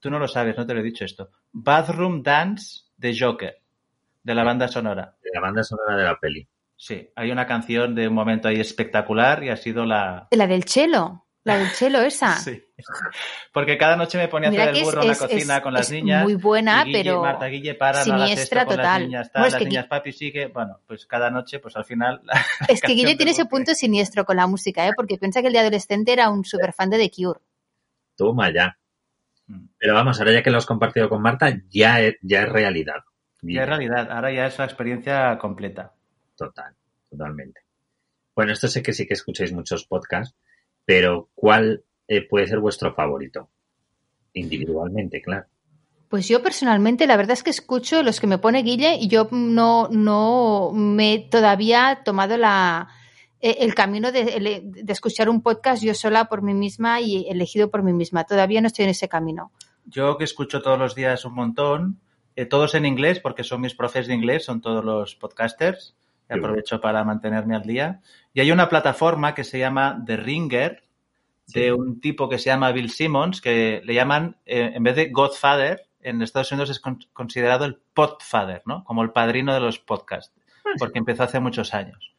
[0.00, 1.30] Tú no lo sabes, no te lo he dicho esto.
[1.52, 3.56] Bathroom Dance de Joker,
[4.24, 5.14] de la banda sonora.
[5.22, 6.48] De la banda sonora de la peli.
[6.76, 10.26] Sí, hay una canción de un momento ahí espectacular y ha sido la...
[10.32, 12.36] La del chelo, la del chelo esa.
[12.42, 12.62] Sí.
[13.52, 15.72] Porque cada noche me ponía a hacer el es- burro en la cocina es- con
[15.72, 16.24] las es niñas.
[16.24, 18.92] muy buena, y Guille, pero Marta Guille, para, siniestra con total.
[18.92, 20.46] las niñas, No, tal, es las que niñas, papi, sigue.
[20.48, 22.22] Bueno, pues cada noche, pues al final...
[22.68, 24.92] Es que Guille tiene ese punto siniestro con la música, ¿eh?
[24.96, 27.40] porque piensa que el de adolescente era un super fan de The Cure.
[28.16, 28.76] Toma ya.
[29.46, 29.66] Mm.
[29.78, 33.04] Pero vamos, ahora ya que lo has compartido con Marta, ya es, ya es realidad.
[33.42, 35.92] Ya es realidad, ahora ya es la experiencia completa.
[36.36, 36.74] Total,
[37.10, 37.60] totalmente.
[38.34, 40.36] Bueno, esto sé que sí que escucháis muchos podcasts,
[40.84, 43.48] pero ¿cuál eh, puede ser vuestro favorito?
[44.34, 45.46] Individualmente, claro.
[46.08, 49.28] Pues yo personalmente, la verdad es que escucho los que me pone Guille y yo
[49.30, 52.90] no, no me he todavía tomado la,
[53.42, 57.82] eh, el camino de, escuchar un podcast yo sola por mí misma y elegido por
[57.82, 58.24] mí misma.
[58.24, 59.50] Todavía no estoy en ese camino.
[59.84, 61.98] Yo que escucho todos los días un montón,
[62.36, 65.96] eh, todos en inglés, porque son mis profes de inglés, son todos los podcasters.
[66.30, 68.00] Y aprovecho para mantenerme al día.
[68.34, 70.82] Y hay una plataforma que se llama The Ringer,
[71.48, 75.10] de un tipo que se llama Bill Simmons, que le llaman, eh, en vez de
[75.10, 78.84] Godfather, en Estados Unidos es con- considerado el podfather, ¿no?
[78.84, 80.32] Como el padrino de los podcasts,
[80.78, 82.12] porque empezó hace muchos años.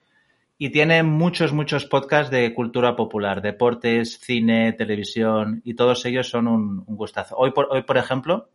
[0.58, 6.48] Y tiene muchos, muchos podcasts de cultura popular, deportes, cine, televisión, y todos ellos son
[6.48, 7.36] un, un gustazo.
[7.38, 8.50] Hoy, por, hoy, por ejemplo,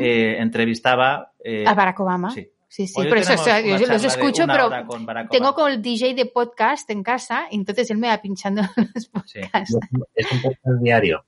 [0.00, 1.32] eh, entrevistaba...
[1.44, 2.30] eh, a Barack Obama.
[2.30, 2.48] sí.
[2.72, 5.82] Sí, sí, por eso o sea, yo los de escucho, pero con tengo como el
[5.82, 8.62] DJ de podcast en casa, entonces él me va pinchando
[8.94, 9.40] los Sí.
[9.42, 9.76] podcasts.
[10.14, 11.22] Es un podcast diario.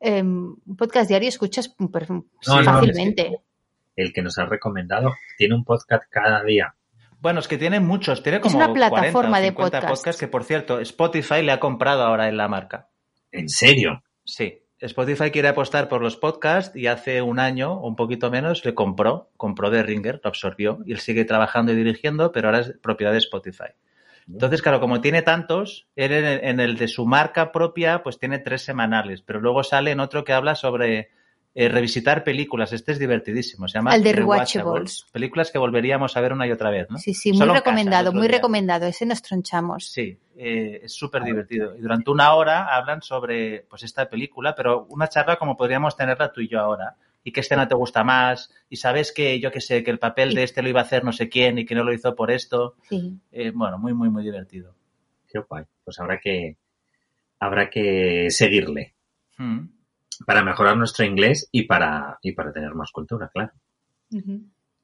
[0.00, 1.92] Em, un podcast diario escuchas no,
[2.64, 3.38] fácilmente.
[3.94, 6.74] El que nos ha recomendado tiene un podcast cada día.
[7.20, 10.00] Bueno, es que tiene muchos, tiene como una plataforma 40 o de 50 podcasts.
[10.00, 12.88] podcasts que, por cierto, Spotify le ha comprado ahora en la marca.
[13.30, 14.02] ¿En serio?
[14.24, 18.64] Sí, Spotify quiere apostar por los podcasts y hace un año o un poquito menos
[18.64, 22.60] le compró, compró de Ringer, lo absorbió y él sigue trabajando y dirigiendo, pero ahora
[22.60, 23.72] es propiedad de Spotify.
[24.26, 28.18] Entonces, claro, como tiene tantos, él en el, en el de su marca propia, pues
[28.18, 31.10] tiene tres semanales, pero luego sale en otro que habla sobre
[31.54, 32.72] eh, revisitar películas.
[32.72, 35.06] Este es divertidísimo, se llama El de Rewatchables.
[35.12, 36.98] Películas que volveríamos a ver una y otra vez, ¿no?
[36.98, 38.36] Sí, sí, muy Solo en casa, recomendado, muy día.
[38.38, 38.86] recomendado.
[38.86, 39.86] Ese nos tronchamos.
[39.86, 41.76] Sí, eh, es súper divertido.
[41.76, 46.32] Y durante una hora hablan sobre pues esta película, pero una charla como podríamos tenerla
[46.32, 46.96] tú y yo ahora.
[47.26, 50.34] Y qué escena te gusta más, y sabes que, yo qué sé, que el papel
[50.34, 52.30] de este lo iba a hacer no sé quién y que no lo hizo por
[52.30, 52.74] esto.
[52.88, 53.14] Sí.
[53.32, 54.74] Eh, bueno, muy, muy, muy divertido.
[55.26, 55.64] Qué guay.
[55.84, 56.56] Pues habrá que,
[57.38, 58.94] habrá que seguirle
[59.38, 59.66] Mm.
[60.26, 63.52] Para mejorar nuestro inglés y para, y para tener más cultura, claro.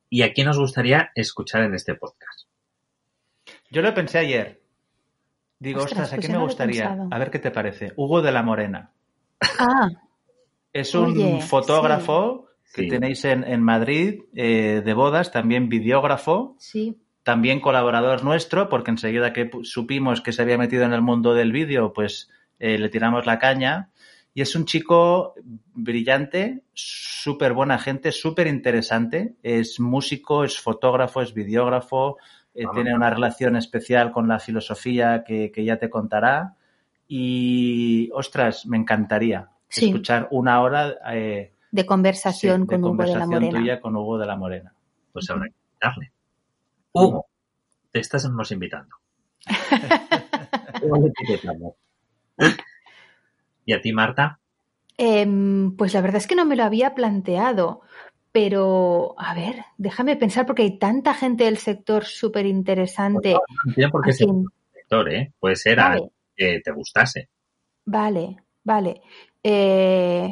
[0.09, 2.49] ¿Y a quién nos gustaría escuchar en este podcast?
[3.71, 4.61] Yo lo pensé ayer.
[5.59, 6.99] Digo, Ostras, ostras, ¿a pues quién me gustaría?
[7.11, 7.93] A ver qué te parece.
[7.97, 8.93] Hugo de la Morena.
[9.59, 9.89] Ah,
[10.73, 12.89] Es un Oye, fotógrafo que Sí.
[12.89, 16.57] tenéis en, en Madrid eh, de bodas, también videógrafo.
[16.59, 16.97] sí.
[17.23, 21.53] también colaborador nuestro, porque enseguida que supimos que se había metido en el mundo del
[21.53, 23.91] vídeo, pues eh, le tiramos la caña.
[24.41, 25.35] Y es un chico
[25.75, 29.35] brillante, súper buena gente, súper interesante.
[29.43, 32.17] Es músico, es fotógrafo, es videógrafo,
[32.55, 32.75] eh, Vamos.
[32.77, 36.57] tiene una relación especial con la filosofía que, que ya te contará.
[37.07, 39.89] Y, ostras, me encantaría Sí.
[39.89, 43.59] escuchar una hora eh, De conversación sí, con Hugo de la conversación Morena.
[43.59, 44.73] tuya con Hugo de la Morena.
[45.13, 46.13] Pues habrá que invitarle.
[46.95, 47.27] Hugo,
[47.93, 48.97] te estamos invitando.
[53.71, 54.41] ¿Y a ti, Marta?
[54.99, 57.83] Em, pues la verdad es que no me lo había planteado,
[58.33, 63.35] pero a ver, déjame pensar porque hay tanta gente del sector súper interesante.
[63.35, 65.33] No tiene por qué ser un sector, ¿eh?
[65.39, 67.29] Puede ser a Vale, que te gustase.
[67.85, 69.03] vale, vale.
[69.41, 70.29] Eh,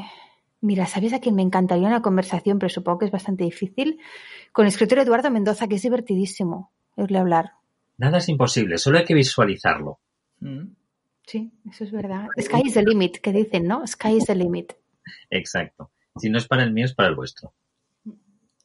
[0.60, 2.58] mira, ¿sabes a quién me encantaría una conversación?
[2.58, 4.00] Pero supongo que es bastante difícil.
[4.50, 7.52] Con el escritor Eduardo Mendoza, que es divertidísimo oírle hablar.
[7.98, 10.00] Nada es imposible, solo hay que visualizarlo.
[10.40, 10.72] Mm.
[11.28, 12.26] Sí, eso es verdad.
[12.40, 13.86] Sky is the limit, que dicen, ¿no?
[13.86, 14.72] Sky is the limit.
[15.28, 15.90] Exacto.
[16.16, 17.52] Si no es para el mío, es para el vuestro.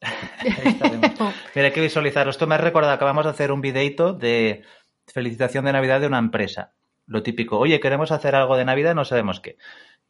[0.00, 2.30] Mira, hay que visualizarlo.
[2.30, 4.62] Esto me ha recordado, acabamos de hacer un videito de
[5.06, 6.72] felicitación de Navidad de una empresa.
[7.06, 9.58] Lo típico, oye, queremos hacer algo de Navidad, no sabemos qué.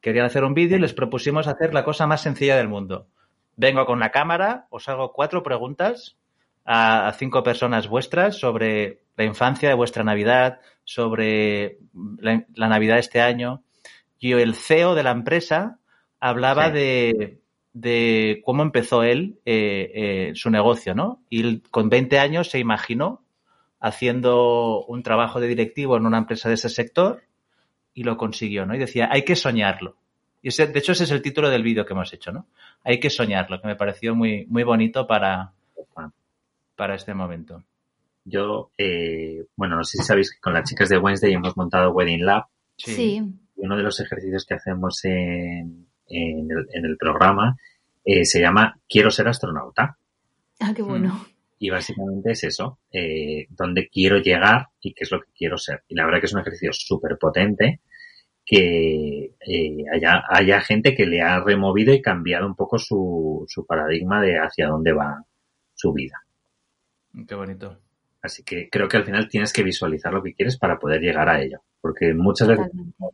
[0.01, 3.09] Querían hacer un vídeo y les propusimos hacer la cosa más sencilla del mundo.
[3.57, 6.19] Vengo con la cámara, os hago cuatro preguntas
[6.65, 11.79] a, a cinco personas vuestras sobre la infancia de vuestra Navidad, sobre
[12.19, 13.63] la, la Navidad de este año.
[14.19, 15.79] Y el CEO de la empresa
[16.21, 16.73] hablaba Sí.
[16.73, 17.41] de,
[17.75, 21.23] de cómo empezó él eh, eh, su negocio, ¿no?
[21.29, 23.23] Y él, con 20 años se imaginó
[23.81, 27.23] haciendo un trabajo de directivo en una empresa de ese sector
[27.93, 28.75] y lo consiguió, ¿no?
[28.75, 29.97] Y decía, hay que soñarlo.
[30.41, 32.47] Y ese, de hecho, ese es el título del vídeo que hemos hecho, ¿no?
[32.83, 35.53] Hay que soñarlo, que me pareció muy, muy bonito para,
[36.77, 37.63] para este momento.
[38.25, 41.93] Yo, eh, bueno, no sé si sabéis que con las chicas de Wednesday hemos montado
[41.93, 42.45] Wedding Lab
[42.77, 43.17] Sí.
[43.57, 47.57] y uno de los ejercicios que hacemos en, en, el, en el programa
[48.05, 49.97] eh, se llama Quiero ser astronauta.
[50.61, 51.27] Ah, qué bueno.
[51.59, 55.83] Y básicamente es eso, eh, dónde quiero llegar y qué es lo que quiero ser.
[55.89, 57.81] Y la verdad que es un ejercicio súper potente
[58.45, 63.65] que eh, haya, haya gente que le ha removido y cambiado un poco su, su
[63.67, 65.25] paradigma de hacia dónde va
[65.75, 66.21] su vida.
[67.27, 67.81] Qué bonito.
[68.25, 71.29] Así que creo que al final tienes que visualizar lo que quieres para poder llegar
[71.29, 71.63] a ello.
[71.81, 72.67] Porque muchas veces,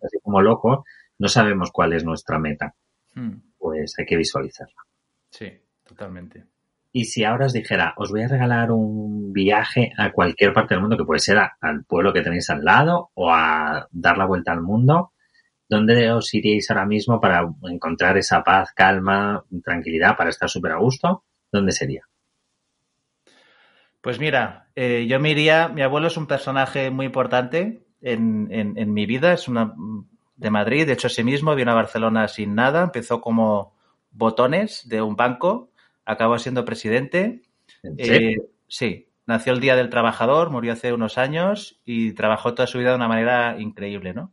[0.05, 0.85] así como locos,
[1.19, 2.75] no sabemos cuál es nuestra meta.
[3.15, 4.77] Mm, Pues hay que visualizarla.
[5.31, 5.53] Sí,
[5.85, 6.45] totalmente.
[6.93, 10.81] Y si ahora os dijera, os voy a regalar un viaje a cualquier parte del
[10.83, 14.27] mundo, que puede ser a- al pueblo que tenéis al lado o a dar la
[14.27, 15.13] vuelta al mundo,
[15.69, 20.79] ¿dónde os iríais ahora mismo para encontrar esa paz, calma, tranquilidad, para estar súper a
[20.79, 21.25] gusto?
[21.53, 22.03] ¿Dónde sería?
[24.01, 28.79] Pues mira, eh, yo me iría, mi abuelo es un personaje muy importante en, en-
[28.79, 29.75] en mi vida, es una,
[30.37, 33.75] de Madrid, de hecho sí mismo, vino a Barcelona sin nada, empezó como
[34.11, 35.71] botones de un banco,
[36.07, 37.43] acabó siendo presidente.
[37.99, 38.37] Eh,
[38.69, 42.91] sí, nació el Día del Trabajador, murió hace unos años y trabajó toda su vida
[42.91, 44.33] de una manera increíble, ¿no?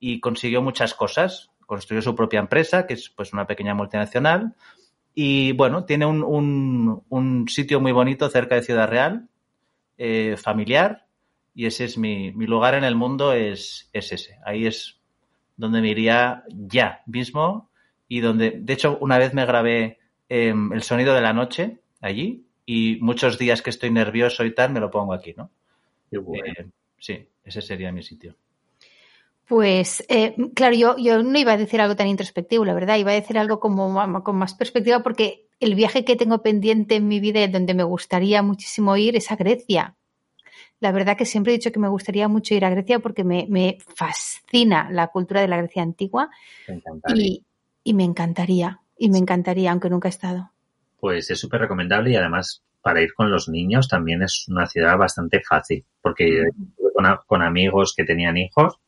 [0.00, 1.50] Y consiguió muchas cosas.
[1.66, 4.54] Construyó su propia empresa, que es pues una pequeña multinacional.
[5.14, 9.28] Y bueno, tiene un, un- un sitio muy bonito cerca de Ciudad Real,
[9.98, 11.06] eh, familiar,
[11.54, 14.38] y ese es mi, mi lugar en el mundo, es, es ese.
[14.44, 15.00] Ahí es
[15.56, 17.70] donde me iría ya mismo
[18.08, 19.98] y donde, de hecho, una vez me grabé
[20.28, 24.72] eh, el sonido de la noche allí y muchos días que estoy nervioso y tal
[24.72, 25.50] me lo pongo aquí, ¿no?
[26.10, 26.44] Qué bueno.
[26.58, 28.36] Eh, sí, ese sería mi sitio.
[29.52, 33.10] Pues, eh, claro, yo, yo no iba a decir algo tan introspectivo, la verdad, iba
[33.10, 37.20] a decir algo como con más perspectiva, porque el viaje que tengo pendiente en mi
[37.20, 39.94] vida y donde me gustaría muchísimo ir es a Grecia.
[40.80, 43.46] La verdad que siempre he dicho que me gustaría mucho ir a Grecia porque me,
[43.50, 46.30] me fascina la cultura de la Grecia antigua
[47.14, 47.44] y,
[47.84, 50.50] y me encantaría, y me encantaría, aunque nunca he estado.
[50.98, 54.96] Pues es súper recomendable y además para ir con los niños también es una ciudad
[54.96, 56.48] bastante fácil, porque
[56.94, 58.78] con, a- con amigos que tenían hijos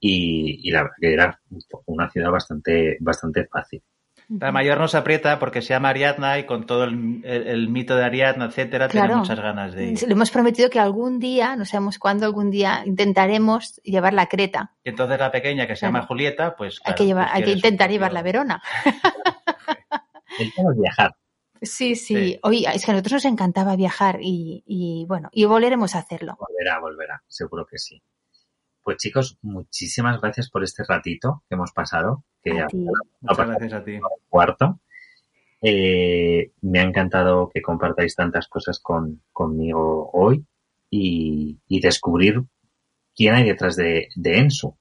[0.00, 1.40] y, y la verdad que era
[1.86, 3.82] una ciudad bastante, bastante fácil.
[4.28, 7.94] La mayor nos aprieta porque se llama Ariadna y con todo el, el- el mito
[7.94, 9.20] de Ariadna, etcétera, tiene Claro.
[9.20, 10.02] muchas ganas de ir.
[10.02, 14.72] Le hemos prometido que algún día, no sabemos cuándo, algún día intentaremos llevarla a Creta.
[14.82, 15.94] Y entonces la pequeña que se Claro.
[15.94, 18.62] llama Julieta, pues hay que, llevar, pues hay que intentar llevarla a Verona.
[20.38, 21.14] El tema es viajar.
[21.62, 22.40] Sí, sí, Sí.
[22.42, 26.36] Oye, es que a nosotros nos encantaba viajar y, y, bueno, y volveremos a hacerlo.
[26.38, 28.02] Volverá, volverá, seguro que sí.
[28.86, 32.86] Pues chicos, muchísimas gracias por este ratito que hemos pasado, que A ti.
[32.86, 32.90] ha
[33.20, 33.94] Muchas gracias a ti.
[33.96, 34.78] un cuarto.
[35.60, 40.46] Eh, me ha encantado que compartáis tantas cosas con, conmigo hoy
[40.88, 42.44] y, y descubrir
[43.16, 44.76] quién hay detrás de, de Ensu.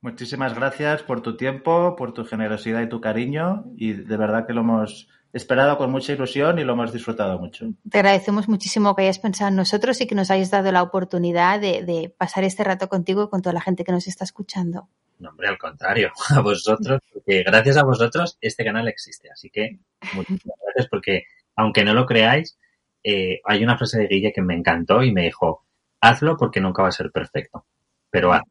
[0.00, 4.52] Muchísimas gracias por tu tiempo, por tu generosidad y tu cariño y de verdad que
[4.52, 7.66] lo hemos esperado con mucha ilusión y lo hemos disfrutado mucho.
[7.90, 11.60] Te agradecemos muchísimo que hayas pensado en nosotros y que nos hayas dado la oportunidad
[11.60, 14.88] de, de pasar este rato contigo y con toda la gente que nos está escuchando.
[15.18, 19.30] No, hombre, al contrario, a vosotros, porque gracias a vosotros este canal existe.
[19.30, 19.80] Así que
[20.14, 21.24] muchísimas gracias porque,
[21.56, 22.58] aunque no lo creáis,
[23.02, 25.64] eh, hay una frase de Guille que me encantó y me dijo,
[26.00, 27.66] hazlo porque nunca va a ser perfecto,
[28.10, 28.42] pero haz.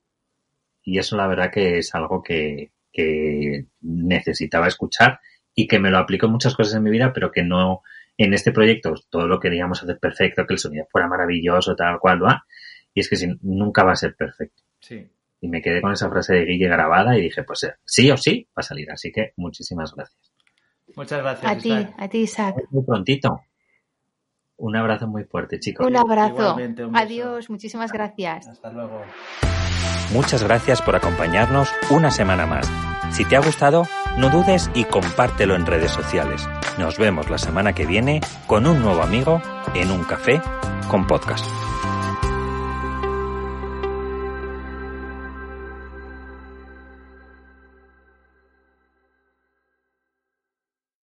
[0.89, 5.19] Y eso la verdad que es algo que, que necesitaba escuchar
[5.53, 7.81] y que me lo aplico en muchas cosas en mi vida, pero que no
[8.17, 12.23] en este proyecto todo lo queríamos hacer perfecto, que el sonido fuera maravilloso, tal cual,
[12.23, 12.45] ¿va?
[12.93, 14.63] Y es que si- nunca va a ser perfecto.
[14.79, 15.05] Sí.
[15.41, 18.47] Y me quedé con esa frase de Guille grabada y dije, pues sí o sí
[18.57, 18.89] va a salir.
[18.89, 20.31] Así que muchísimas gracias.
[20.95, 21.51] Muchas gracias.
[21.51, 21.93] A ti, Isaac.
[21.97, 22.55] a ti, Isaac.
[22.71, 23.41] Muy prontito.
[24.55, 25.85] Un abrazo muy fuerte, chicos.
[25.85, 26.55] Un abrazo.
[26.55, 26.95] Un.
[26.95, 28.47] Adiós, muchísimas gracias.
[28.47, 29.01] Hasta luego.
[30.11, 32.69] Muchas gracias por acompañarnos una semana más.
[33.11, 36.47] Si te ha gustado, no dudes y compártelo en redes sociales.
[36.77, 39.41] Nos vemos la semana que viene con un nuevo amigo
[39.73, 40.41] en un café
[40.89, 41.45] con podcast.